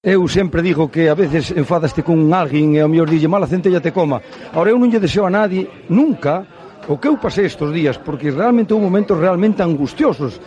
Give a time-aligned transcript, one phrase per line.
[0.00, 3.82] Eu sempre digo que a veces enfadaste con alguén e ao mellor dille mala centella
[3.82, 4.22] te coma.
[4.54, 6.46] Ahora eu non lle deseo a nadie nunca
[6.86, 10.38] o que eu pasei estos días porque realmente houve momentos realmente angustiosos.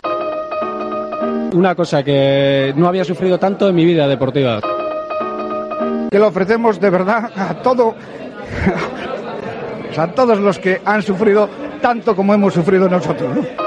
[1.52, 4.64] Una cosa que no había sufrido tanto en mi vida deportiva.
[6.08, 7.92] Que lo ofrecemos de verdad a todo
[10.00, 11.44] a todos los que han sufrido
[11.84, 13.28] tanto como hemos sufrido nosotros.
[13.36, 13.61] ¿no?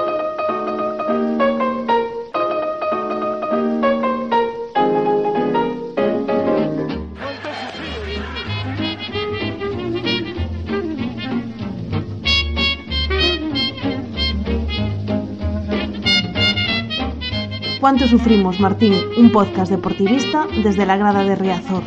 [17.86, 18.96] ¿Cuánto sufrimos, Martín?
[19.16, 21.84] Un podcast deportivista desde la grada de Riazor.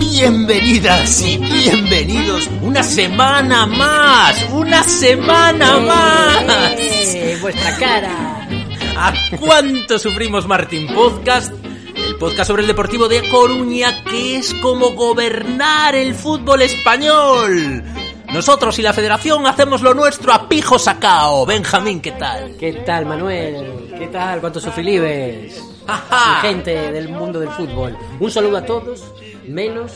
[0.00, 6.74] Bienvenidas y bienvenidos una semana más, una semana más.
[6.78, 8.48] ¡Eh, vuestra cara!
[8.96, 11.54] ¿A cuánto sufrimos Martín Podcast?
[11.94, 17.84] El podcast sobre el Deportivo de Coruña que es como gobernar el fútbol español.
[18.32, 21.44] Nosotros y la federación hacemos lo nuestro a pijo sacao.
[21.44, 22.56] Benjamín, ¿qué tal?
[22.56, 23.94] ¿Qué tal, Manuel?
[23.98, 24.40] ¿Qué tal?
[24.40, 25.62] ¿Cuántos sufrilibes?
[25.86, 26.40] Ajá.
[26.40, 27.96] Gente del mundo del fútbol.
[28.18, 29.04] Un saludo a todos,
[29.46, 29.92] menos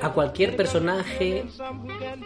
[0.00, 1.44] a cualquier personaje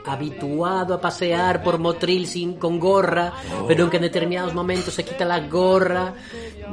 [0.07, 3.35] habituado a pasear por Motril sin con gorra,
[3.69, 6.15] pero que en determinados momentos se quita la gorra,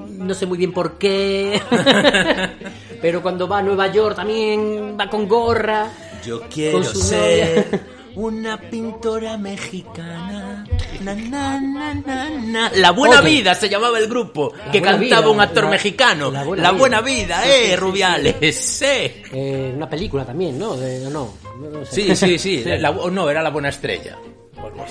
[0.07, 1.61] no sé muy bien por qué,
[3.01, 5.89] pero cuando va a Nueva York también va con gorra.
[6.23, 7.92] Yo quiero ser.
[8.15, 10.65] Una pintora mexicana.
[11.01, 12.71] Na, na, na.
[12.75, 13.29] La Buena Oye.
[13.29, 16.31] Vida se llamaba el grupo La que Buena cantaba Vida, un actor la- mexicano.
[16.31, 17.41] La La Buena Buena, Vida.
[17.41, 18.85] Vida, sí, eh, sí, Rubiales, sí.
[18.85, 20.75] Eh, una película también, ¿no?
[20.77, 21.09] De- no,
[21.59, 22.15] no sé.
[22.15, 22.63] Sí, sí, sí.
[22.79, 24.17] La- no, era La Buena Estrella.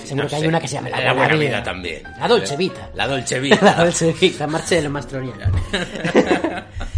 [0.03, 0.47] Seguro no que hay sé.
[0.47, 1.49] una que se llama La La Buena Buena Vida.
[1.49, 2.03] Vida también.
[2.19, 2.89] La Dolce Vita.
[2.93, 3.73] La Dolce La Vita.
[3.83, 5.55] Dolce Vita, Marcelo Mastroniano.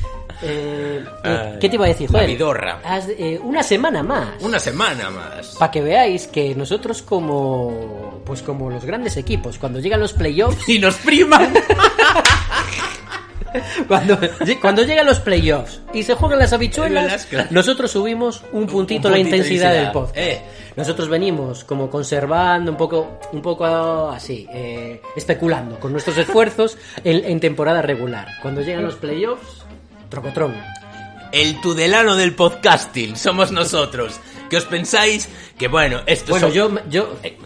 [0.45, 2.09] eh, eh, Ay, ¿Qué te iba a decir?
[2.11, 2.79] la Joder, vidorra.
[2.83, 4.41] has- eh, una semana más.
[4.41, 5.55] Una semana más.
[5.59, 10.67] Para que veáis que nosotros como pues como los grandes equipos, cuando llegan los playoffs,
[10.69, 11.53] Y nos priman.
[13.87, 14.17] cuando,
[14.61, 19.17] cuando llegan los playoffs y se juegan las habichuelas, nosotros subimos un puntito Un la
[19.19, 20.17] puntito de intensidad del podcast.
[20.17, 20.41] Eh.
[20.75, 23.65] Nosotros venimos como conservando un poco, un poco
[24.09, 28.27] así, eh, especulando con nuestros esfuerzos en, en temporada regular.
[28.41, 29.64] Cuando llegan los playoffs,
[30.15, 30.55] trocotrón.
[31.31, 34.19] El tudelano del podcasting somos nosotros.
[34.49, 35.27] Que os pensáis
[35.57, 37.37] que, bueno, esto Bueno, son- yo, yo, eh,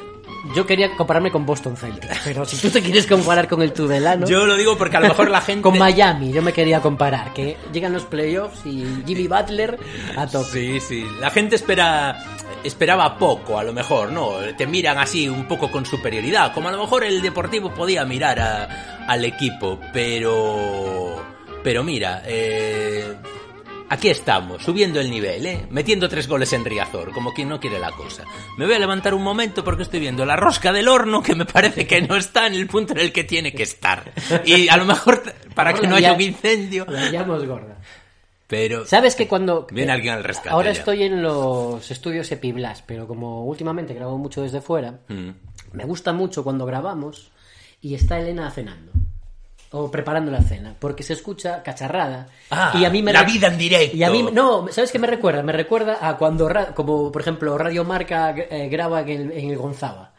[0.56, 4.28] yo quería compararme con Boston Celtics, pero si tú te quieres comparar con el Tudelano,
[4.28, 5.62] Yo lo digo porque a lo mejor la gente...
[5.62, 9.78] con Miami yo me quería comparar, que llegan los playoffs y Jimmy Butler
[10.18, 10.50] a tope.
[10.52, 11.06] Sí, sí.
[11.20, 12.22] La gente espera
[12.64, 14.32] esperaba poco, a lo mejor, ¿no?
[14.58, 18.40] Te miran así un poco con superioridad, como a lo mejor el Deportivo podía mirar
[18.40, 21.26] a- al equipo, pero...
[21.64, 23.16] Pero mira, eh,
[23.90, 25.68] aquí estamos, subiendo el nivel, ¿eh?
[25.70, 28.24] Metiendo tres goles en Riazor, como quien no quiere la cosa.
[28.58, 31.46] Me voy a levantar un momento porque estoy viendo la rosca del horno que me
[31.46, 34.12] parece que no está en el punto en el que tiene que estar.
[34.46, 35.22] Y a lo mejor
[35.54, 36.86] para que no haya un incendio...
[36.88, 37.78] La llamo gorda.
[38.48, 38.86] Pero...
[38.86, 39.68] ¿Sabes que cuando...
[39.70, 40.80] Viene alguien al rescate Ahora ya.
[40.80, 45.30] estoy en los estudios Epiblas, pero como últimamente grabo mucho desde fuera, Mm.
[45.74, 47.32] me gusta mucho cuando grabamos
[47.82, 48.92] y está Elena cenando.
[49.72, 52.28] O preparando la cena, porque se escucha cacharrada.
[52.50, 53.96] Ah, y a mí me la vida en directo.
[53.96, 55.44] Y a mí, no, ¿sabes qué me recuerda?
[55.44, 59.58] Me recuerda a cuando, como por ejemplo, Radio Marca eh, graba en el, en el
[59.58, 60.12] Gonzaba.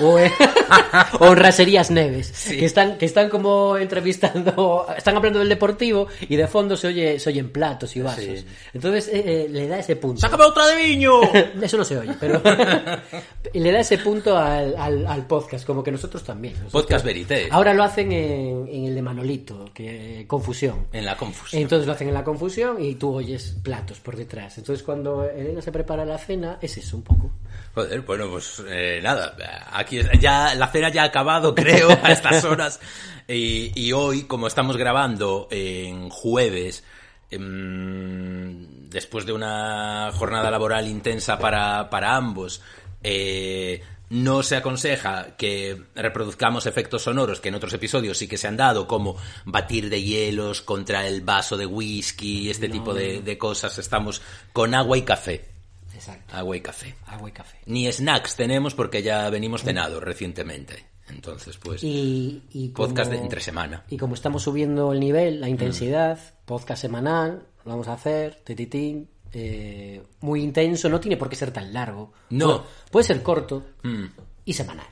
[0.00, 0.30] O en,
[1.18, 6.36] o en Raserías Neves, que, están, que están como entrevistando, están hablando del deportivo y
[6.36, 8.24] de fondo se oye, se oyen platos y vasos.
[8.24, 8.44] Sí.
[8.74, 10.20] Entonces eh, eh, le da ese punto.
[10.20, 11.20] ¡Sácame otra de viño!
[11.62, 12.40] Eso no se oye, pero
[13.54, 16.54] le da ese punto al, al- al podcast, como que nosotros también.
[16.54, 17.48] Nosotros- Podcast Verité.
[17.50, 20.86] Ahora lo hacen en, en el de Manolito, que Confusión.
[20.92, 21.62] En la confusión.
[21.62, 24.56] Entonces lo hacen en la confusión y tú oyes platos por detrás.
[24.58, 27.30] Entonces cuando Elena se prepara la cena, es eso un poco.
[27.74, 29.34] Joder, bueno, pues eh, nada.
[29.80, 32.80] Aquí ya la cena ya ha acabado, creo, a estas horas.
[33.26, 36.84] Y, y hoy, como estamos grabando en jueves,
[37.30, 42.60] em, después de una jornada laboral intensa para, para ambos,
[43.02, 48.48] eh, no se aconseja que reproduzcamos efectos sonoros que en otros episodios sí que se
[48.48, 53.38] han dado, como batir de hielos contra el vaso de whisky, este tipo de, de
[53.38, 53.78] cosas.
[53.78, 54.20] Estamos
[54.52, 55.49] con agua y café.
[56.00, 56.34] Exacto.
[56.36, 56.94] Agua y café.
[57.06, 57.58] Agua y café.
[57.66, 60.86] Ni snacks tenemos porque ya venimos cenados recientemente.
[61.10, 63.84] Entonces, pues, Y, y como- podcast de entre semana.
[63.90, 69.10] Y como estamos subiendo el nivel, la intensidad, podcast semanal, lo vamos a hacer, tititín,
[69.32, 72.12] eh, muy intenso, no tiene por qué ser tan largo.
[72.30, 72.62] No.
[72.62, 74.04] Puede, puede ser corto Mm.
[74.44, 74.86] y semanal.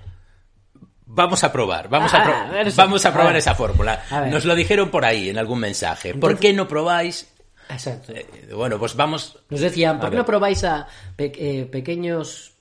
[1.10, 3.36] Vamos a probar, vamos a, Ah, pro- a ver, eso- vamos a probar ver.
[3.38, 4.04] esa fórmula.
[4.10, 4.26] A.
[4.26, 6.14] Nos lo dijeron por ahí en algún mensaje.
[6.14, 7.32] ¿Por qué no probáis?
[7.70, 8.12] Exacto.
[8.14, 9.38] Eh, bueno, pues vamos.
[9.50, 10.86] Nos decían, ¿por qué no probáis a
[11.16, 12.52] pe- eh, pequeños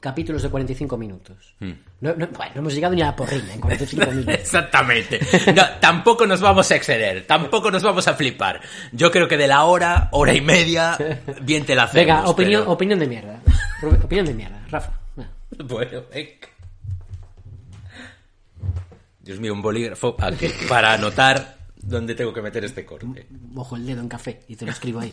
[0.00, 1.54] capítulos de 45 minutos?
[1.60, 1.72] Hmm.
[2.00, 4.34] No, no- bueno, no hemos llegado ni a la porrilla en 45 minutos.
[4.34, 5.20] Exactamente.
[5.54, 8.60] No, tampoco nos vamos a exceder, tampoco nos vamos a flipar.
[8.92, 10.98] Yo creo que de la hora, hora y media,
[11.42, 12.06] bien te la hacemos.
[12.06, 13.40] Venga, opinión, pero- opinión de mierda.
[14.02, 14.92] Opinión de mierda, Rafa.
[15.64, 16.48] Bueno, venga.
[19.20, 23.26] Dios mío, un bolígrafo aquí para anotar dónde tengo que meter este corte.
[23.52, 25.12] Mojo el dedo en café y te lo escribo ahí.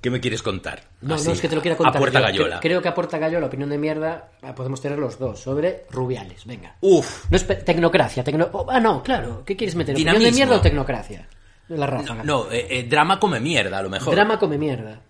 [0.00, 0.84] ¿Qué me quieres contar?
[1.00, 1.96] No, Así, no es que te lo quiera contar.
[1.96, 2.24] A puerta yo.
[2.26, 2.56] gallola.
[2.58, 5.40] Cre- Creo que a puerta gallola, opinión de mierda, ah, podemos tener los dos.
[5.40, 6.76] Sobre Rubiales, venga.
[6.80, 8.22] Uf, No es tecnocracia.
[8.22, 9.42] tecno- oh, ah, no, claro.
[9.44, 9.96] ¿Qué quieres meter?
[9.96, 11.26] ¿Opinión de mierda o tecnocracia?
[11.68, 12.22] La ráfaga.
[12.22, 14.14] no, eh, eh, drama come mierda, a lo mejor.
[14.14, 15.00] Drama come mierda.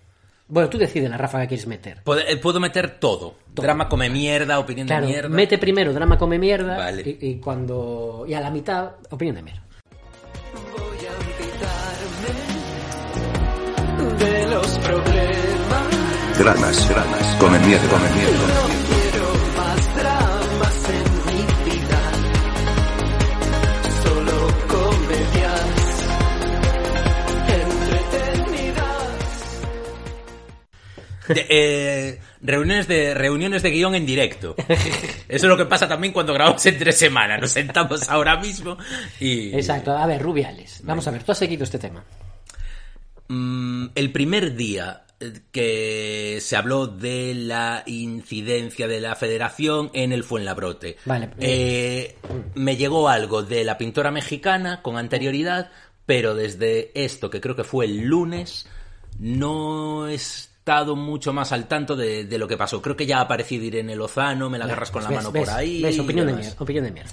[0.48, 2.02] Bueno, tú decides la ráfaga que quieres meter.
[2.04, 3.34] Puedo, eh, puedo meter todo.
[3.52, 5.28] Drama come mierda, opinión Claro, de mierda.
[5.28, 7.02] mete primero drama come mierda Vale.
[7.20, 9.62] y, y cuando y a la mitad opinión de mierda.
[16.38, 18.75] Dramas, dramas, come mierda, come mierda.
[31.28, 34.54] De- eh, reuniones de reuniones de guion en directo.
[34.68, 37.36] Eso es lo que pasa también cuando grabamos entre semana.
[37.38, 38.76] Nos sentamos ahora mismo
[39.20, 39.54] y...
[39.54, 40.80] Exacto, a ver, Rubiales.
[40.84, 42.04] Vamos a ver, tú has seguido este tema.
[43.28, 50.12] Mm, el primer día eh, que se habló de la incidencia de la federación en
[50.12, 50.96] el Fuenlabrote.
[51.04, 51.30] Vale.
[51.40, 52.16] Eh,
[52.54, 55.70] me llegó algo de la pintora mexicana con anterioridad,
[56.04, 58.68] pero desde esto, que creo que fue el lunes,
[59.18, 60.18] no he
[60.66, 62.82] estado mucho más al tanto de, de lo que pasó.
[62.82, 65.16] Creo que ya ha aparecido Irene Lozano, me la agarras con la ¿Ves?
[65.18, 65.44] mano ¿Ves?
[65.44, 65.80] por ahí.
[65.80, 65.96] ¿Ves?
[66.00, 66.56] Opinión de mierda.
[66.58, 67.12] Opinión de mierda.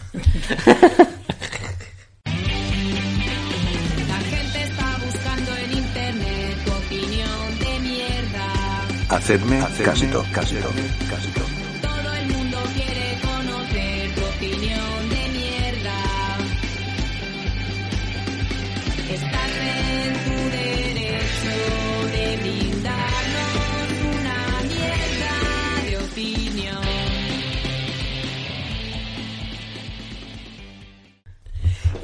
[4.08, 9.16] La gente está buscando en internet tu opinión de mierda.
[9.16, 10.70] Hacedme casito, casito,
[11.08, 11.43] casito.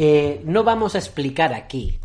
[0.01, 1.99] Eh, no vamos a explicar aquí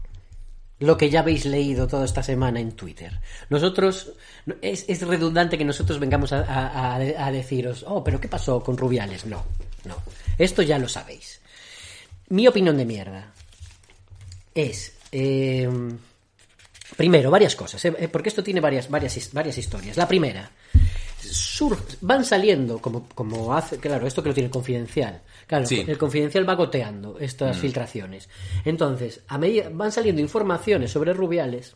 [0.80, 3.20] lo que ya habéis leído toda esta semana en Twitter.
[3.48, 4.10] Nosotros,
[4.60, 9.24] es, redundante que nosotros vengamos a, a- deciros, oh, pero ¿qué pasó con Rubiales?
[9.26, 9.44] No,
[9.84, 9.94] no.
[10.36, 11.40] Esto ya lo sabéis.
[12.30, 13.32] Mi opinión de mierda
[14.52, 15.68] es, eh,
[16.96, 19.96] primero, varias cosas, eh, porque esto tiene varias, varias, varias historias.
[19.96, 20.50] La primera,
[21.20, 25.22] sur- van saliendo, como, como hace, claro, esto que lo tiene confidencial.
[25.46, 25.84] Claro, Sí.
[25.86, 28.28] el confidencial va goteando estas filtraciones.
[28.64, 31.74] Entonces, a medida van saliendo informaciones sobre Rubiales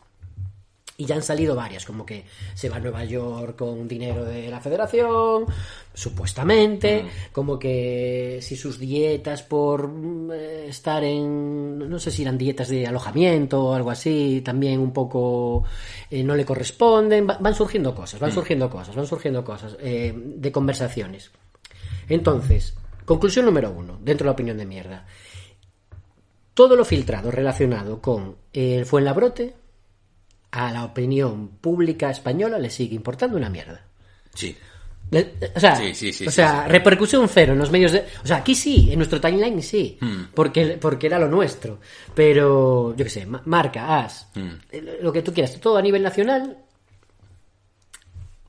[0.97, 2.25] y ya han salido varias, como que
[2.55, 5.45] se va a Nueva York con dinero de la federación,
[5.93, 12.37] supuestamente, como que si sus dietas por mm, eh, estar en, no sé si eran
[12.37, 15.63] dietas de alojamiento o algo así, también un poco
[16.11, 20.13] eh, no le corresponden, Va- van surgiendo cosas, van surgiendo cosas, van surgiendo cosas eh,
[20.15, 21.31] de conversaciones.
[22.09, 22.73] Entonces,
[23.09, 25.05] conclusión número uno, dentro de la opinión de mierda.
[26.53, 29.55] Todo lo filtrado relacionado con el Fuenlabrote
[30.51, 33.83] a la opinión pública española le sigue importando una mierda.
[34.33, 34.55] Sí.
[35.55, 38.05] O sea, Sí, sí, sí, o sea repercusión cero en los medios de...
[38.23, 40.25] O sea, aquí sí, en nuestro timeline sí, Hmm.
[40.35, 41.79] porque, porque era lo nuestro.
[42.13, 44.49] Pero, yo qué sé, ma- marca, as, Hmm.
[44.71, 46.57] eh, lo que tú quieras, todo a nivel nacional.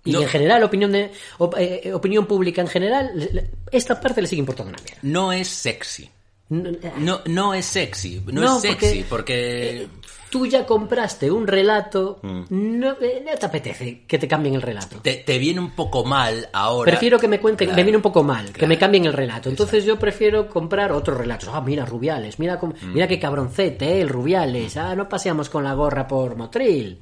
[0.04, 0.22] Y No.
[0.22, 4.70] en general, opinión, de, op- eh, opinión pública en general, esta parte le sigue importando
[4.72, 4.98] una mierda.
[5.02, 6.08] No es sexy.
[6.48, 8.22] No, No, es sexy.
[8.26, 9.82] No, No, es sexy porque...
[9.82, 9.88] eh,
[10.30, 12.44] tú ya compraste un relato, Hmm.
[12.50, 14.98] no, eh, no te apetece que te cambien el relato.
[15.02, 16.90] te, te viene un poco mal ahora.
[16.90, 19.48] Prefiero que me cuenten, Claro, me viene un poco mal, que me cambien el relato.
[19.48, 21.50] Entonces yo prefiero comprar otros relatos.
[21.52, 22.94] Ah, mira, Rubiales, mira, cómo- Mm.
[22.94, 24.76] mira qué cabroncete, eh, el Rubiales.
[24.76, 27.00] Ah, no paseamos con la gorra por Motril.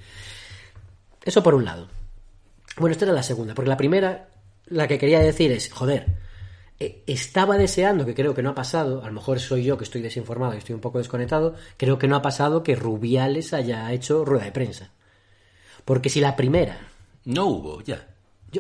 [1.25, 1.88] Eso por un lado.
[2.79, 4.29] Bueno, esta era la segunda, porque la primera,
[4.67, 6.07] la que quería decir es, joder,
[6.81, 9.85] eh, estaba deseando, que creo que no ha pasado, a lo mejor soy yo que
[9.85, 13.93] estoy desinformado y estoy un poco desconectado, creo que no ha pasado que Rubiales haya
[13.93, 14.91] hecho rueda de prensa.
[15.85, 16.79] Porque si la primera,
[17.25, 18.07] No hubo, ya.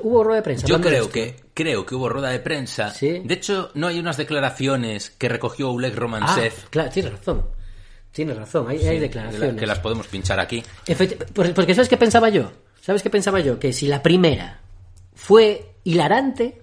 [0.02, 0.66] hubo rueda de prensa.
[0.66, 2.90] Yo creo que creo que hubo rueda de prensa.
[2.90, 3.20] Sí.
[3.24, 7.44] De hecho, no hay unas declaraciones que recogió Oleg Ah, Romansev claro, tienes razón.
[8.10, 9.56] Tienes razón, hay, hay declaraciones.
[9.60, 10.64] que las podemos pinchar aquí.
[10.86, 12.50] Efecti- por- porque ¿sabes qué pensaba yo?
[12.88, 13.58] ¿Sabes qué pensaba yo?
[13.58, 14.60] Que si la primera
[15.14, 16.62] fue hilarante,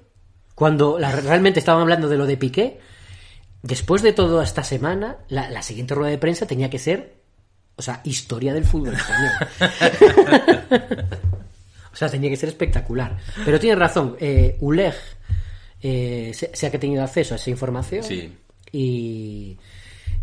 [0.55, 2.79] Cuando la- realmente estaban hablando de lo de Piqué,
[3.61, 7.13] después de toda esta semana, la, la siguiente rueda de prensa tenía que ser,
[7.75, 9.31] o sea, historia del fútbol español.
[11.93, 13.17] o sea, tenía que ser espectacular.
[13.45, 14.95] Pero tienes razón, eh, Uleg,
[15.81, 18.35] eh, se, se ha que tenido acceso a esa información Sí.
[18.71, 19.57] y,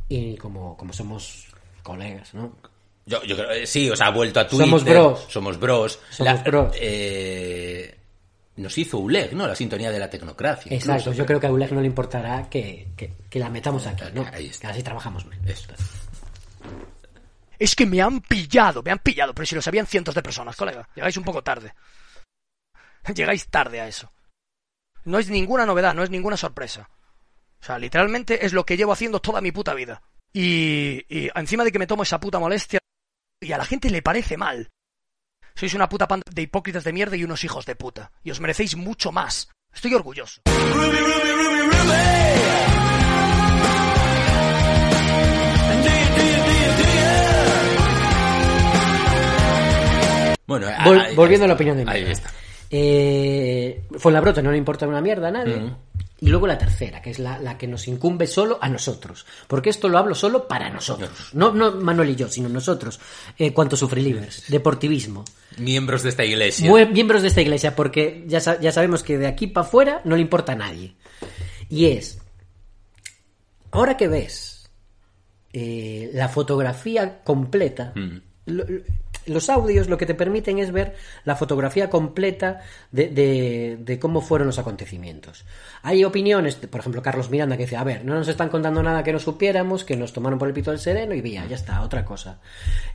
[0.09, 1.47] y como, como somos
[1.85, 2.57] colegas, ¿no?
[3.05, 4.67] Yo, yo creo, eh, sí, o sea, ha vuelto a Twitter.
[4.67, 5.27] Somos bros.
[5.29, 5.99] Somos bros.
[6.11, 6.75] Somos bros.
[6.79, 7.99] eh,
[8.57, 9.47] nos hizo ULEG, ¿no?
[9.49, 10.73] La sintonía de la tecnocracia.
[10.73, 11.19] Exacto, incluso.
[11.19, 14.25] yo creo que a Uleg no le importará que, que- que la metamos aquí, ¿no?
[14.33, 14.69] Ahí está.
[14.69, 15.49] Que así trabajamos menos.
[15.49, 15.73] Eso.
[17.59, 20.57] Es que me han pillado, me han pillado, pero si lo sabían cientos de personas,
[20.57, 20.89] colega.
[20.95, 21.73] Llegáis un poco tarde.
[23.15, 24.13] Llegáis tarde a eso.
[25.05, 26.89] No es ninguna novedad, no es ninguna sorpresa.
[27.61, 30.03] O sea, literalmente es lo que llevo haciendo toda mi puta vida.
[30.33, 32.79] Y, y encima de que me tomo esa puta molestia,
[33.43, 34.71] y a la gente le parece mal.
[35.55, 38.11] Sois una puta panda de hipócritas de mierda y unos hijos de puta.
[38.23, 39.51] Y os merecéis mucho más.
[39.75, 40.41] Estoy orgulloso.
[50.47, 51.85] Bueno, Vol- ahí- volviendo a la opinión de.
[51.85, 52.05] Miguel.
[52.07, 52.31] Ahí está.
[52.71, 55.57] Eh, Fuenlabrota no le importa una mierda a nadie.
[55.57, 55.77] Mm.
[56.23, 59.27] Y luego la tercera, que es la, la que nos incumbe solo a nosotros.
[59.49, 61.11] Porque esto lo hablo solo para nosotros.
[61.33, 63.01] No, no Manuel y yo, sino nosotros.
[63.37, 65.25] Eh, cuanto sufrilivers, deportivismo.
[65.59, 66.71] Miembros de esta iglesia.
[66.87, 70.23] Miembros de esta iglesia, porque ya, ya sabemos que de aquí para afuera no le
[70.23, 70.95] importa a nadie.
[71.69, 72.19] Y es,
[73.73, 74.71] ahora que ves
[75.53, 78.17] eh, la fotografía completa, Mm.
[78.47, 78.65] lo-
[79.27, 82.61] los audios lo que te permiten es ver la fotografía completa
[82.91, 85.45] de, cómo fueron los acontecimientos.
[85.83, 89.03] Hay opiniones, por ejemplo, Carlos Miranda, que dice, a ver, no nos están contando nada
[89.03, 91.83] que no supiéramos, que nos tomaron por el pito del sereno y vía, ya está,
[91.83, 92.41] otra cosa.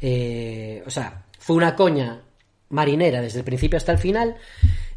[0.02, 2.22] Eh, o sea, fue una coña
[2.70, 4.36] marinera desde el principio hasta el final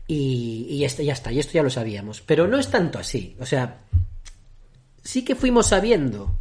[0.06, 2.20] y, y ya está, y esto ya lo sabíamos.
[2.20, 3.78] Pero no es tanto así, o sea,
[5.02, 6.36] sí que fuimos sabiendo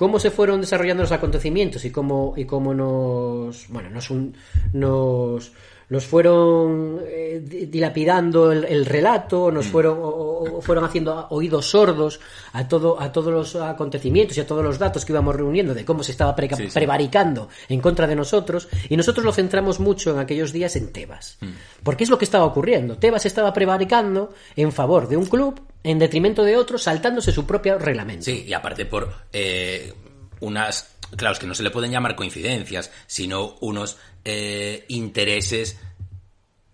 [0.00, 4.34] cómo se fueron desarrollando los acontecimientos y cómo y cómo nos bueno nos un-
[4.72, 5.52] nos
[5.90, 12.20] nos fueron eh, di- dilapidando el, el relato, nos fueron o, fueron haciendo oídos sordos
[12.52, 15.84] a todo a todos los acontecimientos y a todos los datos que íbamos reuniendo de
[15.84, 16.72] cómo se estaba preca- Sí, sí.
[16.72, 21.38] prevaricando en contra de nosotros y nosotros lo centramos mucho en aquellos días en Tebas.
[21.82, 22.96] Porque es lo que estaba ocurriendo.
[22.96, 27.78] Tebas estaba prevaricando en favor de un club en detrimento de otro, saltándose su propio
[27.78, 28.24] reglamento.
[28.24, 29.92] Sí, y aparte por eh,
[30.40, 35.78] unas, claro, es que no se le pueden llamar coincidencias, sino unos eh, intereses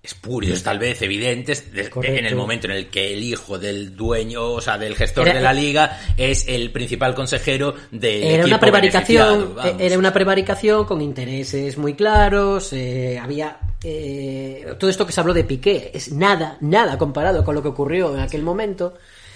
[0.06, 2.18] espurios, tal vez evidentes, de- de- Correcto.
[2.18, 5.36] en el momento en el que el hijo del dueño, o sea, del gestor Era-
[5.36, 9.74] de la liga, es el principal consejero del Era equipo una prevaricación, vamos.
[9.78, 15.34] era una prevaricación con intereses muy claros, eh, había eh, todo esto que se habló
[15.34, 18.94] de Piqué, es nada, nada comparado con lo que ocurrió en aquel momento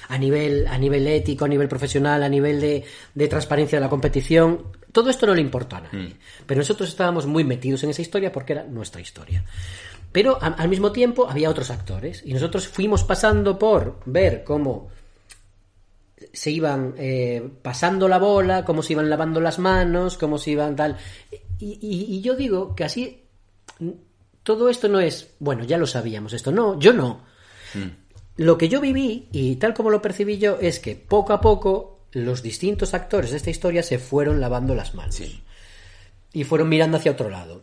[0.08, 2.82] a nivel, a nivel ético, a nivel profesional, a nivel de,
[3.14, 4.64] de transparencia de la competición.
[4.90, 6.16] Todo esto no le importó a nadie.
[6.46, 9.44] Pero nosotros estábamos muy metidos en esa historia porque era nuestra historia.
[10.12, 14.88] Pero a- al mismo tiempo había otros actores y nosotros fuimos pasando por ver cómo
[16.32, 20.76] se iban eh, pasando la bola, cómo se iban lavando las manos, cómo se iban
[20.76, 20.96] tal.
[21.58, 23.24] Y, y- y yo digo que así
[23.78, 23.90] mm,
[24.42, 27.22] todo esto no es, bueno, ya lo sabíamos esto, no, yo no.
[28.36, 32.00] Lo que yo viví y tal como lo percibí yo es que poco a poco
[32.12, 35.42] los distintos actores de esta historia se fueron lavando las manos Sí.
[36.32, 37.62] y fueron mirando hacia otro lado.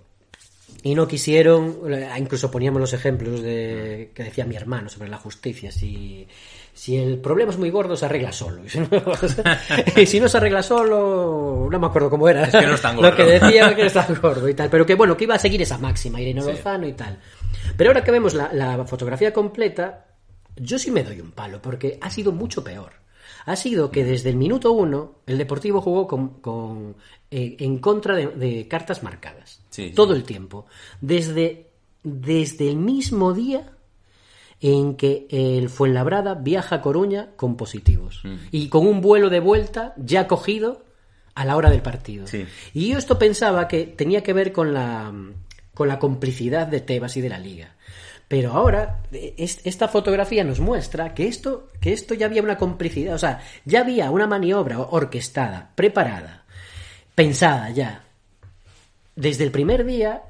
[0.88, 5.18] Y no quisieron, eh, incluso poníamos los ejemplos de que decía mi hermano sobre la
[5.18, 5.70] justicia.
[5.70, 6.26] Si,
[6.74, 8.62] si el problema es muy gordo, se arregla solo.
[8.66, 8.88] Y si no,
[9.98, 12.44] y si no se arregla solo, no me acuerdo cómo era.
[12.46, 13.18] Es que no es tan Lo gordo.
[13.18, 14.70] que decía que no es tan gordo y tal.
[14.70, 16.52] Pero que bueno, que iba a seguir esa máxima, Irene Sí.
[16.52, 17.20] Lozano y tal.
[17.76, 20.06] Pero ahora que vemos la, la fotografía completa,
[20.56, 22.94] yo sí me doy un palo, porque ha sido mucho peor.
[23.46, 26.96] Ha sido que desde el minuto uno el Deportivo jugó con, con,
[27.32, 29.62] eh, en contra de, de cartas marcadas.
[29.78, 29.94] Sí, sí.
[29.96, 30.66] Todo el tiempo.
[31.02, 31.68] Desde,
[32.04, 33.72] desde el mismo día
[34.60, 38.22] en que el Fuenlabrada viaja a Coruña con positivos.
[38.24, 38.36] Mm.
[38.52, 40.84] Y con un vuelo de vuelta ya cogido
[41.36, 42.26] a la hora del partido.
[42.26, 42.46] Sí.
[42.74, 45.14] Y yo esto pensaba que tenía que ver con la,
[45.76, 47.76] con la complicidad de Tebas y de la Liga.
[48.28, 53.14] Pero ahora, es- esta fotografía nos muestra que esto, que esto ya había una complicidad,
[53.14, 56.44] o sea, ya había una maniobra orquestada, preparada,
[57.16, 58.04] pensada ya,
[59.18, 60.24] desde el primer día,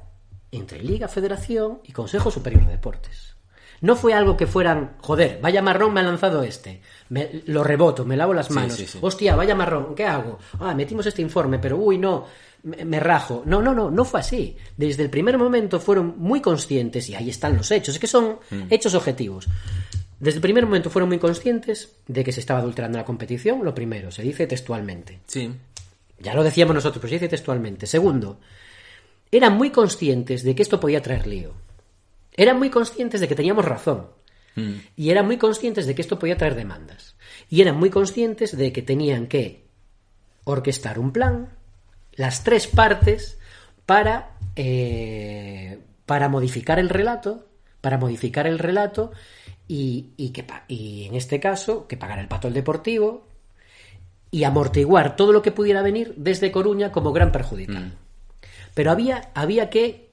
[0.50, 3.36] entre Liga, Federación y Consejo Superior de Deportes.
[3.80, 6.80] No fue algo que fueran, joder, vaya marrón me ha lanzado este,
[7.10, 8.98] me- lo reboto, me lavo las manos, sí, sí.
[9.00, 10.40] hostia, vaya marrón, ¿qué hago?
[10.58, 12.24] Ah, metimos este informe, pero uy, no,
[12.64, 13.44] me, me rajo.
[13.46, 14.56] No, no, no, no fue así.
[14.76, 18.38] Desde el primer momento fueron muy conscientes, y ahí están los hechos, es que son
[18.68, 19.46] hechos objetivos.
[20.18, 23.76] Desde el primer momento fueron muy conscientes de que se estaba adulterando la competición, lo
[23.76, 25.20] primero, se dice textualmente.
[25.28, 25.54] Sí.
[26.18, 27.86] Ya lo decíamos nosotros, pero se dice textualmente.
[27.86, 28.40] Segundo,
[29.30, 31.52] eran muy conscientes de que esto podía traer lío.
[32.36, 34.08] Eran muy conscientes de que teníamos razón.
[34.54, 34.74] Mm.
[34.96, 37.16] Y eran muy conscientes de que esto podía traer demandas.
[37.48, 39.66] Y eran muy conscientes de que tenían que
[40.44, 41.50] orquestar un plan,
[42.12, 43.38] las tres partes,
[43.86, 47.46] para, eh, para modificar el relato,
[47.80, 49.12] para modificar el relato
[49.66, 53.26] y, y que, y en este caso, que pagara el pato el deportivo
[54.30, 57.86] y amortiguar todo lo que pudiera venir desde Coruña como gran perjudicado.
[58.78, 60.10] Pero había, había que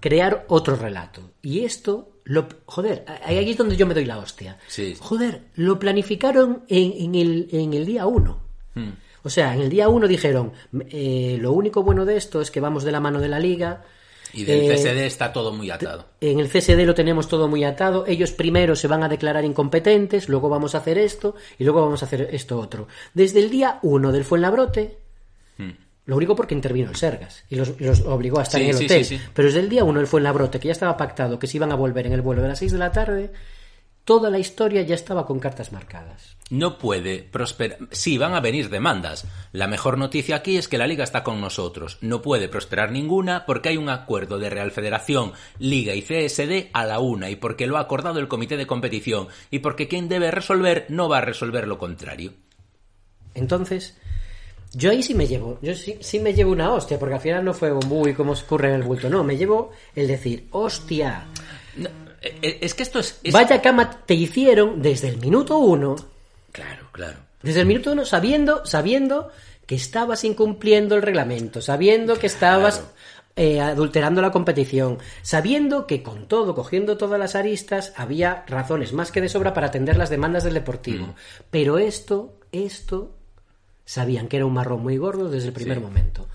[0.00, 1.32] crear otro relato.
[1.42, 4.56] Y esto, lo, joder, ahí es donde yo me doy la hostia.
[4.66, 4.96] Sí.
[4.98, 8.40] Joder, lo planificaron en, en el, en el día uno.
[8.72, 8.92] Mm.
[9.24, 10.52] O sea, en el día uno dijeron,
[10.88, 13.84] eh, lo único bueno de esto es que vamos de la mano de la liga.
[14.32, 16.06] Y del Eh, CSD está todo muy atado.
[16.22, 18.06] En el CSD lo tenemos todo muy atado.
[18.06, 22.02] Ellos primero se van a declarar incompetentes, luego vamos a hacer esto y luego vamos
[22.02, 22.88] a hacer esto otro.
[23.12, 25.01] Desde el día uno del Fuenlabrote.
[26.06, 28.76] Lo único porque intervino el Sergas y los, los obligó a estar Sí, en el
[28.78, 29.04] sí, hotel.
[29.04, 29.20] sí.
[29.34, 31.76] Pero desde el día uno del Fuenlabrote, que ya estaba pactado que se iban a
[31.76, 33.32] volver en el vuelo de las 6 de la tarde,
[34.04, 36.36] toda la historia ya estaba con cartas marcadas.
[36.50, 37.78] No puede prosperar.
[37.92, 39.26] Sí, van a venir demandas.
[39.52, 41.98] La mejor noticia aquí es que la Liga está con nosotros.
[42.02, 46.84] No puede prosperar ninguna porque hay un acuerdo de Real Federación, Liga y CSD a
[46.84, 50.30] la una y porque lo ha acordado el comité de competición y porque quien debe
[50.32, 52.32] resolver no va a resolver lo contrario.
[53.34, 53.96] Entonces,
[54.74, 57.44] yo ahí sí me llevo, yo sí, sí me llevo una hostia, porque al final
[57.44, 61.24] no fue un uy, cómo escurre en el bulto, no, me llevo el decir, hostia,
[61.76, 61.88] No,
[62.22, 63.18] eh, eh, es que esto es...
[63.22, 65.96] es- vaya cama te hicieron desde el minuto uno,
[66.52, 67.18] Claro, claro.
[67.42, 69.30] desde el minuto uno, sabiendo, sabiendo
[69.66, 72.92] que estabas incumpliendo el reglamento, sabiendo que estabas Claro.
[73.36, 79.10] eh, adulterando la competición, sabiendo que con todo, cogiendo todas las aristas, había razones más
[79.10, 81.06] que de sobra para atender las demandas del deportivo.
[81.06, 81.14] Mm.
[81.50, 83.14] Pero esto, esto,
[83.92, 85.82] sabían que era un marrón muy gordo desde el primer Sí.
[85.82, 86.28] momento.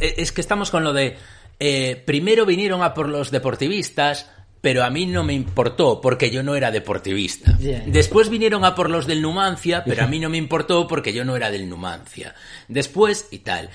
[0.00, 1.16] Eh, Es que estamos con lo de...
[1.60, 4.28] eh, primero vinieron a por los deportivistas,
[4.60, 7.56] pero a mí no me importó porque yo no era deportivista.
[7.86, 11.24] Después vinieron a por los del Numancia, pero a mí no me importó porque yo
[11.24, 12.34] no era del Numancia.
[12.68, 13.70] Después, y tal.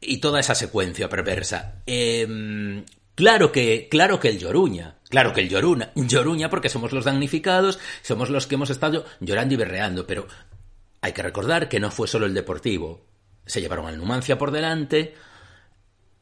[0.00, 1.82] Y toda esa secuencia perversa.
[1.86, 2.84] Em,
[3.20, 7.78] claro que, claro que el Lloruña, claro que el Lloruna, Lloruña porque somos los damnificados,
[8.02, 10.26] somos los que hemos estado llorando y berreando, pero
[11.02, 13.02] hay que recordar que no fue solo el Deportivo.
[13.46, 15.14] Se llevaron al Numancia por delante,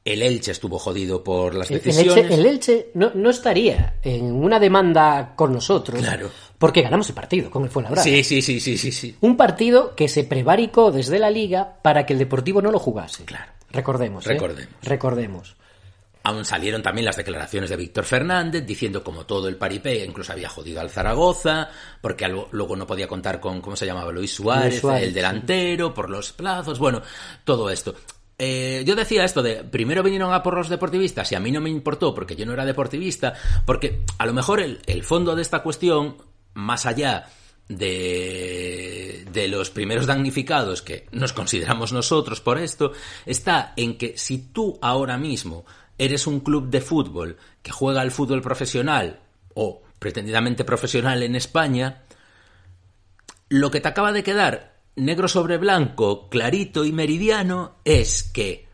[0.05, 2.17] el Elche estuvo jodido por las el decisiones.
[2.25, 6.31] Elche, el Elche no, no estaría en una demanda con nosotros Claro.
[6.59, 8.03] porque ganamos el partido con el Fuenlabrada.
[8.05, 9.17] Sí, sí, sí, sí, sí, sí.
[9.21, 13.25] Un partido que se prevaricó desde la liga para que el Deportivo no lo jugase.
[13.25, 13.53] Claro.
[13.71, 14.27] Recordemos.
[14.27, 14.39] ¿eh?
[14.83, 15.57] Recordemos.
[16.25, 20.49] Aún salieron también las declaraciones de Víctor Fernández diciendo como todo el paripé incluso había
[20.49, 21.71] jodido al Zaragoza,
[22.03, 24.13] porque algo- luego no podía contar con, ¿cómo se llamaba?
[24.13, 27.01] Luis Suárez, Luis Suárez, el delantero, por los plazos, bueno,
[27.45, 27.95] todo esto.
[28.41, 31.61] Eh, yo decía esto de primero vinieron a por los deportivistas y a mí no
[31.61, 35.43] me importó porque yo no era deportivista, porque a lo mejor el, el fondo de
[35.43, 36.17] esta cuestión,
[36.55, 37.27] más allá
[37.69, 42.93] de, de los primeros damnificados que nos consideramos nosotros por esto,
[43.27, 45.65] está en que si tú ahora mismo
[45.99, 49.21] eres un club de fútbol que juega al fútbol profesional
[49.55, 52.05] o pretendidamente profesional en España,
[53.49, 58.69] lo que te acaba de quedar negro sobre blanco, clarito y meridiano es que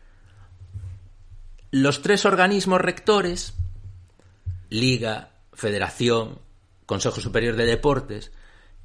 [1.71, 3.53] los tres organismos rectores,
[4.69, 6.39] Liga, Federación,
[6.85, 8.31] Consejo Superior de Deportes,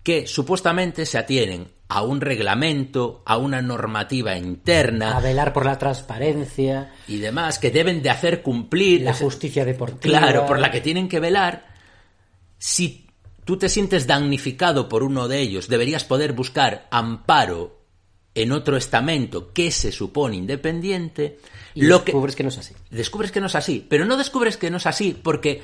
[0.02, 5.76] que supuestamente se atienen a un reglamento, a una normativa interna A velar por la
[5.76, 10.18] transparencia, y demás que deben de hacer cumplir la justicia deportiva.
[10.18, 11.66] Claro, por la que tienen que velar.
[12.58, 13.08] Si
[13.44, 17.80] tú te sientes damnificado por uno de ellos, deberías poder buscar amparo
[18.36, 21.40] en otro estamento que se supone independiente.
[21.74, 22.74] Y lo que descubres que no es así.
[22.90, 25.62] descubres que no es así, pero no descubres que no es así porque,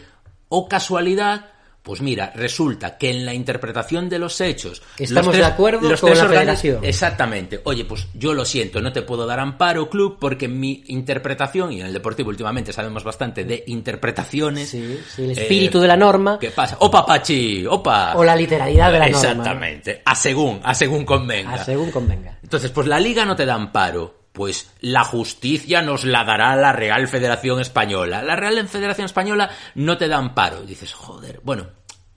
[0.49, 1.53] o casualidad,
[1.87, 4.83] pues mira, resulta que en la interpretación de los hechos...
[4.99, 6.85] Estamos los de acuerdo con la federación.
[6.85, 7.61] Exactamente.
[7.63, 11.81] Oye, pues yo lo siento, no te puedo dar amparo, club, porque mi interpretación, y
[11.81, 14.69] en el deportivo últimamente sabemos bastante de interpretaciones...
[14.69, 16.41] Sí, sí, el espíritu de la norma.
[16.41, 16.77] ¿Qué pasa?
[16.81, 17.65] ¡Opa, Pachi!
[17.65, 18.17] ¡Opa!
[18.17, 19.29] O la literalidad de la norma.
[19.29, 20.03] Exactamente.
[20.05, 21.55] A según, a según convenga.
[21.55, 22.37] A según convenga.
[22.43, 24.26] Entonces, pues la liga no te da amparo.
[24.37, 28.23] Pues la justicia nos la dará la Real Federación Española.
[28.23, 30.63] La Real Federación Española no te da amparo.
[30.63, 31.69] Y dices, joder, bueno,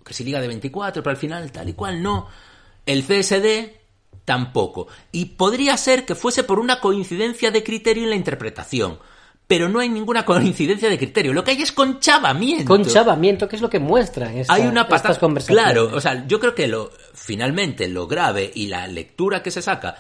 [0.04, 2.28] que si liga de 24, pero al final tal y cual no.
[2.86, 3.72] El CSD
[4.26, 4.88] tampoco.
[5.14, 9.00] Y podría ser que fuese por una coincidencia de criterio en la interpretación.
[9.48, 11.32] pero no hay ninguna coincidencia de criterio.
[11.34, 12.66] Lo que hay es conchavamiento.
[12.66, 15.64] Conchavamiento, que es lo que muestran esta- hay una estas conversaciones.
[15.64, 19.62] Claro, o sea, yo creo que lo finalmente lo grave y la lectura que se
[19.64, 19.96] saca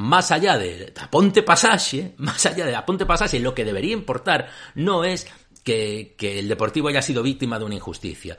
[0.00, 5.04] más allá de aponte pasaje, más allá de aponte pasaje, lo que debería importar no
[5.04, 5.26] es
[5.62, 8.38] que, el Deportivo haya sido víctima de una injusticia.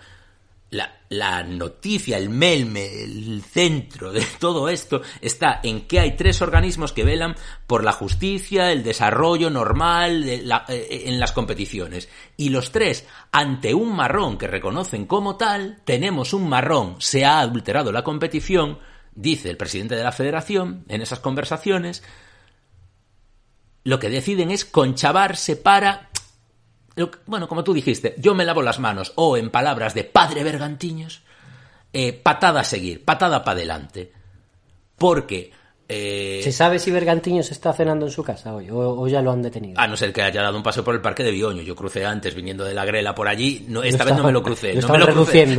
[0.72, 6.42] La, la noticia, el melme, el centro de todo esto está en que hay tres
[6.42, 7.36] organismos que velan
[7.68, 12.10] por la justicia, el desarrollo normal la- eh, en las competiciones.
[12.38, 17.42] Y los tres, ante un marrón que reconocen como tal, tenemos un marrón, se ha
[17.42, 18.80] adulterado la competición,
[19.14, 22.04] dice el presidente de la federación en esas conversaciones,
[23.84, 26.12] lo que deciden es conchavarse para
[27.26, 31.22] bueno, como tú dijiste, yo me lavo las manos, o en palabras de padre Bergantiños,
[31.94, 34.12] eh, patada a seguir, patada para adelante.
[34.98, 35.52] Porque,
[35.88, 39.22] eh, ¿Se sabe si Bergantiño se está cenando en su casa hoy o, o ya
[39.22, 39.80] lo han detenido?
[39.80, 42.06] a no ser que haya dado un paseo por el parque de Bioño, yo crucé
[42.06, 44.82] antes viniendo de la grela por allí, no, esta vez no me lo crucé, lo
[44.82, 45.58] no me lo crucé.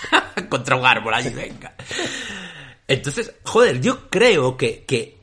[0.48, 1.74] contra un árbol allí, venga.
[2.88, 5.18] Entonces, joder, yo creo que, que,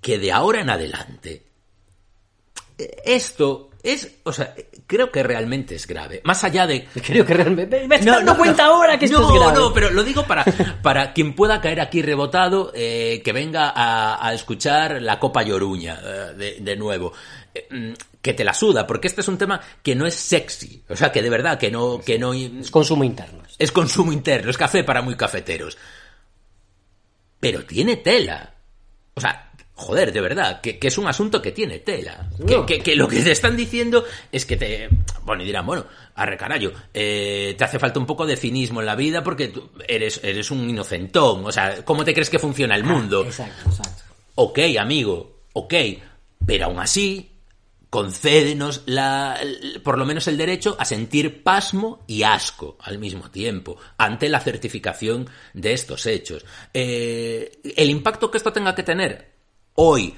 [0.00, 1.42] que de ahora en adelante,
[2.78, 4.54] eh, esto es, o sea,
[4.86, 6.22] creo que realmente es grave.
[6.24, 6.86] Más allá de...
[7.06, 7.86] Creo que realmente...
[7.86, 9.58] Me estoy dando cuenta ahora que esto no, es grave.
[9.58, 10.42] No, pero lo digo para,
[10.82, 16.00] para quien pueda caer aquí rebotado, eh, que venga a, a escuchar la Copa Lloruña
[16.02, 17.12] eh, de, de nuevo.
[17.54, 20.82] Eh, mm, que te la suda, porque este es un tema que no es sexy.
[20.88, 22.00] O sea, que de verdad, que no...
[22.00, 23.42] Que no Es consumo interno.
[23.58, 25.76] es consumo interno, es café para muy cafeteros.
[27.50, 28.54] Pero tiene tela.
[29.14, 32.28] O sea, joder, de verdad, que, que es un asunto que tiene tela.
[32.46, 32.66] Que, No.
[32.66, 34.88] que- que lo que te están diciendo es que te...
[35.22, 36.38] Bueno, y dirán, bueno, arre
[36.92, 40.50] eh, te hace falta un poco de cinismo en la vida porque tú eres, eres
[40.50, 41.44] un inocentón.
[41.44, 43.24] O sea, ¿cómo te crees que funciona el mundo?
[43.24, 44.02] Exacto, exacto.
[44.36, 45.74] Ok, amigo, ok,
[46.46, 47.30] pero aún así,
[47.94, 49.38] concédenos la,
[49.84, 54.40] por lo menos el derecho a sentir pasmo y asco al mismo tiempo ante la
[54.40, 56.44] certificación de estos hechos.
[56.72, 59.36] Eh, el impacto que esto tenga que tener
[59.74, 60.12] hoy,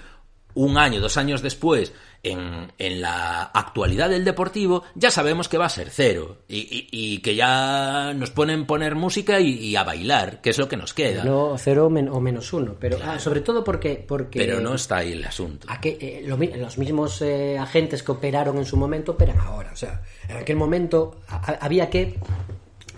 [0.57, 1.92] un año, dos años después,
[2.23, 6.88] en, en la actualidad del deportivo, ya sabemos que va a ser cero y, y-
[6.90, 10.77] y que ya nos ponen poner música y, y a bailar, que es lo que
[10.77, 11.23] nos queda.
[11.25, 12.75] No, cero men- o menos uno.
[12.81, 14.05] Pero ah, sobre todo porque...
[14.09, 15.69] porque Pero no está ahí el asunto.
[15.71, 19.71] a que, eh, lo los mismos eh, agentes que operaron en su momento operan ahora.
[19.73, 22.19] O sea, en aquel momento a- había que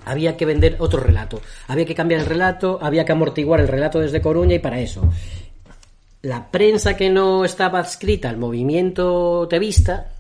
[0.04, 1.42] había que vender otro relato.
[1.66, 5.02] Había que cambiar el relato, había que amortiguar el relato desde Coruña y para eso
[6.22, 10.12] la prensa que no estaba adscrita al movimiento tevista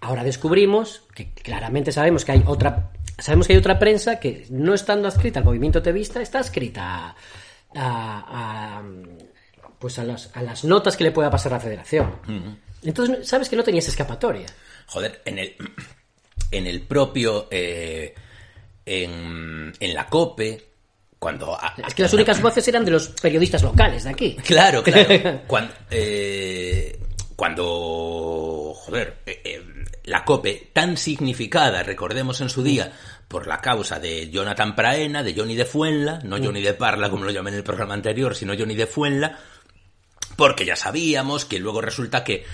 [0.00, 4.74] ahora descubrimos que claramente sabemos que hay otra sabemos que hay otra prensa que no
[4.74, 7.16] estando adscrita al movimiento tevista está adscrita a,
[7.74, 8.82] a- a,
[9.78, 13.48] pues a las, a las notas que le pueda pasar a la federación entonces sabes
[13.48, 14.46] que no tenías escapatoria
[14.86, 15.54] Joder, en el,
[16.50, 17.46] en el propio.
[17.50, 18.12] eh,
[18.86, 20.69] en, en la COPE,
[21.20, 21.54] cuando.
[21.54, 25.42] a- es que las únicas voces eran de los periodistas locales de aquí Claro, claro.
[25.46, 26.98] Cuando, eh,
[27.36, 29.64] cuando joder, eh, eh,
[30.04, 32.92] la COPE, tan significada, recordemos en su día,
[33.28, 37.24] por la causa de Jonathan Praena, de Johnny de Fuenla, no Johnny de Parla, como
[37.24, 39.38] lo llamé en el programa anterior, sino Johnny de Fuenla,
[40.36, 42.44] porque ya sabíamos que luego resulta que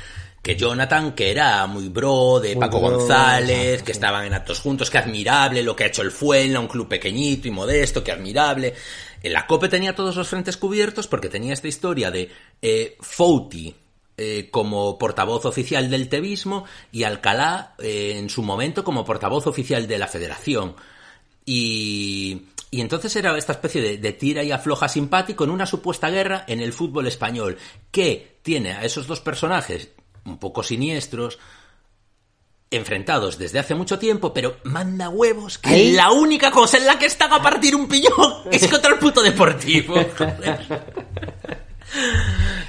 [0.46, 3.96] que Jonathan, que era muy bro de Muy Paco bro, González, exacto, que sí.
[3.96, 7.48] estaban en actos juntos, que admirable lo que ha hecho el Fuenla, un club pequeñito
[7.48, 8.72] y modesto, que admirable.
[9.24, 12.30] En la COPE tenía todos los frentes cubiertos porque tenía esta historia de
[12.62, 13.74] eh, Fouti
[14.16, 19.88] eh, como portavoz oficial del tevismo y Alcalá eh, en su momento como portavoz oficial
[19.88, 20.76] de la federación.
[21.44, 26.09] Y, y entonces era esta especie de, de tira y afloja simpático en una supuesta
[26.09, 27.59] guerra en el fútbol español,
[27.90, 29.90] que tiene a esos dos personajes
[30.26, 31.38] un poco siniestros,
[32.70, 36.98] enfrentados desde hace mucho tiempo, pero manda huevos que Ahí- la única cosa en la
[36.98, 38.10] que están a partir un piñón
[38.50, 39.94] es contra el puto deportivo.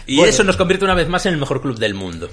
[0.05, 0.29] y Bueno.
[0.29, 2.29] eso nos convierte una vez más en el mejor club del mundo.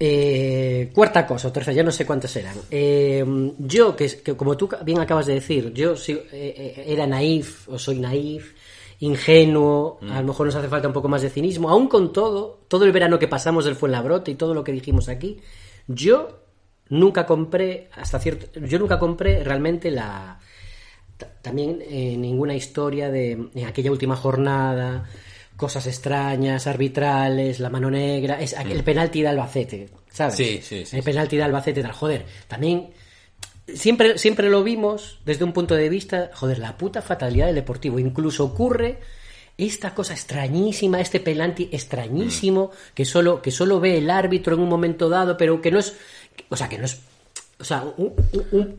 [0.00, 2.54] Eh, cuarta cosa, o tercera, ya no sé cuántas eran.
[2.70, 3.24] Eh,
[3.58, 7.68] yo, que, que como tú bien acabas de decir, yo sí, eh, eh, era naif,
[7.68, 8.52] o soy naif,
[9.00, 12.60] ingenuo, a lo mejor nos hace falta un poco más de cinismo, aún con todo,
[12.68, 15.38] todo el verano que pasamos del Fuenlabrote y todo lo que dijimos aquí,
[15.86, 16.40] yo
[16.88, 20.40] nunca compré, hasta cierto, yo nunca compré realmente la,
[21.16, 25.04] ta- también eh, ninguna historia de en aquella última jornada,
[25.56, 30.34] cosas extrañas, arbitrales, la mano negra, es el penalti de Albacete, ¿sabes?
[30.34, 32.90] Sí, sí, sí, El penalti de Albacete, tal, joder, también
[33.74, 37.98] siempre, siempre lo vimos desde un punto de vista, joder, la puta fatalidad del deportivo,
[37.98, 38.98] incluso ocurre
[39.56, 44.68] esta cosa extrañísima, este penalti extrañísimo que solo que solo ve el árbitro en un
[44.68, 45.96] momento dado, pero que no es,
[46.48, 47.00] o sea, que no es,
[47.58, 48.14] o sea, un,
[48.52, 48.76] un,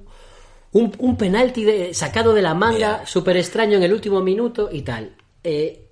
[0.71, 4.82] un, un penalti de- sacado de la manga, súper extraño en el último minuto y
[4.84, 5.15] tal.
[5.43, 5.86] Eh,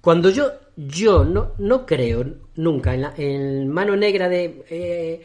[0.00, 2.24] cuando yo yo no, no creo
[2.54, 5.22] nunca en, la, en mano negra de eh,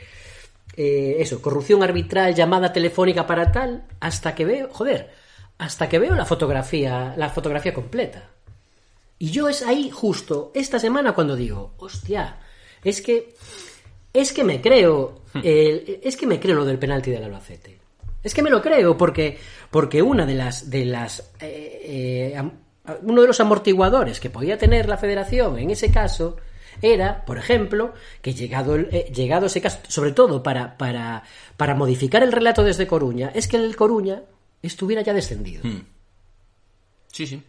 [0.75, 5.11] eh, eso, corrupción arbitral, llamada telefónica para tal, hasta que veo, joder,
[5.57, 8.29] hasta que veo la fotografía, la fotografía completa.
[9.19, 12.37] Y yo es ahí justo esta semana cuando digo, hostia,
[12.83, 13.35] es que
[14.13, 17.79] es que me creo, el- es que me creo lo del penalti del Albacete.
[18.21, 19.37] Es que me lo creo porque
[19.71, 22.43] porque una de las de las eh, eh,
[23.03, 26.37] uno de los amortiguadores que podía tener la Federación en ese caso
[26.81, 31.23] era, por ejemplo, que llegado el- eh, llegado ese caso, sobre todo para para
[31.57, 34.21] para modificar el relato desde Coruña, es que el Coruña
[34.61, 35.61] estuviera ya descendido.
[37.11, 37.43] Sí, sí.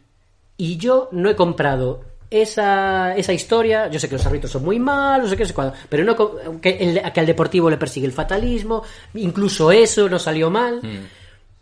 [0.56, 3.88] Y yo no he comprado esa, esa historia.
[3.88, 6.70] Yo sé que los árbitros son muy malos, no sé sé cuándo, pero no, que,
[6.80, 8.82] el- que al deportivo le persigue el fatalismo,
[9.14, 10.80] incluso eso no salió mal.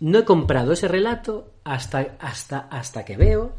[0.01, 3.53] No he comprado ese relato hasta, hasta, hasta que veo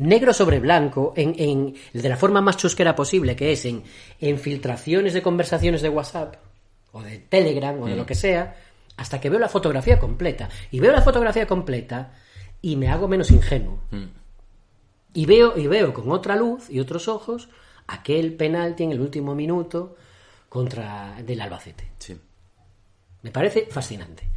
[0.00, 3.82] negro sobre blanco, en, en, de la forma más chusquera posible, que es en,
[4.20, 6.36] en filtraciones de conversaciones de WhatsApp
[6.92, 8.56] o de Telegram o de lo que sea,
[8.96, 10.48] hasta que veo la fotografía completa.
[10.70, 12.12] Y veo la fotografía completa
[12.60, 13.80] y me hago menos ingenuo.
[15.14, 17.48] Y veo, y veo con otra luz y otros ojos
[17.86, 19.96] aquel penalti en el último minuto
[20.48, 21.90] contra del Albacete.
[21.98, 22.18] Sí.
[23.22, 24.28] Me parece fascinante.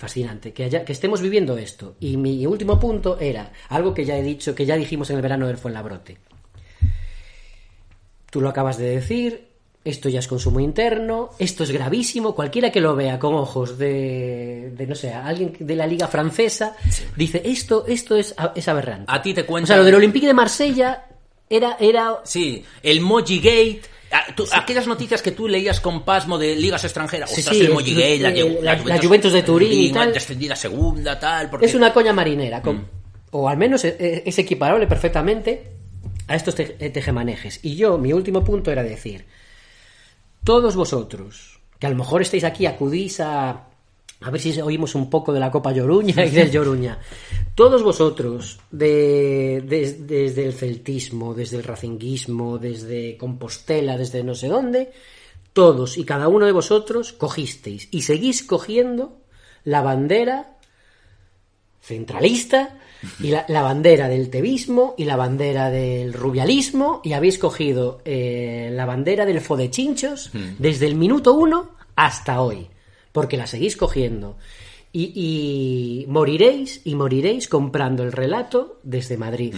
[0.00, 1.94] Fascinante que, haya, que estemos viviendo esto.
[2.00, 5.22] Y mi último punto era algo que ya he dicho, que ya dijimos en el
[5.22, 6.16] verano del Fuenlabrote.
[8.30, 9.48] Tú lo acabas de decir,
[9.84, 14.72] esto ya es consumo interno, esto es gravísimo, cualquiera que lo vea con ojos de,
[14.74, 16.74] de no sé, alguien de la liga francesa,
[17.14, 19.04] dice, esto, esto es, es aberrante.
[19.08, 19.66] A ti te O cuentan...
[19.66, 21.04] sea, lo del Olympique de Marsella
[21.50, 23.82] era, era Sí, el Moji Gate...
[24.12, 27.42] ah, Aquellas noticias que tú leías con pasmo de ligas extranjeras, Sí,
[28.20, 30.12] la, la- la Juventus de Turín y tal.
[30.12, 31.66] descendida segunda, tal, porque...
[31.66, 32.84] Es una coña marinera, con- Mm.
[33.32, 35.72] o al menos es, es equiparable perfectamente
[36.26, 37.60] a estos te- eh, tejemanejes.
[37.62, 39.24] Y yo, mi último punto era decir,
[40.44, 43.68] todos vosotros, que a lo mejor estáis aquí, acudís a,
[44.22, 46.98] a ver si oímos un poco de la Copa Lloruña y del Lloruña,
[47.54, 54.48] todos vosotros, de, de- desde el celtismo, desde el racinguismo, desde Compostela, desde no sé
[54.48, 54.92] dónde,
[55.52, 59.18] todos y cada uno de vosotros cogisteis y seguís cogiendo
[59.64, 60.56] la bandera
[61.80, 62.76] centralista
[63.20, 68.68] y la, la bandera del tevismo y la bandera del rubialismo y habéis cogido eh,
[68.72, 72.68] la bandera del fodechinchos desde el minuto uno hasta hoy
[73.12, 74.36] porque la seguís cogiendo.
[74.92, 79.54] Y, y moriréis y moriréis comprando el relato desde Madrid.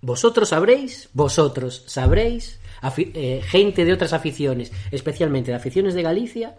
[0.00, 2.60] Vosotros sabréis vosotros sabréis
[2.98, 6.56] eh, gente de otras aficiones especialmente de aficiones de Galicia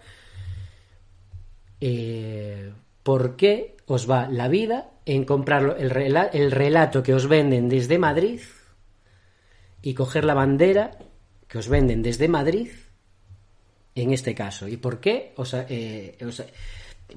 [1.82, 2.71] eh,
[3.04, 7.69] por qué os va la vida en comprar el, rela- el relato que os venden
[7.69, 8.39] desde Madrid
[9.84, 10.98] y coger la bandera
[11.48, 12.69] que os venden desde Madrid
[13.96, 14.68] en este caso.
[14.68, 15.34] ¿Y por qué?
[15.70, 16.46] eh, os ha-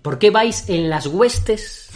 [0.02, 1.88] ¿Por qué vais en las huestes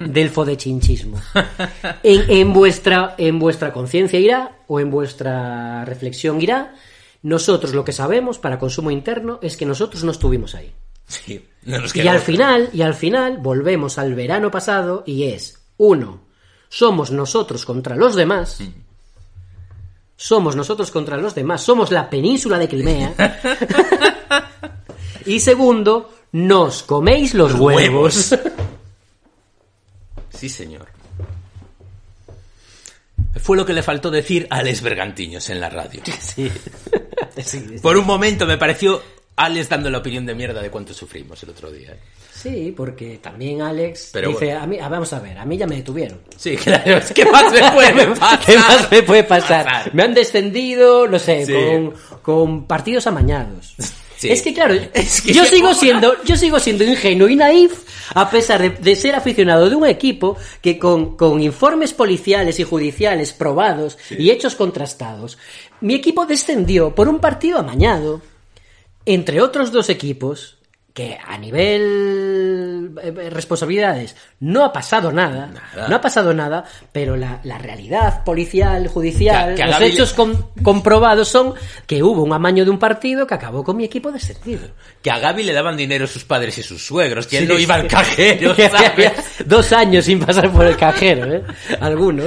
[0.00, 1.20] del fodechinchismo?
[2.02, 6.74] En, en vuestra, en vuestra conciencia irá o en vuestra reflexión irá.
[7.22, 10.72] Nosotros lo que sabemos para consumo interno es que nosotros no estuvimos ahí.
[11.06, 15.58] Sí, no nos Y al final, y al final volvemos al verano pasado y es
[15.78, 16.20] uno,
[16.68, 18.60] somos nosotros contra los demás.
[20.16, 23.14] Somos nosotros contra los demás, somos la península de Crimea.
[25.28, 28.34] y segundo, nos coméis los huevos.
[30.30, 30.86] Sí, señor.
[33.42, 36.02] Fue lo que le faltó decir a Alex Bergantiños en la radio.
[36.20, 36.50] Sí.
[37.42, 39.02] Sí, Por un momento me pareció
[39.36, 41.90] Alex dando la opinión de mierda de cuánto sufrimos el otro día.
[41.92, 41.98] ¿eh?
[42.32, 44.60] Sí, porque también Alex Pero dice, bueno.
[44.62, 46.20] a mí, vamos a ver, a mí ya me detuvieron.
[46.36, 48.40] Sí, claro, que más me puede pasar.
[48.46, 49.94] ¿Qué más me puede pasar?
[49.94, 51.52] Me han descendido, no sé, Sí.
[51.52, 53.74] con, con partidos amañados.
[54.18, 54.30] Sí.
[54.30, 58.28] Es que claro, Es que yo sigo siendo, yo sigo siendo ingenuo y naif a
[58.28, 63.32] pesar de, de ser aficionado de un equipo que con, con informes policiales y judiciales
[63.32, 65.38] probados y hechos contrastados,
[65.80, 68.20] mi equipo descendió por un partido amañado
[69.06, 70.57] entre otros dos equipos
[70.98, 75.86] que a nivel eh, responsabilidades no ha pasado nada, Nada.
[75.88, 80.12] no ha pasado nada, pero la, la realidad policial, judicial, Que- que a los hechos
[80.12, 81.54] com- comprobados son
[81.86, 84.70] que hubo un amaño de un partido que acabó con mi equipo descendido.
[85.00, 87.58] Que a Gaby le daban dinero sus padres y sus suegros, que él Sí, no
[87.60, 87.80] iba sí.
[87.82, 88.74] al cajero, ¿sabes?
[88.90, 89.14] había
[89.46, 91.42] Dos años sin pasar por el cajero, ¿eh?
[91.80, 92.24] Alguno.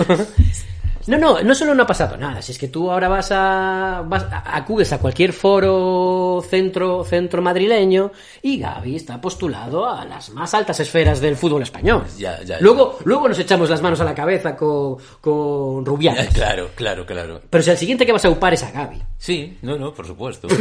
[1.11, 2.41] No, no, no solo no ha pasado nada.
[2.41, 7.41] Si es que tú ahora vas a, vas a- acudes a cualquier foro centro, centro
[7.41, 12.05] madrileño y Gaby está postulado a las más altas esferas del fútbol español.
[12.17, 12.57] Ya, ya, ya.
[12.61, 16.29] Luego, luego nos echamos las manos a la cabeza con, con Rubiales.
[16.33, 17.41] Claro, claro, claro.
[17.49, 19.01] Pero si al siguiente que vas a upar es a Gaby.
[19.17, 20.47] Sí, no, no, por supuesto.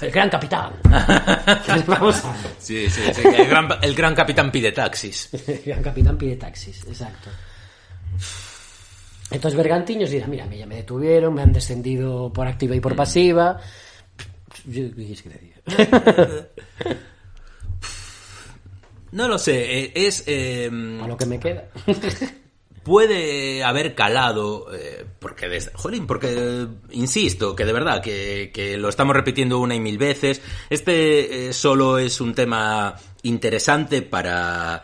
[0.00, 0.72] El gran capitán.
[1.86, 3.22] Vamos a Sí, sí, sí.
[3.36, 5.28] El gran, el gran capitán pide taxis.
[5.48, 7.30] El gran capitán pide taxis, exacto.
[9.30, 13.58] Entonces Bergantiños dirá, mira, ya me detuvieron, me han descendido por activa y por pasiva.
[14.64, 16.48] Yo, ¿qué quieres que te diga?
[19.10, 20.24] No lo sé, eh, es...
[20.26, 20.70] eh,
[21.02, 21.68] A lo que me queda.
[22.84, 28.88] puede haber calado, eh, porque, jolín, porque, eh, insisto, que de verdad, que, que lo
[28.88, 30.40] estamos repitiendo una y mil veces,
[30.70, 34.82] este solo es un tema interesante para,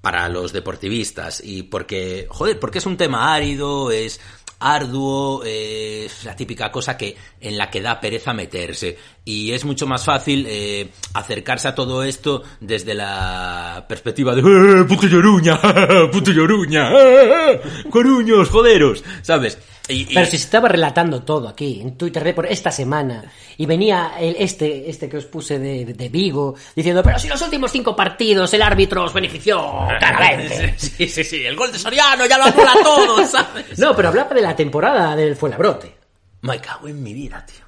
[0.00, 4.20] para los deportivistas, y porque, joder, porque es un tema árido, es
[4.60, 9.64] arduo, eh, es la típica cosa que en la que da pereza meterse y es
[9.64, 15.60] mucho más fácil eh, acercarse a todo esto desde la perspectiva de "Eh, puto lloruña,
[16.12, 19.58] puto lloruña, eh, coruños, joderos, ¿sabes?
[19.88, 23.24] Y, y- Pero si se estaba relatando todo aquí, en Twitter por esta semana,
[23.56, 27.40] y venía el, este, este que os puse de, de Vigo, diciendo, pero si los
[27.42, 29.58] últimos cinco partidos el árbitro os benefició
[29.98, 30.74] claramente.
[30.76, 33.78] Sí, sí, sí, el gol de Soriano ya lo anula todo, ¿sabes?
[33.78, 35.94] No, pero hablaba de la temporada del Fuenlabrote,
[36.42, 37.64] Me cago en mi vida, tío.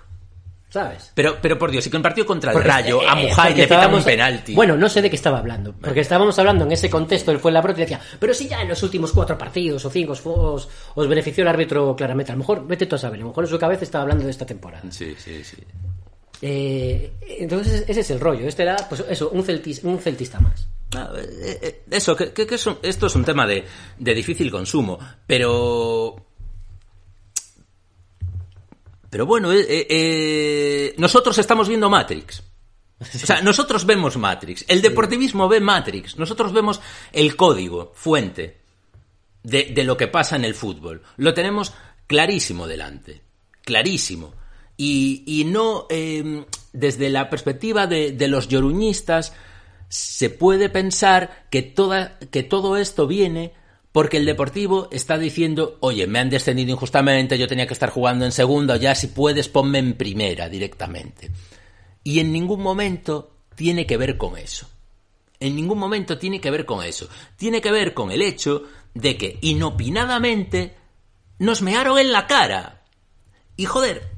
[0.71, 1.11] ¿Sabes?
[1.15, 3.65] Pero, pero por Dios, si que en partido contra el Porque, Rayo, a Mujay le
[3.65, 4.55] pitan un penalti.
[4.55, 5.75] Bueno, no sé de qué estaba hablando.
[5.75, 8.83] Porque estábamos hablando en ese contexto del Fuenlabrote y decía, pero si ya en los
[8.83, 12.33] últimos cuatro partidos o cinco os, os, os benefició el árbitro claramente.
[12.33, 14.25] A lo mejor, vete tú a saber, a lo mejor en su cabeza estaba hablando
[14.25, 14.85] de esta temporada.
[14.91, 15.57] Sí, sí, sí.
[16.43, 18.47] Eh, entonces, ese es el rollo.
[18.49, 20.67] Este era, pues eso, un, celtis- un celtista más.
[20.95, 23.65] Ah, eh, eh, Eso, que, que- que es un- esto es un tema de,
[23.99, 26.17] de difícil consumo, pero...
[29.11, 32.43] Pero bueno, eh, eh, eh, nosotros estamos viendo Matrix.
[33.01, 34.65] O sea, nosotros vemos Matrix.
[34.69, 36.17] El deportivismo ve Matrix.
[36.17, 36.81] Nosotros vemos
[37.13, 38.61] el código, fuente
[39.43, 41.03] de, de lo que pasa en el fútbol.
[41.17, 41.73] Lo tenemos
[42.07, 43.23] clarísimo delante.
[43.63, 44.35] Clarísimo.
[44.77, 49.33] Y, y no eh, desde la perspectiva de, de los lloruñistas
[49.89, 53.55] se puede pensar que, toda, que todo esto viene
[53.93, 58.25] porque el Deportivo está diciendo, oye, me han descendido injustamente, yo tenía que estar jugando
[58.25, 61.31] en segunda, ya si puedes ponme en primera directamente.
[62.05, 64.69] Y en ningún momento tiene que ver con eso.
[65.41, 67.09] En ningún momento tiene que ver con eso.
[67.37, 70.77] Tiene que ver con el hecho de que inopinadamente
[71.39, 72.83] nos mearon en la cara.
[73.57, 74.11] Y joder,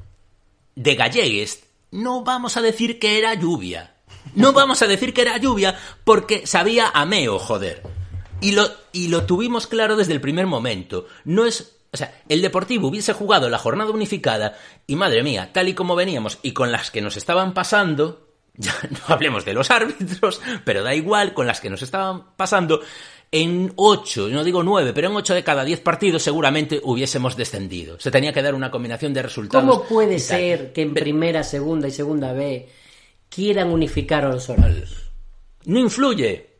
[0.75, 3.95] de Gallegues no vamos a decir que era lluvia.
[4.35, 7.83] No vamos a decir que era lluvia porque sabía a meo, joder.
[8.43, 11.07] Y lo, y lo tuvimos claro desde el primer momento.
[11.23, 11.77] No es.
[11.91, 15.95] O sea, el Deportivo hubiese jugado la jornada unificada y madre mía, tal y como
[15.95, 20.83] veníamos y con las que nos estaban pasando, ya no hablemos de los árbitros, pero
[20.83, 22.81] da igual, con las que nos estaban pasando,
[23.31, 27.99] en ocho, no digo nueve, pero en ocho de cada diez partidos seguramente hubiésemos descendido.
[27.99, 29.67] Se tenía que dar una combinación de resultados.
[29.67, 32.69] ¿Cómo puede ser que en primera, segunda y segunda B
[33.29, 35.09] quieran unificar los horarios?
[35.65, 36.52] No influye.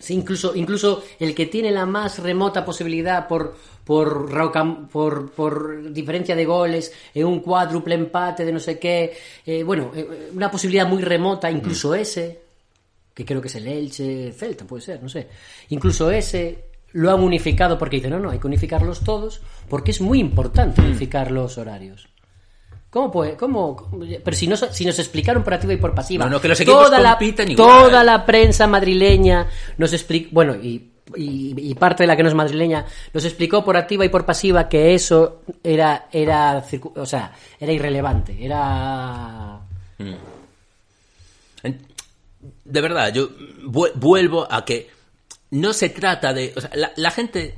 [0.00, 4.30] Sí, incluso, incluso el que tiene la más remota posibilidad por, por,
[4.90, 9.12] por, por diferencia de goles, en un cuádruple empate de no sé qué,
[9.44, 12.40] eh, bueno, eh, una posibilidad muy remota, incluso ese,
[13.12, 15.28] que creo que es el Elche Celta, puede ser, no sé,
[15.68, 20.00] incluso ese lo han unificado porque dicen, no, no, hay que unificarlos todos, porque es
[20.00, 22.09] muy importante unificar los horarios.
[22.90, 23.36] ¿Cómo puede?
[23.36, 23.88] ¿Cómo?
[24.24, 26.24] Pero si nos, si nos explicaron por activa y por pasiva.
[26.24, 27.54] No, no, que los toda la, igual.
[27.56, 29.46] toda la prensa madrileña
[29.78, 30.30] nos explicó.
[30.32, 34.04] Bueno, y, y- y parte de la que no es madrileña nos explicó por activa
[34.04, 36.08] y por pasiva que eso era.
[36.10, 36.64] era
[36.96, 38.36] o sea, era irrelevante.
[38.44, 39.60] Era.
[41.62, 41.86] En-
[42.64, 43.28] De verdad, yo
[43.66, 44.88] vu- vuelvo a que
[45.52, 46.52] no se trata de...
[46.56, 47.54] o sea, la, la gente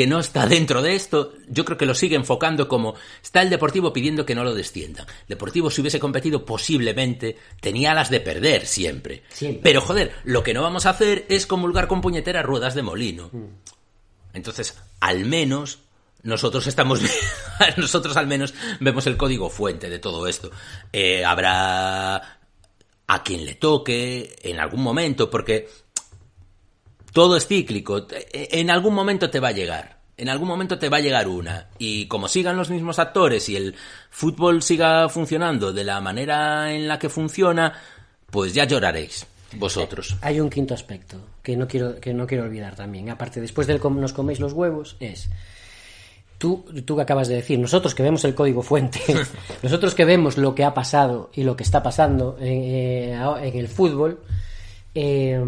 [0.00, 3.50] que no está dentro de esto, yo creo que lo sigue enfocando como está el
[3.50, 5.06] Deportivo pidiendo que no lo desciendan.
[5.28, 9.24] Deportivo si hubiese competido posiblemente tenía las de perder siempre.
[9.28, 9.60] Siempre.
[9.62, 13.30] Pero joder, lo que no vamos a hacer es comulgar con puñeteras ruedas de molino.
[14.32, 15.80] Entonces, al menos
[16.22, 17.02] nosotros estamos
[17.76, 20.50] nosotros al menos vemos el código fuente de todo esto.
[20.94, 22.38] Eh, habrá
[23.06, 25.68] a quien le toque en algún momento, porque
[27.12, 28.06] todo es cíclico.
[28.32, 29.98] En algún momento te va a llegar.
[30.16, 31.68] En algún momento te va a llegar una.
[31.78, 33.74] Y como sigan los mismos actores y el
[34.10, 37.72] fútbol siga funcionando de la manera en la que funciona,
[38.30, 39.26] pues ya lloraréis.
[39.54, 40.16] Vosotros.
[40.20, 43.10] Hay un quinto aspecto que no quiero, que no quiero olvidar también.
[43.10, 45.28] Aparte, después del com- nos coméis los huevos, es.
[46.38, 49.00] Tú, tú que acabas de decir, nosotros que vemos el código fuente,
[49.62, 53.58] nosotros que vemos lo que ha pasado y lo que está pasando en, eh, en
[53.58, 54.20] el fútbol,
[54.94, 55.38] eh,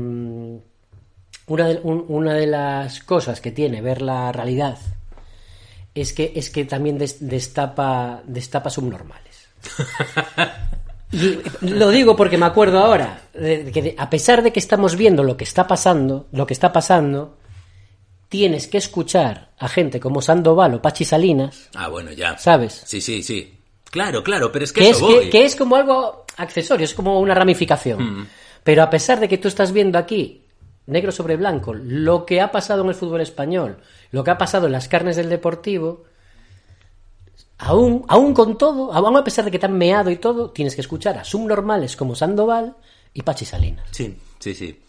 [1.46, 4.78] una, de, un- una de las cosas que tiene ver la realidad
[5.94, 9.48] es que, es que también des- destapa, destapa subnormales.
[11.12, 15.22] Y lo digo porque me acuerdo ahora de que a pesar de que estamos viendo
[15.22, 17.36] lo que está pasando, lo que está pasando,
[18.30, 22.38] tienes que escuchar a gente como Sandoval o Pachi Salinas, Ah, bueno, ya.
[22.38, 22.82] ¿sabes?
[22.86, 23.52] Sí, sí, sí.
[23.90, 25.28] Claro, claro, pero es que, Que es, que, voy.
[25.28, 28.20] que es como algo accesorio, es como una ramificación.
[28.20, 28.26] Mm.
[28.64, 30.41] Pero a pesar de que tú estás viendo aquí,
[30.86, 33.78] negro sobre blanco, lo que ha pasado en el fútbol español,
[34.10, 36.04] lo que ha pasado en las carnes del deportivo,
[37.58, 40.74] aún, aún con todo, aún a pesar de que te han meado y todo, tienes
[40.74, 42.76] que escuchar a subnormales como Sandoval
[43.14, 43.88] y Pachi Salinas.
[43.90, 44.80] Sí, sí, sí.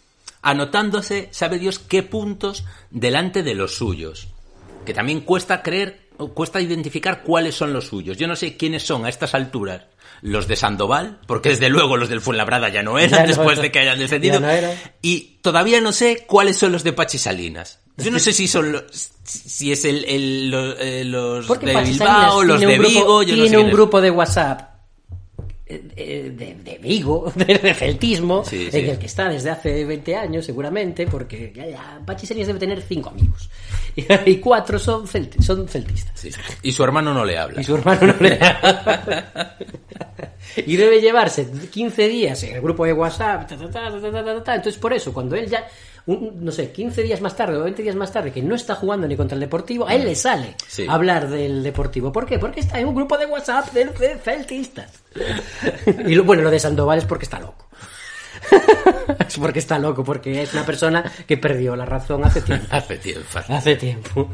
[0.42, 4.28] Anotándose, sabe Dios qué puntos delante de los suyos.
[4.84, 8.18] Que también cuesta creer, cuesta identificar cuáles son los suyos.
[8.18, 9.86] Yo no sé quiénes son a estas alturas
[10.22, 13.60] los de Sandoval, porque desde luego los del Fuenlabrada ya no eran Ya no, después
[13.60, 14.40] de que hayan descendido.
[14.40, 14.48] no.
[15.02, 17.80] Y todavía no sé cuáles son los de Pachi Salinas.
[17.96, 18.84] Yo no sé si son los,
[19.22, 23.58] si es el, eh, los de Bilbao, los de grupo- Vigo, yo no tiene sé
[23.58, 24.73] un grupo de WhatsApp
[25.66, 31.06] de, de Vigo, de, celtismo, Sí, en el que está desde hace 20 años seguramente,
[31.06, 33.48] porque ya, ya, Pachi debe tener cinco amigos
[34.26, 36.18] y cuatro son, celti- son celtistas.
[36.20, 36.30] Sí.
[36.62, 37.60] Y su hermano no le habla.
[37.60, 38.38] Y su hermano no le
[40.66, 43.48] Y debe llevarse 15 días en el grupo de WhatsApp.
[43.48, 44.54] ta, ta, ta, ta, ta, ta, ta.
[44.54, 45.66] Entonces, por eso, cuando él ya,
[46.06, 48.74] un- no sé, 15 días más tarde o 20 días más tarde, que no está
[48.74, 50.86] jugando ni contra el Deportivo, a él le sale Sí.
[50.88, 52.12] hablar del Deportivo.
[52.12, 52.38] ¿Por qué?
[52.38, 54.90] Porque está en un grupo de WhatsApp de, de celtistas.
[56.06, 57.68] Y lo, bueno, lo de Sandoval es porque está loco.
[59.28, 62.66] es porque está loco, porque es una persona que perdió la razón hace tiempo.
[62.70, 63.38] Hace tiempo.
[63.48, 64.30] Hace tiempo.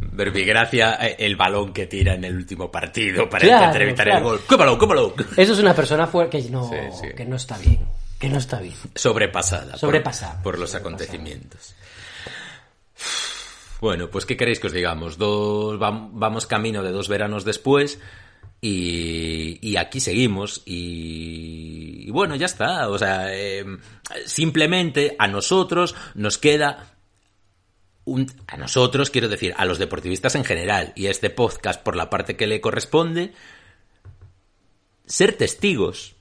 [0.00, 4.18] Verbigracia, eh, el balón que tira en el último partido para Claro, intentar evitar claro.
[4.18, 4.40] el gol.
[4.48, 5.12] ¡Qué balón, qué balón!
[5.36, 7.08] Eso es una persona que no, Sí, sí.
[7.16, 7.80] que no está bien.
[8.22, 8.76] Que no está bien.
[8.94, 9.76] Sobrepasada.
[9.76, 10.40] Sobrepasada.
[10.44, 11.74] Por, los acontecimientos.
[13.80, 15.18] Bueno, pues ¿qué queréis que os digamos?
[15.18, 17.98] Dos, vam- vamos camino de dos veranos después
[18.60, 22.88] y, y aquí seguimos y, y bueno, ya está.
[22.90, 23.64] O sea, eh,
[24.24, 26.94] simplemente a nosotros nos queda
[28.04, 31.96] un- a nosotros, quiero decir, a los deportivistas en general y a este podcast por
[31.96, 33.32] la parte que le corresponde,
[35.06, 36.11] ser testigos.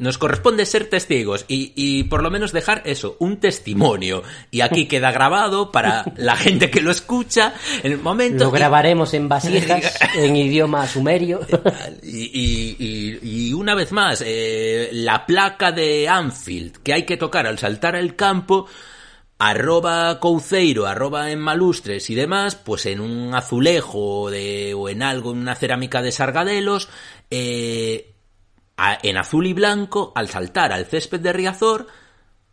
[0.00, 4.22] Nos corresponde ser testigos y, y por lo menos dejar eso, un testimonio.
[4.50, 8.44] Y aquí queda grabado para la gente que lo escucha en el momento.
[8.44, 11.40] Lo grabaremos en vasijas, en idioma sumerio.
[12.02, 12.76] Y, y-
[13.22, 17.58] y- y una vez más, eh, la placa de Anfield que hay que tocar al
[17.58, 18.66] saltar al campo,
[19.38, 25.32] arroba Couceiro, arroba en Malustres y demás, pues en un azulejo de, o en algo,
[25.32, 26.88] en una cerámica de Sargadelos,
[27.30, 28.12] eh,
[29.02, 31.86] en azul y blanco, al saltar al césped de Riazor,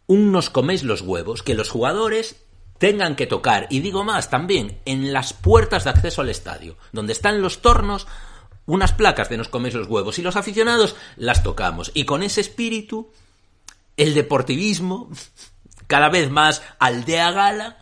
[0.07, 2.37] un nos coméis los huevos, que los jugadores
[2.77, 7.13] tengan que tocar, y digo más, también en las puertas de acceso al estadio, donde
[7.13, 8.07] están los tornos,
[8.65, 11.91] unas placas de nos coméis los huevos, y los aficionados las tocamos.
[11.93, 13.11] Y con ese espíritu,
[13.95, 15.09] el deportivismo,
[15.87, 17.77] cada vez más aldea gala,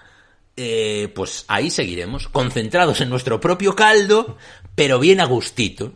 [0.57, 4.37] eh, pues ahí seguiremos, concentrados en nuestro propio caldo,
[4.75, 5.91] pero bien a gustito.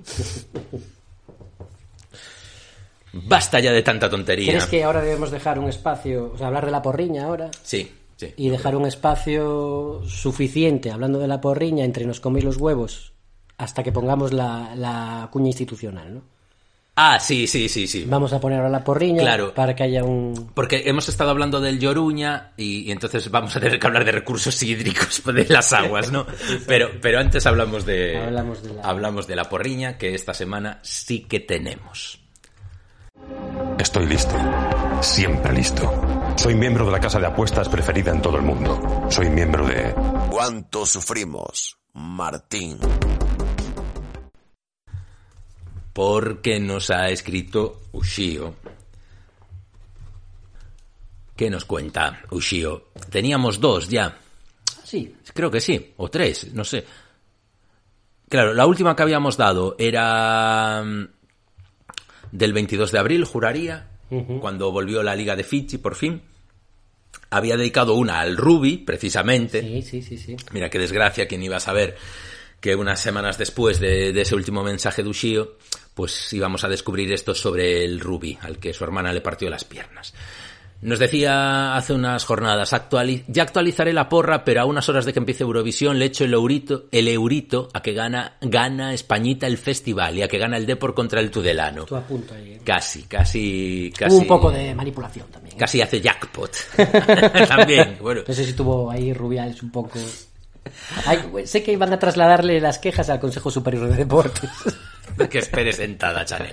[3.13, 4.51] Basta ya de tanta tontería.
[4.51, 7.49] ¿Crees que ahora debemos dejar un espacio, o sea, hablar de la porriña ahora?
[7.63, 8.33] Sí, sí.
[8.37, 13.13] Y dejar un espacio suficiente, hablando de la porriña, entre nos coméis los huevos,
[13.57, 16.21] hasta que pongamos la, la cuña institucional, ¿no?
[17.01, 18.03] Ah, sí, sí, sí, sí.
[18.09, 19.53] Vamos a poner ahora la porriña Claro.
[19.53, 20.51] para que haya un...
[20.53, 24.11] Porque hemos estado hablando del Lloruña y, y entonces vamos a tener que hablar de
[24.11, 26.25] recursos hídricos de las aguas, ¿no?
[26.67, 30.79] Pero, pero antes hablamos de, Hablamos de la- hablamos de la porriña que esta semana
[30.81, 32.18] sí que tenemos.
[33.77, 34.35] Estoy listo.
[35.01, 35.89] Siempre listo.
[36.37, 39.07] Soy miembro de la casa de apuestas preferida en todo el mundo.
[39.09, 39.93] Soy miembro de...
[40.29, 42.77] ¿Cuánto sufrimos, Martín?
[45.93, 48.55] Porque nos ha escrito Ushio.
[51.35, 52.89] ¿Qué nos cuenta Ushio?
[53.09, 54.17] Teníamos dos ya.
[54.83, 56.85] Sí, Creo que sí, o tres, no sé.
[58.27, 60.83] Claro, la última que habíamos dado era
[62.31, 63.87] del 22 de abril, juraría,
[64.41, 66.21] cuando volvió la Liga de Fiji, por fin.
[67.29, 69.61] Había dedicado una al Ruby, precisamente.
[69.61, 70.35] sí, sí, sí, sí.
[70.51, 71.95] Mira qué desgracia, quien iba a saber
[72.59, 75.57] que unas semanas después de, de ese último mensaje de Ushio,
[75.93, 79.63] pues íbamos a descubrir esto sobre el Ruby, al que su hermana le partió las
[79.63, 80.13] piernas.
[80.81, 85.11] Nos decía hace unas jornadas, actuali- ya actualizaré la porra, pero a unas horas de
[85.11, 89.57] que empiece Eurovisión le echo el eurito, el eurito a que gana, gana Españita el
[89.57, 91.83] festival y a que gana el Depor contra el Tudelano.
[91.83, 92.53] Tú a punto ahí.
[92.53, 92.61] ¿eh?
[92.63, 94.15] Casi, casi, casi.
[94.15, 95.55] Hubo un poco de manipulación también.
[95.55, 95.59] ¿eh?
[95.59, 96.55] Casi hace jackpot.
[97.49, 98.21] También, bueno.
[98.25, 99.99] No sé si tuvo ahí Rubiales un poco...
[101.05, 104.49] Ay, sé que iban a trasladarle las quejas al Consejo Superior de Deportes.
[105.29, 106.51] que espere sentada, Chanel.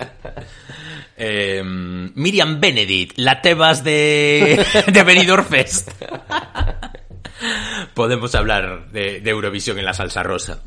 [1.19, 5.89] Eh, Miriam Benedict, la Tebas de, de Benidorm Fest.
[7.95, 10.61] Podemos hablar de, Eurovisión en la salsa rosa.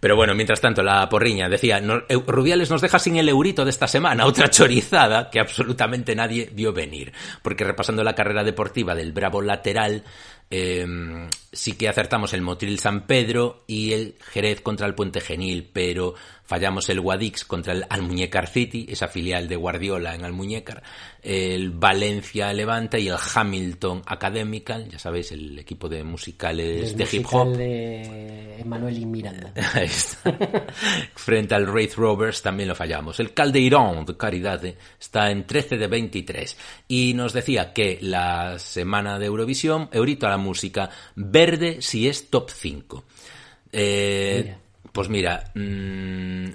[0.00, 1.80] Pero bueno, mientras tanto, la porriña decía,
[2.26, 6.72] Rubiales nos deja sin el eurito de esta semana, otra chorizada que absolutamente nadie vio
[6.72, 7.12] venir.
[7.42, 10.02] Porque repasando la carrera deportiva del bravo lateral,
[10.50, 10.86] eh,
[11.52, 16.14] sí que acertamos el Motril San Pedro y el Jerez contra el Puente Genil, pero
[16.46, 20.82] fallamos el Guadix contra el Almuñécar City, esa filial de Guardiola en Almuñécar,
[21.22, 27.08] el Valencia Levante y el Hamilton Academical, ya sabéis, el equipo de musicales El de
[27.10, 27.56] hip hop.
[27.56, 29.52] de Emanuel y Miranda.
[29.74, 30.36] Ahí está.
[31.14, 33.18] Frente al Wraith Rovers también lo fallamos.
[33.20, 36.56] El Caldeirón de Caridade está en 13 de 23
[36.88, 42.30] y nos decía que la semana de Eurovisión, Eurito a la música, verde si es
[42.30, 43.04] top 5.
[43.72, 44.58] Eh, Mira.
[44.96, 45.60] Pues mira, mm,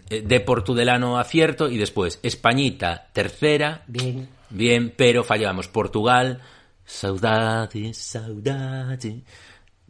[0.09, 4.27] eh, de Portudelano acierto y después Españita tercera, Bien.
[4.49, 6.41] bien, pero fallamos Portugal,
[6.83, 9.23] saudade, saudade, Él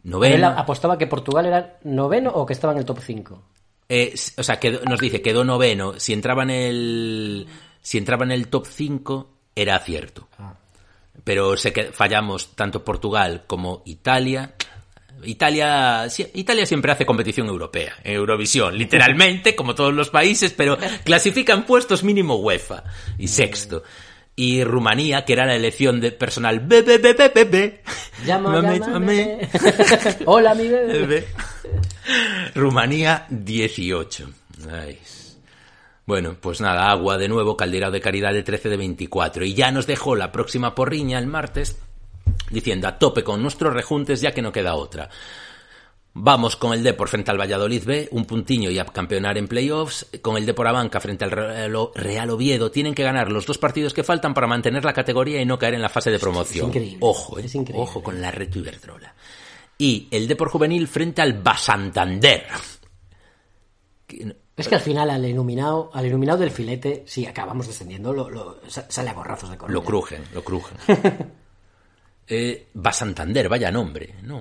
[0.04, 0.48] novena.
[0.58, 3.42] apostaba que Portugal era noveno o que estaba en el top 5.
[3.88, 5.98] Eh, o sea, quedó- nos dice, quedó noveno.
[5.98, 7.46] Si entraba en el,
[7.80, 10.28] si entraba en el top 5, era acierto.
[11.24, 14.54] Pero se que- fallamos tanto Portugal como Italia.
[15.24, 21.64] Italia, Italia siempre hace competición europea, en Eurovisión, literalmente, como todos los países, pero clasifican
[21.66, 22.84] puestos mínimo UEFA
[23.18, 23.82] y sexto.
[24.34, 27.82] Y Rumanía, que era la elección de personal bebé, bebé, bebé.
[28.24, 29.48] Llama, Mame, mame.
[30.24, 30.98] Hola, mi bebé.
[31.00, 31.26] Bebé.
[32.54, 34.30] Rumanía 18.
[34.70, 34.98] Ay.
[36.06, 39.44] Bueno, pues nada, agua de nuevo, calderado de caridad de 13 de 24.
[39.44, 41.78] Y ya nos dejó la próxima porriña el martes
[42.50, 45.08] diciendo a tope con nuestros rejuntes ya que no queda otra.
[46.14, 50.06] Vamos con el Depor frente al Valladolid B, un puntiño y a campeonar en playoffs.
[50.20, 54.04] Con el Depor Abanca frente al Real Oviedo, tienen que ganar los dos partidos que
[54.04, 56.66] faltan para mantener la categoría y no caer en la fase de promoción.
[56.66, 57.82] increíble, Ojo, eh, es increíble.
[57.82, 59.14] ojo con la Reto Iberdrola.
[59.78, 62.44] Y el Depor Juvenil frente al Basantander.
[64.56, 68.60] Es que al final al iluminado, al iluminado del filete, si acabamos descendiendo, lo, lo-
[68.68, 69.72] sa- sale a gorrazos de color.
[69.72, 70.76] Lo crujen, lo crujen.
[72.26, 74.40] eh, Basantander, vaya nombre, ¿no?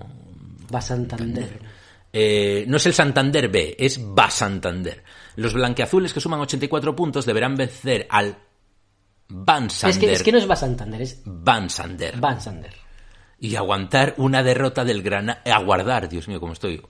[0.73, 1.59] Va Santander.
[2.13, 5.03] Eh, no es el Santander B, es Basantander.
[5.35, 8.37] Los blanqueazules que suman 84 puntos deberán vencer al
[9.29, 9.99] Van Es Sander.
[9.99, 12.19] que, es que no es Va Santander, es Van Sander.
[12.19, 12.73] Van Sander.
[13.39, 15.41] Y aguantar una derrota del Granada.
[15.45, 16.81] Aguardar, Dios mío, cómo estoy.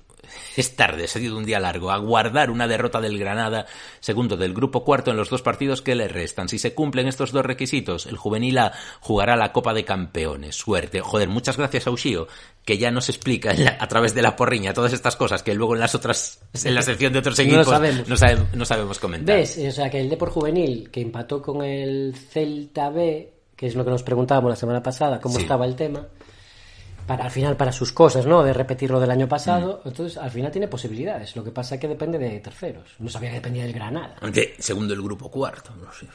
[0.57, 1.91] Es tarde, ha sido un día largo.
[1.91, 3.65] Aguardar una derrota del Granada,
[3.99, 6.49] segundo del grupo cuarto en los dos partidos que le restan.
[6.49, 10.55] Si se cumplen estos dos requisitos, el juvenil A jugará la Copa de Campeones.
[10.55, 11.01] Suerte.
[11.01, 12.27] Joder, muchas gracias a Ushio,
[12.65, 15.73] que ya nos explica la- a través de la porriña todas estas cosas que luego
[15.75, 18.07] en las otras, en la sección de otros No equipos sabemos.
[18.07, 19.35] no, sabe- no sabemos comentar.
[19.37, 19.57] ¿Ves?
[19.67, 23.83] O sea, que el Depor Juvenil, que empató con el Celta B, que es lo
[23.85, 25.41] que nos preguntábamos la semana pasada, cómo Sí.
[25.43, 26.05] estaba el tema,
[27.11, 28.41] para al final para sus cosas, ¿no?
[28.43, 29.87] De repetir lo del año pasado, Mm.
[29.89, 31.35] entonces al final tiene posibilidades.
[31.35, 32.87] Lo que pasa es que depende de terceros.
[32.99, 34.15] No sabía que dependía del Granada.
[34.31, 36.07] De segundo el grupo cuarto, no sé.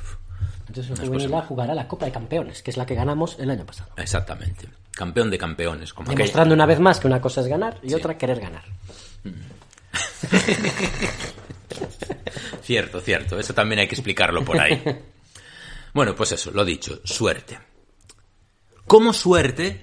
[0.68, 3.36] Entonces el No Juvenil A jugará la Copa de Campeones, que es la que ganamos
[3.38, 3.90] el año pasado.
[3.96, 4.68] Exactamente.
[4.92, 5.92] Campeón de campeones.
[5.92, 8.64] Como aquella- Demostrando una vez más que una cosa es ganar y otra querer ganar.
[12.62, 13.38] Cierto, cierto.
[13.38, 14.82] Eso también hay que explicarlo por ahí.
[15.94, 17.58] Bueno, pues eso, lo dicho, suerte.
[18.86, 19.80] ¿Cómo suerte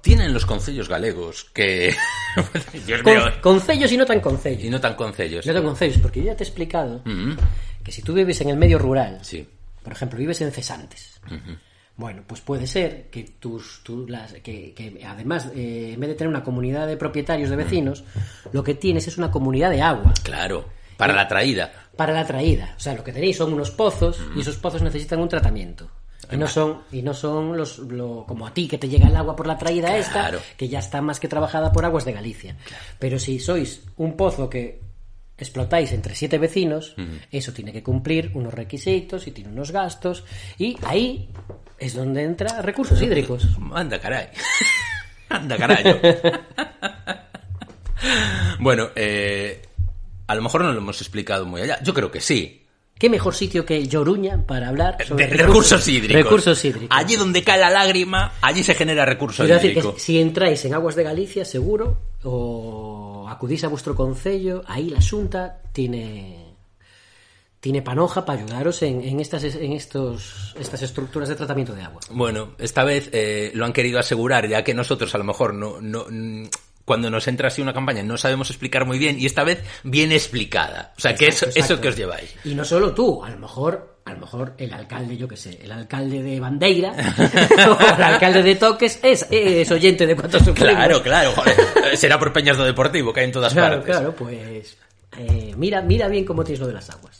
[0.00, 1.94] tienen los concellos galegos que...
[2.86, 3.22] Dios mío.
[3.22, 4.64] Con, concellos y no tan concellos.
[4.64, 5.46] Y no tan concellos.
[5.46, 7.32] No tan concellos, porque yo ya te he explicado Mm,
[7.82, 9.46] que si tú vives en el medio rural, Sí.
[9.82, 11.56] por ejemplo, vives en Cesantes, Ujú.
[11.96, 16.14] bueno, pues puede ser que tus, tú las, que, que además, eh, en vez de
[16.14, 18.04] tener una comunidad de propietarios de vecinos,
[18.52, 20.66] lo que tienes es una comunidad de agua Claro.
[20.96, 21.72] Para la traída.
[21.96, 22.74] para la traída.
[22.76, 25.88] O sea, lo que tenéis son unos pozos y esos pozos necesitan un tratamiento.
[26.30, 29.16] Y no son, y no son los, lo- como a ti que te llega el
[29.16, 32.56] agua por la traída esta, que ya está más que trabajada por aguas de Galicia.
[32.98, 34.80] Pero si sois un pozo que
[35.38, 36.94] explotáis entre siete vecinos,
[37.30, 40.24] eso tiene que cumplir unos requisitos y tiene unos gastos,
[40.58, 41.30] y ahí
[41.78, 43.46] es donde entra recursos hídricos.
[43.72, 44.28] Anda, caray.
[45.28, 45.84] Anda, caray.
[48.60, 49.62] bueno, eh,
[50.26, 51.80] a lo mejor no lo hemos explicado muy allá.
[51.82, 52.64] Yo creo que sí.
[52.98, 56.24] ¿Qué mejor sitio que Lloruña para hablar sobre De recursos hídricos.
[56.24, 56.88] Recursos hídricos.
[56.90, 59.94] Allí donde cae la lágrima, allí se genera recurso Quiero decir hídrico.
[59.94, 65.00] que si entráis en aguas de Galicia, seguro, o acudís a vuestro concello, ahí la
[65.00, 66.44] Xunta tiene
[67.60, 72.00] tiene panoja para ayudaros en, en estas en estos estas estructuras de tratamiento de agua.
[72.10, 75.80] Bueno, esta vez eh, lo han querido asegurar, ya que nosotros a lo mejor no,
[75.80, 76.06] no
[76.88, 80.10] cuando nos entra así una campaña no sabemos explicar muy bien y esta vez bien
[80.10, 80.92] explicada.
[80.96, 81.82] O sea, que eso, Exacto, eso exacto.
[81.82, 82.34] que os lleváis.
[82.44, 85.58] Y no solo tú, a lo mejor a lo mejor el alcalde, yo qué sé,
[85.62, 86.92] el alcalde de Bandeira
[87.68, 90.72] o el alcalde de Toques es, es oyente de cuántos sufrimos.
[90.74, 91.56] Claro, claro, joder.
[91.98, 93.94] Será por Peñas do Deportivo, que hay en todas Claro, partes.
[93.96, 94.78] claro, pues
[95.18, 97.18] eh, mira, mira bien cómo tienes lo de las aguas.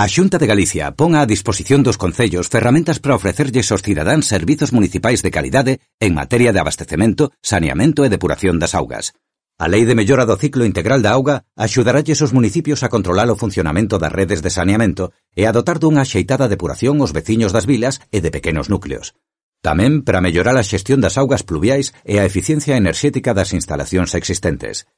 [0.00, 4.72] A Xunta de Galicia pon á disposición dos concellos ferramentas para ofrecerlles aos cidadáns servizos
[4.72, 9.12] municipais de calidade en materia de abastecemento, saneamento e depuración das augas.
[9.60, 13.36] A Lei de Mellora do Ciclo Integral da Auga axudaralles os municipios a controlar o
[13.36, 18.00] funcionamento das redes de saneamento e a dotar dunha axeitada depuración aos veciños das vilas
[18.08, 19.12] e de pequenos núcleos.
[19.60, 24.88] Tamén para mellorar a xestión das augas pluviais e a eficiencia enerxética das instalacións existentes.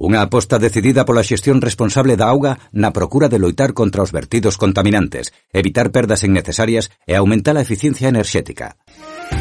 [0.00, 4.56] Unha aposta decidida pola xestión responsable da auga na procura de loitar contra os vertidos
[4.56, 8.80] contaminantes, evitar perdas innecesarias e aumentar a eficiencia enerxética.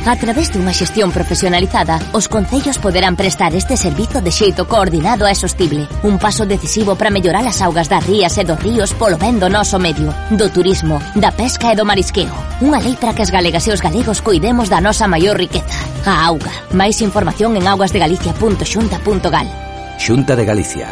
[0.03, 5.33] A través dunha xestión profesionalizada, os concellos poderán prestar este servizo de xeito coordinado e
[5.33, 9.39] sostible, un paso decisivo para mellorar as augas das rías e dos ríos polo ben
[9.39, 12.35] do noso medio, do turismo, da pesca e do marisqueo.
[12.59, 16.27] Unha lei para que as galegas e os galegos cuidemos da nosa maior riqueza, a
[16.27, 16.51] auga.
[16.75, 19.68] Máis información en augasdegalicia.xunta.gal.
[19.99, 20.87] Xunta de Galicia.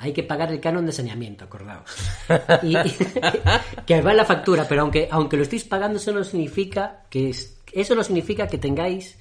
[0.00, 1.90] Hay que pagar el canon de saneamiento, acordaos.
[2.62, 2.74] Y,
[3.86, 7.30] que va en la factura, pero aunque, aunque lo estéis pagando, eso no significa que
[7.30, 9.16] es- eso no significa que tengáis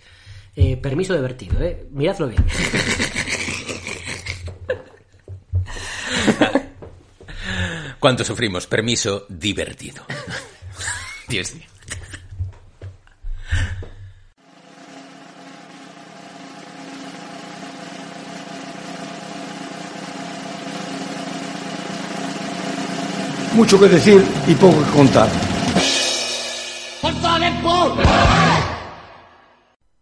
[0.55, 1.87] eh, permiso de vertido, ¿eh?
[1.91, 2.43] Miradlo bien.
[7.99, 8.67] ¿Cuánto sufrimos?
[8.67, 10.05] Permiso divertido.
[11.27, 11.65] Dios mío.
[23.57, 25.27] Mucho que decir y poco que contar.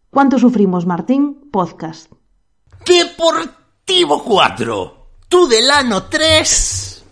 [0.10, 1.50] ¿Cuánto sufrimos, Martín?
[1.52, 2.12] Podcast.
[2.86, 5.08] Deportivo 4.
[5.30, 7.04] Tudelano 3.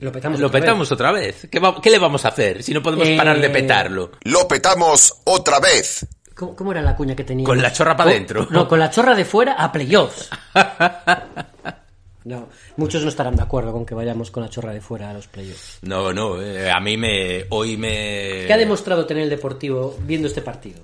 [0.00, 1.46] Lo petamos Lo otra petamos otra vez.
[1.50, 4.10] ¿Qué, va- qué le vamos a hacer si no podemos Eh, parar de petarlo?
[4.22, 6.04] Lo petamos otra vez.
[6.34, 7.46] ¿Cómo, cómo era la cuña que tenía?
[7.46, 8.46] Con la chorra pa' dentro.
[8.50, 10.30] No, con la chorra de fuera a playoffs.
[12.24, 15.14] No, muchos no estarán de acuerdo con que vayamos con la chorra de fuera a
[15.14, 15.78] los playoffs.
[15.82, 17.46] No, no, eh, a mí me.
[17.50, 18.44] Hoy me.
[18.46, 20.82] ¿Qué ha demostrado tener el Deportivo viendo este partido?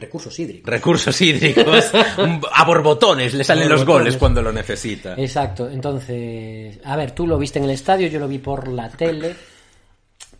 [0.00, 0.70] Recursos hídricos.
[0.70, 1.92] Recursos hídricos.
[2.52, 5.14] a borbotones le salen los goles cuando lo necesita.
[5.14, 8.88] Exacto, entonces, a ver, tú lo viste en el estadio, yo lo vi por la
[8.88, 9.36] tele,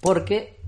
[0.01, 0.61] porque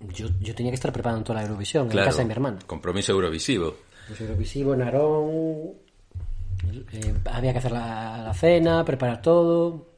[0.00, 2.58] yo, yo tenía que estar preparando toda la Eurovisión en casa de mi hermano.
[2.66, 3.76] Compromiso eurovisivo.
[4.06, 5.72] Pues Eurovisivo, Narón,
[6.92, 9.90] eh, había que hacer la, la cena, preparar todo.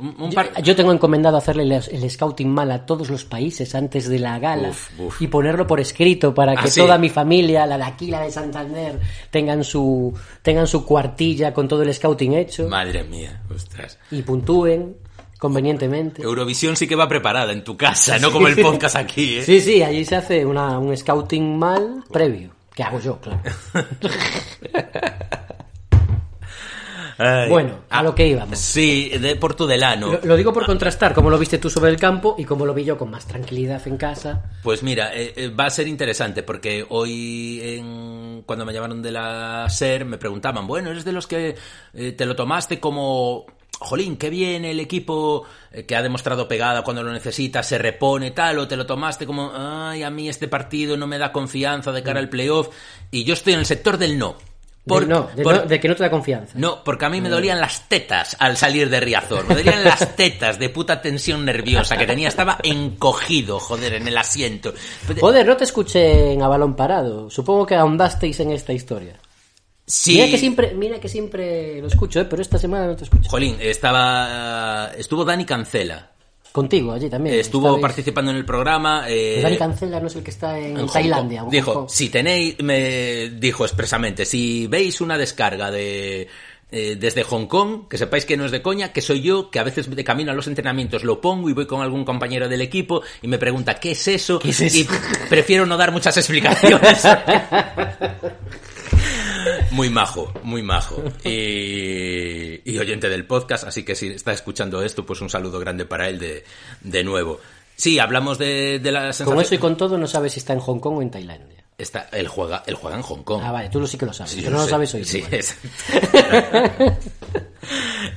[0.00, 4.08] Un Yo, yo tengo encomendado hacerle el, el scouting mal a todos los países antes
[4.08, 5.20] de la gala Uf, uf.
[5.22, 6.80] y ponerlo por escrito para Ah, que sí.
[6.80, 9.00] toda mi familia, la de aquí, la de Santander,
[9.32, 13.98] tengan su tengan su cuartilla con todo el scouting hecho Madre mía, ostras.
[14.12, 14.98] y puntúen
[15.36, 16.22] convenientemente.
[16.22, 19.42] Eurovisión sí que va preparada en tu casa, no como el podcast aquí, ¿eh?
[19.42, 22.50] Sí, sí, allí se hace una, un scouting mal previo.
[22.78, 23.40] Que hago yo, claro.
[27.20, 27.48] Ay.
[27.48, 28.56] Bueno, a lo que íbamos.
[28.56, 30.12] Sí, de por Tudelano.
[30.12, 32.72] Lo, lo digo por contrastar cómo lo viste tú sobre el campo y cómo lo
[32.72, 34.44] vi yo con más tranquilidad en casa.
[34.62, 39.10] Pues mira, eh, eh, va a ser interesante porque hoy en- cuando me llamaron de
[39.10, 41.56] la SER me preguntaban, bueno, eres de los que
[41.94, 43.44] eh, te lo tomaste como,
[43.78, 48.32] jolín, qué bien el equipo eh, que ha demostrado pegada cuando lo necesita, se repone
[48.32, 51.92] tal, o te lo tomaste como, ay, a mí este partido no me da confianza
[51.92, 52.68] de cara al playoff,
[53.10, 54.36] y yo estoy en el sector del no.
[54.84, 56.54] De, no, de, por- no- de que no te da confianza.
[56.56, 59.46] no, porque a mí me dolían las tetas al salir de Riazor.
[59.46, 62.28] Me dolían las tetas de puta tensión nerviosa que tenía.
[62.28, 64.72] Estaba encogido, joder, en el asiento.
[65.20, 67.28] Joder, no te escuché en a balón parado.
[67.28, 69.12] Supongo que ahondasteis en esta historia.
[69.88, 70.12] Sí.
[70.14, 72.26] Mira que siempre, mira que siempre lo escucho, ¿eh?
[72.26, 73.28] pero esta semana no te escucho.
[73.30, 74.92] Jolín, estaba.
[74.96, 76.10] Estuvo Dani Cancela.
[76.52, 77.34] Contigo allí también.
[77.36, 79.04] Estuvo estabais- participando en el programa.
[79.08, 81.44] eh, Dani Cancela no es el que está en, Tailandia.
[81.50, 86.28] Dijo, si tenéis, me dijo expresamente, si veis una descarga de
[86.70, 89.58] eh, desde Hong Kong, que sepáis que no es de coña, que soy yo, que
[89.58, 92.60] a veces de camino a los entrenamientos lo pongo y voy con algún compañero del
[92.60, 94.38] equipo y me pregunta, ¿qué es eso?
[94.38, 94.78] ¿Qué es eso?
[94.80, 94.88] Y
[95.30, 97.02] prefiero no dar muchas explicaciones.
[99.70, 101.02] Muy majo, muy majo.
[101.24, 105.84] Y, y oyente del podcast, así que si está escuchando esto, pues un saludo grande
[105.84, 106.44] para él de,
[106.80, 107.40] de nuevo.
[107.76, 109.36] Sí, hablamos de, de la sensación...
[109.36, 111.64] Con eso y con todo no sabes si está en Hong Kong o en Tailandia.
[111.78, 113.40] Está, él, juega, él juega en Hong Kong.
[113.44, 114.32] Ah, vale, tú lo sí que lo sabes.
[114.32, 115.04] Sí, no lo sabes hoy.
[115.04, 115.24] Sí,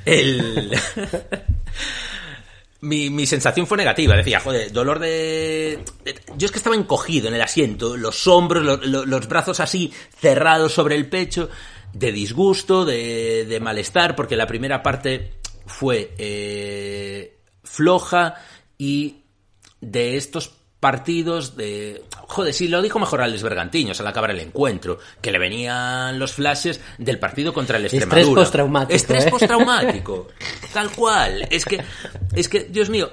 [0.06, 0.72] El...
[2.82, 4.16] mi, mi sensación fue negativa.
[4.16, 5.80] Decía, joder, dolor de...
[6.38, 9.92] Yo es que estaba encogido en el asiento, los hombros, lo- lo- los brazos así
[10.20, 11.50] cerrados sobre el pecho,
[11.94, 15.34] de disgusto, de, de malestar, porque la primera parte
[15.66, 18.36] fue eh, floja
[18.78, 19.24] y
[19.80, 20.50] de estos
[20.82, 22.04] partidos de...
[22.28, 26.34] Joder, sí, lo dijo mejor Alex Bergantiños al acabar el encuentro, que le venían los
[26.34, 28.42] flashes del partido contra el Estrés Extremadura.
[28.42, 29.30] postraumático, Estrés ¿eh?
[29.30, 30.28] postraumático.
[30.74, 31.48] Tal cual.
[31.52, 31.82] Es que,
[32.34, 33.12] es que, Dios mío,